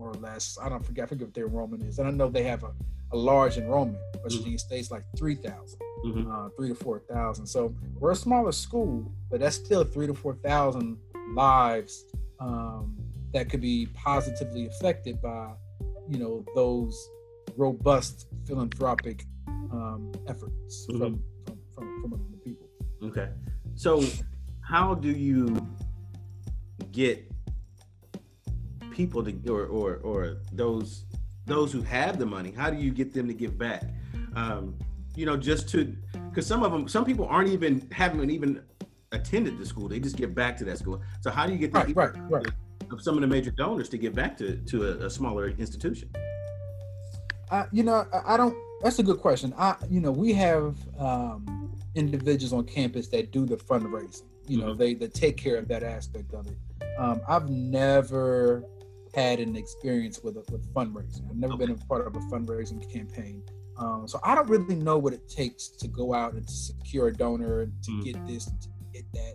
more 0.00 0.10
or 0.10 0.14
less. 0.14 0.58
I 0.60 0.68
don't 0.70 0.84
forget. 0.84 1.04
I 1.04 1.06
forget 1.08 1.26
what 1.28 1.34
their 1.34 1.46
enrollment 1.46 1.82
is, 1.84 1.98
and 1.98 2.08
I 2.08 2.10
know 2.10 2.28
they 2.28 2.42
have 2.44 2.64
a, 2.64 2.72
a 3.12 3.16
large 3.16 3.58
enrollment. 3.58 3.98
West 4.22 4.36
Mhm. 4.36 4.38
Virginia 4.38 4.58
State's 4.58 4.90
like 4.90 5.04
three 5.16 5.34
thousand, 5.36 5.78
Mhm. 6.06 6.24
uh, 6.32 6.48
three 6.56 6.68
to 6.70 6.74
four 6.74 7.00
thousand. 7.00 7.46
So 7.46 7.74
we're 7.98 8.12
a 8.12 8.16
smaller 8.16 8.52
school, 8.52 9.12
but 9.30 9.40
that's 9.40 9.56
still 9.56 9.84
three 9.84 10.06
to 10.06 10.14
four 10.14 10.34
thousand 10.36 10.96
lives 11.34 12.04
um, 12.40 12.96
that 13.34 13.48
could 13.50 13.60
be 13.60 13.86
positively 13.94 14.66
affected 14.66 15.20
by, 15.20 15.52
you 16.08 16.18
know, 16.18 16.44
those 16.54 16.96
robust 17.56 18.26
philanthropic 18.46 19.24
um, 19.72 20.10
efforts 20.26 20.86
Mhm. 20.90 20.98
from, 20.98 21.22
from, 21.46 21.58
from 21.74 22.00
from 22.00 22.10
the 22.32 22.38
people. 22.38 22.66
Okay. 23.02 23.28
So, 23.74 24.02
how 24.62 24.94
do 24.94 25.10
you 25.10 25.54
get 26.92 27.29
people 28.90 29.22
to, 29.24 29.32
or 29.48 29.64
or 29.66 29.96
or 30.02 30.36
those 30.52 31.04
those 31.46 31.72
who 31.72 31.82
have 31.82 32.18
the 32.18 32.26
money? 32.26 32.52
How 32.52 32.70
do 32.70 32.76
you 32.76 32.90
get 32.92 33.12
them 33.14 33.26
to 33.28 33.34
give 33.34 33.56
back? 33.58 33.84
Um, 34.34 34.76
you 35.16 35.26
know, 35.26 35.36
just 35.36 35.68
to 35.70 35.96
because 36.28 36.46
some 36.46 36.62
of 36.62 36.70
them, 36.72 36.88
some 36.88 37.04
people 37.04 37.26
aren't 37.26 37.48
even 37.50 37.88
haven't 37.92 38.30
even 38.30 38.62
attended 39.12 39.58
the 39.58 39.66
school. 39.66 39.88
They 39.88 39.98
just 40.00 40.16
give 40.16 40.34
back 40.34 40.56
to 40.58 40.64
that 40.66 40.78
school. 40.78 41.00
So, 41.20 41.30
how 41.30 41.46
do 41.46 41.52
you 41.52 41.58
get 41.58 41.72
the 41.72 41.80
Right, 41.80 41.96
right, 41.96 42.14
right. 42.30 42.46
of 42.92 43.02
some 43.02 43.14
of 43.16 43.20
the 43.20 43.26
major 43.26 43.50
donors 43.50 43.88
to 43.90 43.98
give 43.98 44.14
back 44.14 44.36
to 44.38 44.56
to 44.56 44.84
a, 45.02 45.06
a 45.06 45.10
smaller 45.10 45.48
institution? 45.48 46.08
I, 47.50 47.66
you 47.72 47.82
know, 47.82 48.06
I, 48.12 48.34
I 48.34 48.36
don't. 48.36 48.56
That's 48.82 48.98
a 48.98 49.02
good 49.02 49.18
question. 49.18 49.52
I, 49.58 49.74
you 49.90 50.00
know, 50.00 50.12
we 50.12 50.32
have 50.34 50.76
um, 50.98 51.76
individuals 51.94 52.52
on 52.52 52.64
campus 52.64 53.08
that 53.08 53.32
do 53.32 53.44
the 53.44 53.56
fundraising. 53.56 54.22
You 54.46 54.58
know, 54.58 54.74
Mhm. 54.74 54.78
they 54.78 54.94
they 54.94 55.08
take 55.08 55.36
care 55.36 55.56
of 55.56 55.66
that 55.68 55.82
aspect 55.82 56.32
of 56.32 56.46
it. 56.46 56.56
Um, 56.98 57.20
I've 57.28 57.48
never 57.50 58.64
had 59.14 59.40
an 59.40 59.56
experience 59.56 60.20
with 60.22 60.36
a, 60.36 60.44
with 60.52 60.72
fundraising. 60.74 61.28
I've 61.28 61.36
never 61.36 61.56
been 61.56 61.70
a 61.70 61.74
part 61.86 62.06
of 62.06 62.14
a 62.16 62.20
fundraising 62.20 62.90
campaign. 62.92 63.42
Um, 63.76 64.06
so 64.06 64.20
I 64.22 64.34
don't 64.34 64.48
really 64.48 64.74
know 64.74 64.98
what 64.98 65.12
it 65.12 65.28
takes 65.28 65.68
to 65.68 65.88
go 65.88 66.12
out 66.14 66.34
and 66.34 66.48
secure 66.48 67.08
a 67.08 67.12
donor 67.12 67.62
and 67.62 67.72
to 67.84 67.90
Mm. 67.92 68.04
get 68.04 68.26
this 68.26 68.46
and 68.46 68.60
to 68.62 68.68
get 68.92 69.04
that. 69.14 69.34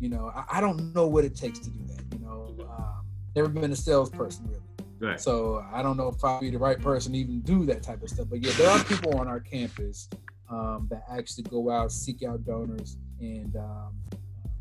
You 0.00 0.08
know, 0.08 0.30
I, 0.34 0.58
I 0.58 0.60
don't 0.60 0.94
know 0.94 1.06
what 1.06 1.24
it 1.24 1.34
takes 1.36 1.58
to 1.60 1.70
do 1.70 1.84
that. 1.94 2.04
You 2.12 2.24
know, 2.24 2.56
um, 2.68 3.04
never 3.36 3.48
been 3.48 3.70
a 3.72 3.76
salesperson 3.76 4.46
really. 4.48 4.62
Right. 5.00 5.20
So 5.20 5.64
I 5.72 5.82
don't 5.82 5.96
know 5.96 6.08
if 6.08 6.24
I'll 6.24 6.40
be 6.40 6.50
the 6.50 6.58
right 6.58 6.80
person 6.80 7.12
to 7.12 7.18
even 7.18 7.40
do 7.42 7.64
that 7.66 7.82
type 7.84 8.02
of 8.02 8.10
stuff. 8.10 8.26
But 8.28 8.40
yeah, 8.44 8.50
there 8.58 8.68
are 8.68 8.82
people 8.84 9.16
on 9.18 9.28
our 9.28 9.38
campus 9.40 10.08
um, 10.50 10.88
that 10.90 11.04
actually 11.10 11.44
go 11.44 11.70
out, 11.70 11.92
seek 11.92 12.22
out 12.24 12.44
donors, 12.44 12.96
and 13.20 13.54
um, 13.56 13.94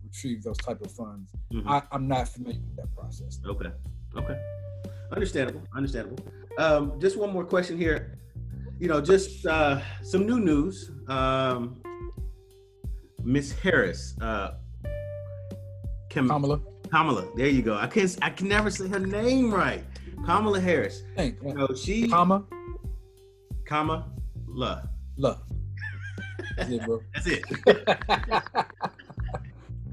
retrieve 0.04 0.44
those 0.44 0.58
type 0.58 0.80
of 0.82 0.92
funds. 0.92 1.32
Mhm. 1.52 1.64
I, 1.68 1.82
I'm 1.92 2.08
not 2.08 2.28
familiar 2.30 2.60
with 2.62 2.76
that 2.76 2.94
process. 2.96 3.40
Okay. 3.48 3.72
Okay. 4.18 4.40
Understandable. 5.12 5.62
Understandable. 5.76 6.20
Um, 6.58 7.00
just 7.00 7.18
one 7.18 7.32
more 7.32 7.46
question 7.46 7.78
here. 7.78 8.18
You 8.80 8.88
know, 8.88 9.00
just 9.02 9.46
uh, 9.46 9.80
some 10.04 10.26
new 10.26 10.40
news. 10.40 10.92
Um, 11.08 11.82
Miss 13.24 13.52
Harris, 13.52 14.16
uh, 14.22 14.52
Kam- 16.10 16.28
Kamala, 16.30 16.62
Kamala. 16.90 17.28
There 17.36 17.48
you 17.48 17.62
go. 17.62 17.76
I 17.76 17.88
can 17.88 18.08
I 18.22 18.30
can 18.30 18.48
never 18.48 18.70
say 18.70 18.88
her 18.88 19.00
name 19.00 19.54
right. 19.54 19.84
Kamala 20.26 20.60
Harris. 20.62 21.04
thank 21.16 21.38
You 21.44 21.54
know, 21.54 21.68
she 21.76 22.08
Kama, 22.08 22.46
Kamala. 23.66 24.06
love. 25.18 25.42
That's 26.56 26.70
it, 26.70 26.86
bro. 26.86 27.02
That's 27.14 27.28
it. 27.28 27.44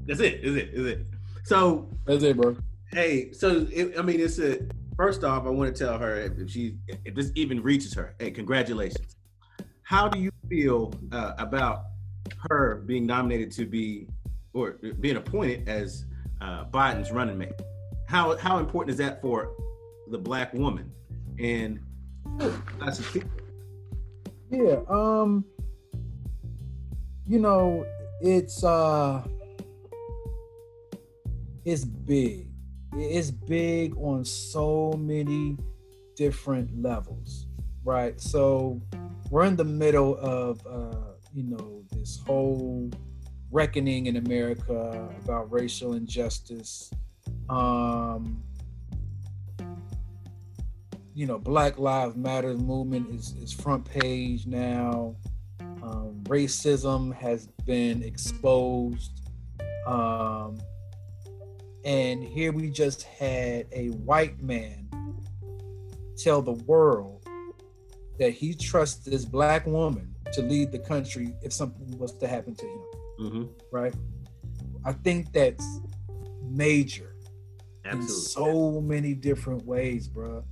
That's 0.07 0.19
it. 0.21 0.43
Is 0.43 0.55
it? 0.55 0.69
Is 0.73 0.85
it? 0.87 1.05
So 1.43 1.89
That's 2.05 2.23
it, 2.23 2.37
bro. 2.37 2.55
Hey, 2.95 3.33
so 3.33 3.67
it, 3.73 3.99
I 3.99 4.01
mean, 4.01 4.21
it's 4.21 4.39
a 4.39 4.59
first 4.95 5.25
off, 5.25 5.45
I 5.45 5.49
want 5.49 5.75
to 5.75 5.83
tell 5.83 5.99
her 5.99 6.15
if 6.15 6.49
she 6.49 6.77
if 7.03 7.13
this 7.13 7.29
even 7.35 7.61
reaches 7.61 7.93
her, 7.93 8.15
hey, 8.19 8.31
congratulations. 8.31 9.17
How 9.83 10.07
do 10.07 10.17
you 10.17 10.31
feel 10.47 10.93
uh, 11.11 11.33
about 11.37 11.87
her 12.49 12.83
being 12.85 13.05
nominated 13.05 13.51
to 13.51 13.65
be 13.65 14.07
or 14.53 14.79
being 15.01 15.17
appointed 15.17 15.67
as 15.67 16.05
uh, 16.39 16.63
Biden's 16.71 17.11
running 17.11 17.37
mate? 17.37 17.51
How 18.07 18.37
how 18.37 18.59
important 18.59 18.91
is 18.91 18.97
that 18.99 19.21
for 19.21 19.51
the 20.09 20.17
black 20.17 20.53
woman? 20.53 20.89
And 21.37 21.81
that's 22.79 23.01
a 23.13 23.21
yeah, 24.49 24.79
um, 24.87 25.43
you 27.27 27.39
know, 27.39 27.85
it's 28.21 28.63
uh, 28.63 29.21
it's 31.65 31.83
big 31.83 32.54
it's 32.95 33.31
big 33.31 33.95
on 33.97 34.23
so 34.23 34.93
many 34.97 35.57
different 36.15 36.81
levels, 36.81 37.47
right? 37.83 38.19
So 38.19 38.81
we're 39.29 39.45
in 39.45 39.55
the 39.55 39.65
middle 39.65 40.17
of, 40.17 40.65
uh, 40.65 41.13
you 41.33 41.43
know, 41.43 41.83
this 41.91 42.21
whole 42.25 42.89
reckoning 43.51 44.05
in 44.07 44.17
America 44.17 45.09
about 45.23 45.51
racial 45.51 45.93
injustice. 45.93 46.91
Um, 47.49 48.43
you 51.13 51.25
know, 51.25 51.37
Black 51.37 51.77
Lives 51.77 52.15
Matter 52.15 52.53
movement 52.55 53.09
is, 53.09 53.33
is 53.41 53.51
front 53.51 53.85
page 53.85 54.45
now. 54.47 55.15
Um, 55.59 56.21
racism 56.23 57.13
has 57.15 57.47
been 57.65 58.03
exposed. 58.03 59.21
Um, 59.85 60.59
and 61.85 62.23
here 62.23 62.51
we 62.51 62.69
just 62.69 63.03
had 63.03 63.67
a 63.71 63.89
white 63.89 64.41
man 64.41 64.89
tell 66.17 66.41
the 66.41 66.53
world 66.53 67.27
that 68.17 68.31
he 68.31 68.55
trusts 68.55 69.05
this 69.05 69.23
black 69.23 69.67
woman 69.67 70.13
to 70.33 70.41
lead 70.41 70.71
the 70.71 70.79
country 70.79 71.33
if 71.43 71.53
something 71.53 71.97
was 71.99 72.17
to 72.17 72.27
happen 72.27 72.55
to 72.55 72.65
him. 72.65 72.81
Mm-hmm. 73.19 73.43
Right? 73.71 73.93
I 74.83 74.93
think 74.93 75.31
that's 75.31 75.79
major 76.43 77.15
Absolutely. 77.85 78.05
in 78.05 78.21
so 78.21 78.81
many 78.81 79.13
different 79.13 79.63
ways, 79.65 80.07
bro. 80.07 80.43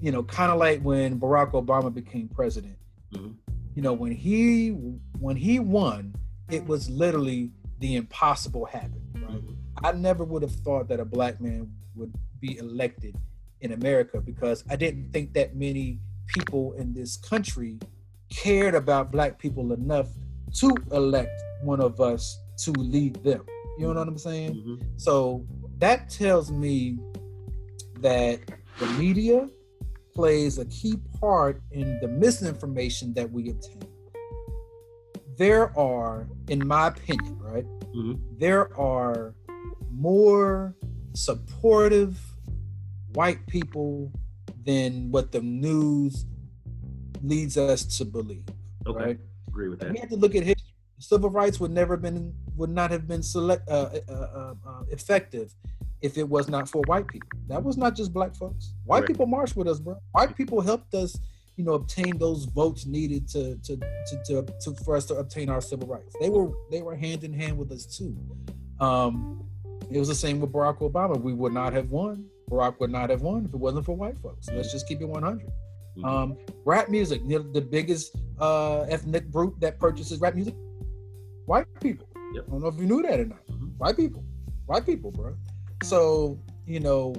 You 0.00 0.10
know, 0.10 0.24
kind 0.24 0.50
of 0.50 0.58
like 0.58 0.80
when 0.80 1.20
Barack 1.20 1.52
Obama 1.52 1.92
became 1.94 2.28
president. 2.28 2.76
Mm-hmm. 3.12 3.32
You 3.76 3.82
know, 3.82 3.92
when 3.92 4.12
he 4.12 4.70
when 5.18 5.36
he 5.36 5.60
won, 5.60 6.14
it 6.50 6.66
was 6.66 6.90
literally 6.90 7.50
the 7.78 7.96
impossible 7.96 8.64
happened. 8.64 9.03
I 9.84 9.92
never 9.92 10.24
would 10.24 10.40
have 10.40 10.54
thought 10.54 10.88
that 10.88 10.98
a 10.98 11.04
black 11.04 11.42
man 11.42 11.70
would 11.94 12.10
be 12.40 12.56
elected 12.56 13.14
in 13.60 13.72
America 13.72 14.18
because 14.18 14.64
I 14.70 14.76
didn't 14.76 15.12
think 15.12 15.34
that 15.34 15.56
many 15.56 16.00
people 16.26 16.72
in 16.72 16.94
this 16.94 17.18
country 17.18 17.78
cared 18.30 18.74
about 18.74 19.12
black 19.12 19.38
people 19.38 19.74
enough 19.74 20.08
to 20.54 20.74
elect 20.90 21.38
one 21.62 21.82
of 21.82 22.00
us 22.00 22.38
to 22.64 22.70
lead 22.72 23.22
them. 23.22 23.44
You 23.78 23.92
know 23.92 24.00
what 24.00 24.08
I'm 24.08 24.16
saying? 24.16 24.54
Mm-hmm. 24.54 24.74
So 24.96 25.44
that 25.78 26.08
tells 26.08 26.50
me 26.50 26.98
that 28.00 28.40
the 28.78 28.86
media 28.98 29.50
plays 30.14 30.56
a 30.56 30.64
key 30.66 30.96
part 31.20 31.60
in 31.72 31.98
the 32.00 32.08
misinformation 32.08 33.12
that 33.14 33.30
we 33.30 33.50
obtain. 33.50 33.82
There 35.36 35.78
are, 35.78 36.26
in 36.48 36.66
my 36.66 36.86
opinion, 36.86 37.38
right? 37.38 37.66
Mm-hmm. 37.94 38.14
There 38.38 38.74
are 38.80 39.34
more 39.90 40.74
supportive 41.14 42.18
white 43.14 43.46
people 43.46 44.12
than 44.64 45.10
what 45.10 45.32
the 45.32 45.40
news 45.40 46.26
leads 47.22 47.56
us 47.56 47.84
to 47.98 48.04
believe. 48.04 48.44
Okay, 48.86 49.04
right? 49.04 49.18
agree 49.48 49.68
with 49.68 49.80
that. 49.80 49.92
we 49.92 49.98
have 49.98 50.10
to 50.10 50.16
look 50.16 50.34
at 50.34 50.42
history. 50.42 50.70
Civil 50.98 51.30
rights 51.30 51.60
would 51.60 51.70
never 51.70 51.96
been 51.96 52.34
would 52.56 52.70
not 52.70 52.90
have 52.90 53.06
been 53.08 53.22
select 53.22 53.68
uh, 53.68 53.90
uh, 54.08 54.12
uh, 54.12 54.54
uh, 54.66 54.82
effective 54.90 55.52
if 56.02 56.18
it 56.18 56.28
was 56.28 56.48
not 56.48 56.68
for 56.68 56.82
white 56.86 57.08
people. 57.08 57.28
That 57.48 57.62
was 57.62 57.76
not 57.76 57.96
just 57.96 58.12
black 58.12 58.34
folks. 58.34 58.74
White 58.84 59.00
right. 59.00 59.08
people 59.08 59.26
marched 59.26 59.56
with 59.56 59.68
us, 59.68 59.80
bro. 59.80 59.98
White 60.12 60.36
people 60.36 60.60
helped 60.60 60.94
us, 60.94 61.18
you 61.56 61.64
know, 61.64 61.74
obtain 61.74 62.16
those 62.18 62.44
votes 62.44 62.86
needed 62.86 63.28
to 63.28 63.56
to, 63.56 63.76
to 63.76 64.18
to 64.26 64.46
to, 64.60 64.74
for 64.84 64.96
us 64.96 65.04
to 65.06 65.14
obtain 65.16 65.48
our 65.48 65.60
civil 65.60 65.88
rights. 65.88 66.14
They 66.20 66.30
were 66.30 66.50
they 66.70 66.80
were 66.80 66.94
hand 66.94 67.24
in 67.24 67.32
hand 67.32 67.58
with 67.58 67.72
us 67.72 67.86
too. 67.86 68.16
Um, 68.80 69.48
it 69.90 69.98
was 69.98 70.08
the 70.08 70.14
same 70.14 70.40
with 70.40 70.52
Barack 70.52 70.78
Obama. 70.78 71.20
We 71.20 71.32
would 71.32 71.52
not 71.52 71.72
have 71.72 71.90
won. 71.90 72.26
Barack 72.50 72.78
would 72.80 72.90
not 72.90 73.10
have 73.10 73.22
won 73.22 73.44
if 73.44 73.54
it 73.54 73.60
wasn't 73.60 73.86
for 73.86 73.96
white 73.96 74.18
folks. 74.18 74.48
Let's 74.52 74.72
just 74.72 74.86
keep 74.86 75.00
it 75.00 75.06
100. 75.06 75.46
Mm-hmm. 75.46 76.04
Um, 76.04 76.36
rap 76.64 76.88
music, 76.88 77.22
you 77.24 77.38
know, 77.38 77.52
the 77.52 77.60
biggest 77.60 78.16
uh, 78.40 78.82
ethnic 78.82 79.30
group 79.30 79.60
that 79.60 79.78
purchases 79.78 80.20
rap 80.20 80.34
music, 80.34 80.54
white 81.46 81.66
people. 81.80 82.08
Yep. 82.34 82.44
I 82.48 82.50
don't 82.50 82.62
know 82.62 82.68
if 82.68 82.76
you 82.76 82.86
knew 82.86 83.02
that 83.02 83.20
or 83.20 83.26
not. 83.26 83.46
Mm-hmm. 83.46 83.66
White 83.78 83.96
people, 83.96 84.24
white 84.66 84.84
people, 84.84 85.12
bro. 85.12 85.36
So 85.82 86.38
you 86.66 86.80
know, 86.80 87.14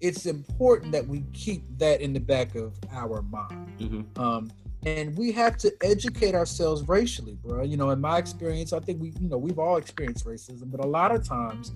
it's 0.00 0.26
important 0.26 0.92
that 0.92 1.06
we 1.06 1.22
keep 1.32 1.62
that 1.78 2.00
in 2.00 2.12
the 2.12 2.20
back 2.20 2.54
of 2.56 2.74
our 2.90 3.22
mind. 3.22 3.72
Mm-hmm. 3.78 4.20
Um, 4.20 4.50
and 4.84 5.16
we 5.16 5.30
have 5.32 5.56
to 5.58 5.72
educate 5.82 6.34
ourselves 6.34 6.88
racially, 6.88 7.38
bro. 7.42 7.62
You 7.62 7.76
know, 7.76 7.90
in 7.90 8.00
my 8.00 8.18
experience, 8.18 8.72
I 8.72 8.80
think 8.80 9.00
we, 9.00 9.12
you 9.20 9.28
know, 9.28 9.38
we've 9.38 9.58
all 9.58 9.76
experienced 9.76 10.26
racism, 10.26 10.70
but 10.70 10.84
a 10.84 10.86
lot 10.86 11.14
of 11.14 11.26
times 11.26 11.72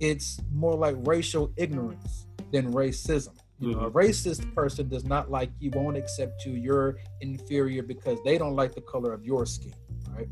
it's 0.00 0.40
more 0.52 0.74
like 0.74 0.94
racial 1.00 1.52
ignorance 1.56 2.26
than 2.52 2.72
racism. 2.72 3.36
You 3.60 3.72
know, 3.72 3.80
a 3.80 3.90
mm-hmm. 3.90 3.98
racist 3.98 4.54
person 4.54 4.88
does 4.88 5.04
not 5.04 5.32
like 5.32 5.50
you, 5.58 5.72
won't 5.74 5.96
accept 5.96 6.44
you, 6.44 6.52
you're 6.52 6.98
inferior 7.20 7.82
because 7.82 8.18
they 8.24 8.38
don't 8.38 8.54
like 8.54 8.72
the 8.72 8.82
color 8.82 9.12
of 9.12 9.24
your 9.24 9.46
skin, 9.46 9.74
right? 10.10 10.28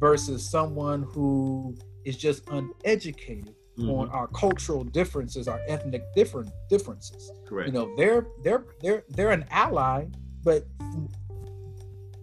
Versus 0.00 0.50
someone 0.50 1.04
who 1.04 1.76
is 2.04 2.16
just 2.16 2.42
uneducated 2.48 3.54
mm-hmm. 3.78 3.88
on 3.90 4.08
our 4.10 4.26
cultural 4.28 4.82
differences, 4.82 5.46
our 5.46 5.60
ethnic 5.68 6.02
different 6.16 6.50
differences. 6.68 7.30
Correct. 7.46 7.68
You 7.68 7.72
know, 7.72 7.94
they're 7.96 8.26
they're 8.42 8.64
they're 8.80 9.04
they're 9.10 9.30
an 9.30 9.44
ally, 9.50 10.06
but 10.42 10.64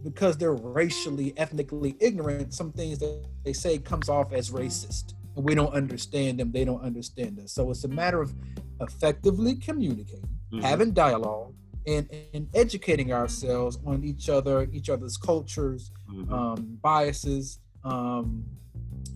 because 0.03 0.37
they're 0.37 0.53
racially, 0.53 1.33
ethnically 1.37 1.95
ignorant, 1.99 2.53
some 2.53 2.71
things 2.71 2.99
that 2.99 3.25
they 3.43 3.53
say 3.53 3.77
comes 3.77 4.09
off 4.09 4.33
as 4.33 4.51
racist. 4.51 5.13
And 5.35 5.45
we 5.45 5.55
don't 5.55 5.73
understand 5.73 6.39
them, 6.39 6.51
they 6.51 6.65
don't 6.65 6.83
understand 6.83 7.39
us. 7.39 7.53
So 7.53 7.71
it's 7.71 7.83
a 7.85 7.87
matter 7.87 8.21
of 8.21 8.33
effectively 8.81 9.55
communicating, 9.55 10.29
mm-hmm. 10.51 10.59
having 10.59 10.91
dialogue, 10.91 11.53
and, 11.87 12.09
and 12.33 12.47
educating 12.53 13.11
ourselves 13.11 13.77
on 13.85 14.03
each 14.03 14.29
other, 14.29 14.69
each 14.71 14.89
other's 14.89 15.17
cultures, 15.17 15.91
mm-hmm. 16.09 16.33
um, 16.33 16.77
biases, 16.81 17.59
um, 17.83 18.43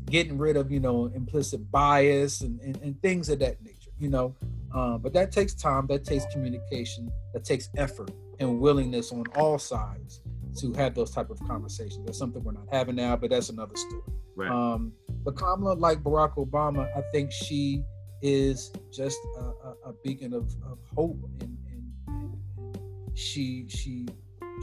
getting 0.05 0.37
rid 0.37 0.57
of, 0.57 0.71
you 0.71 0.79
know, 0.79 1.05
implicit 1.15 1.69
bias 1.71 2.41
and, 2.41 2.59
and, 2.61 2.77
and 2.77 3.01
things 3.01 3.29
of 3.29 3.39
that 3.39 3.61
nature, 3.63 3.91
you 3.99 4.09
know. 4.09 4.35
Uh, 4.73 4.97
but 4.97 5.13
that 5.13 5.31
takes 5.31 5.53
time, 5.53 5.87
that 5.87 6.03
takes 6.03 6.25
communication, 6.31 7.09
that 7.33 7.45
takes 7.45 7.69
effort 7.77 8.11
and 8.39 8.59
willingness 8.59 9.11
on 9.11 9.23
all 9.35 9.57
sides 9.57 10.21
to 10.57 10.73
have 10.73 10.95
those 10.95 11.11
type 11.11 11.29
of 11.29 11.39
conversations. 11.47 12.05
That's 12.05 12.17
something 12.17 12.43
we're 12.43 12.53
not 12.53 12.67
having 12.71 12.95
now, 12.95 13.15
but 13.15 13.29
that's 13.29 13.49
another 13.49 13.75
story. 13.75 14.01
Right. 14.35 14.49
Um, 14.49 14.93
but 15.23 15.35
Kamala, 15.35 15.73
like 15.73 16.03
Barack 16.03 16.35
Obama, 16.35 16.87
I 16.95 17.01
think 17.11 17.31
she 17.31 17.83
is 18.21 18.71
just 18.91 19.19
a, 19.37 19.41
a, 19.41 19.75
a 19.85 19.93
beacon 20.03 20.33
of, 20.33 20.53
of 20.69 20.79
hope, 20.95 21.17
and, 21.41 21.57
and, 21.67 21.91
and, 22.07 22.77
she 23.15 23.65
she 23.67 24.07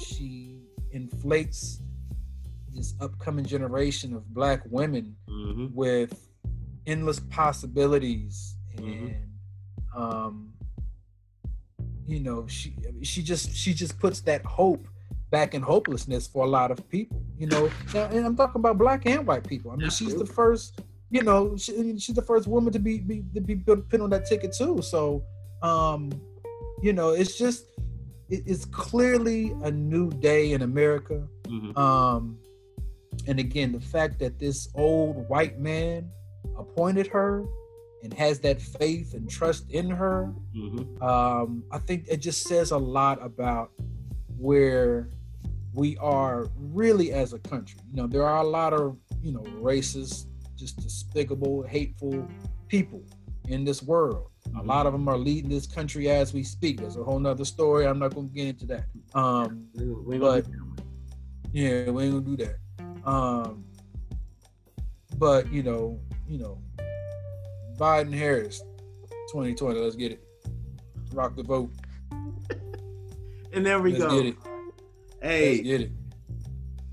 she 0.04 0.60
inflates 0.92 1.80
this 2.72 2.94
upcoming 3.00 3.44
generation 3.44 4.14
of 4.14 4.26
Black 4.34 4.62
women 4.70 5.16
mm-hmm. 5.28 5.66
with 5.74 6.28
endless 6.86 7.20
possibilities, 7.20 8.56
mm-hmm. 8.76 8.86
and 8.86 9.28
mm-hmm. 9.94 10.02
um, 10.02 10.52
you 12.06 12.20
know, 12.20 12.46
she 12.46 12.76
she 13.02 13.22
just 13.22 13.54
she 13.54 13.72
just 13.74 13.98
puts 13.98 14.20
that 14.22 14.44
hope 14.44 14.86
back 15.34 15.52
in 15.52 15.62
hopelessness 15.62 16.28
for 16.28 16.44
a 16.44 16.48
lot 16.48 16.70
of 16.70 16.78
people. 16.88 17.20
You 17.36 17.48
know, 17.48 17.68
and 17.94 18.24
I'm 18.24 18.36
talking 18.36 18.60
about 18.60 18.78
black 18.78 19.04
and 19.06 19.26
white 19.26 19.44
people. 19.52 19.72
I 19.72 19.76
mean, 19.76 19.90
she's 19.90 20.14
the 20.14 20.26
first. 20.26 20.80
You 21.10 21.22
know, 21.22 21.56
she, 21.56 21.98
she's 21.98 22.14
the 22.14 22.22
first 22.22 22.46
woman 22.46 22.72
to 22.72 22.78
be, 22.78 22.98
be 22.98 23.24
to 23.34 23.40
be 23.40 23.56
put 23.56 24.00
on 24.00 24.10
that 24.10 24.26
ticket 24.26 24.52
too. 24.52 24.80
So, 24.82 25.24
um, 25.62 26.12
you 26.80 26.92
know, 26.92 27.10
it's 27.10 27.36
just 27.36 27.66
it's 28.30 28.64
clearly 28.64 29.52
a 29.64 29.70
new 29.70 30.08
day 30.10 30.52
in 30.52 30.62
America. 30.62 31.26
Mm-hmm. 31.44 31.76
Um, 31.76 32.38
and 33.26 33.38
again, 33.40 33.72
the 33.72 33.80
fact 33.80 34.20
that 34.20 34.38
this 34.38 34.68
old 34.76 35.28
white 35.28 35.58
man 35.58 36.10
appointed 36.56 37.08
her 37.08 37.44
and 38.02 38.14
has 38.14 38.38
that 38.40 38.62
faith 38.62 39.14
and 39.14 39.28
trust 39.28 39.70
in 39.70 39.90
her, 39.90 40.32
mm-hmm. 40.56 41.02
um, 41.02 41.64
I 41.72 41.78
think 41.78 42.06
it 42.08 42.18
just 42.18 42.46
says 42.46 42.70
a 42.70 42.78
lot 42.78 43.18
about 43.22 43.70
where 44.36 45.08
we 45.74 45.96
are 45.98 46.48
really 46.56 47.12
as 47.12 47.32
a 47.32 47.38
country. 47.40 47.80
You 47.90 47.96
know, 48.02 48.06
there 48.06 48.24
are 48.24 48.42
a 48.42 48.46
lot 48.46 48.72
of, 48.72 48.96
you 49.22 49.32
know, 49.32 49.40
racist, 49.60 50.26
just 50.56 50.78
despicable, 50.80 51.62
hateful 51.62 52.26
people. 52.68 53.02
in 53.48 53.62
this 53.62 53.82
world. 53.82 54.30
A 54.46 54.48
Mhm. 54.62 54.66
lot 54.66 54.86
of 54.86 54.94
them 54.94 55.06
are 55.06 55.18
leading 55.18 55.50
this 55.50 55.66
country 55.66 56.08
as 56.08 56.32
we 56.32 56.42
speak. 56.42 56.78
There's 56.80 56.96
a 56.96 57.04
whole 57.04 57.18
nother 57.18 57.44
story. 57.44 57.86
I'm 57.86 57.98
not 57.98 58.14
gonna 58.14 58.28
get 58.28 58.46
into 58.48 58.64
that. 58.68 58.86
Um, 59.14 59.68
We, 59.74 59.90
we 59.92 60.18
But- 60.18 60.46
yeah, 61.52 61.90
we 61.90 62.04
ain't 62.04 62.14
gonna 62.14 62.36
do 62.36 62.36
that. 62.38 62.56
Um, 63.06 63.66
but 65.18 65.52
you 65.52 65.62
know, 65.62 66.00
you 66.26 66.38
know, 66.38 66.58
Biden 67.76 68.14
Harris, 68.14 68.62
2020. 69.30 69.78
Let's 69.78 69.94
get 69.94 70.12
it. 70.12 70.24
Rock 71.12 71.36
the 71.36 71.42
vote. 71.42 71.70
and 73.52 73.64
there 73.66 73.78
we 73.78 73.92
Let's 73.92 74.04
go. 74.04 74.32
Get 75.24 75.32
it. 75.32 75.38
Hey, 75.38 75.50
Let's 75.50 75.62
get 75.62 75.80
it. 75.82 75.92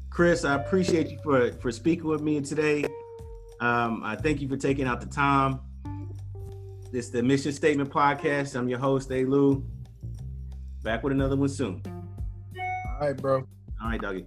Chris, 0.09 0.45
I 0.45 0.55
appreciate 0.55 1.09
you 1.09 1.19
for 1.23 1.51
for 1.53 1.71
speaking 1.71 2.07
with 2.07 2.21
me 2.21 2.41
today. 2.41 2.86
Um, 3.59 4.01
I 4.03 4.15
thank 4.15 4.41
you 4.41 4.47
for 4.47 4.57
taking 4.57 4.88
out 4.88 4.99
the 4.99 5.07
time. 5.07 5.59
This 6.91 7.05
is 7.05 7.11
the 7.11 7.23
Mission 7.23 7.53
Statement 7.53 7.89
Podcast. 7.89 8.55
I'm 8.55 8.67
your 8.67 8.79
host, 8.79 9.11
A. 9.11 9.23
Lou. 9.23 9.65
Back 10.84 11.03
with 11.03 11.13
another 11.13 11.38
one 11.38 11.47
soon. 11.47 11.82
All 11.86 13.07
right, 13.07 13.15
bro. 13.15 13.47
All 13.82 13.89
right, 13.89 14.01
doggy. 14.01 14.25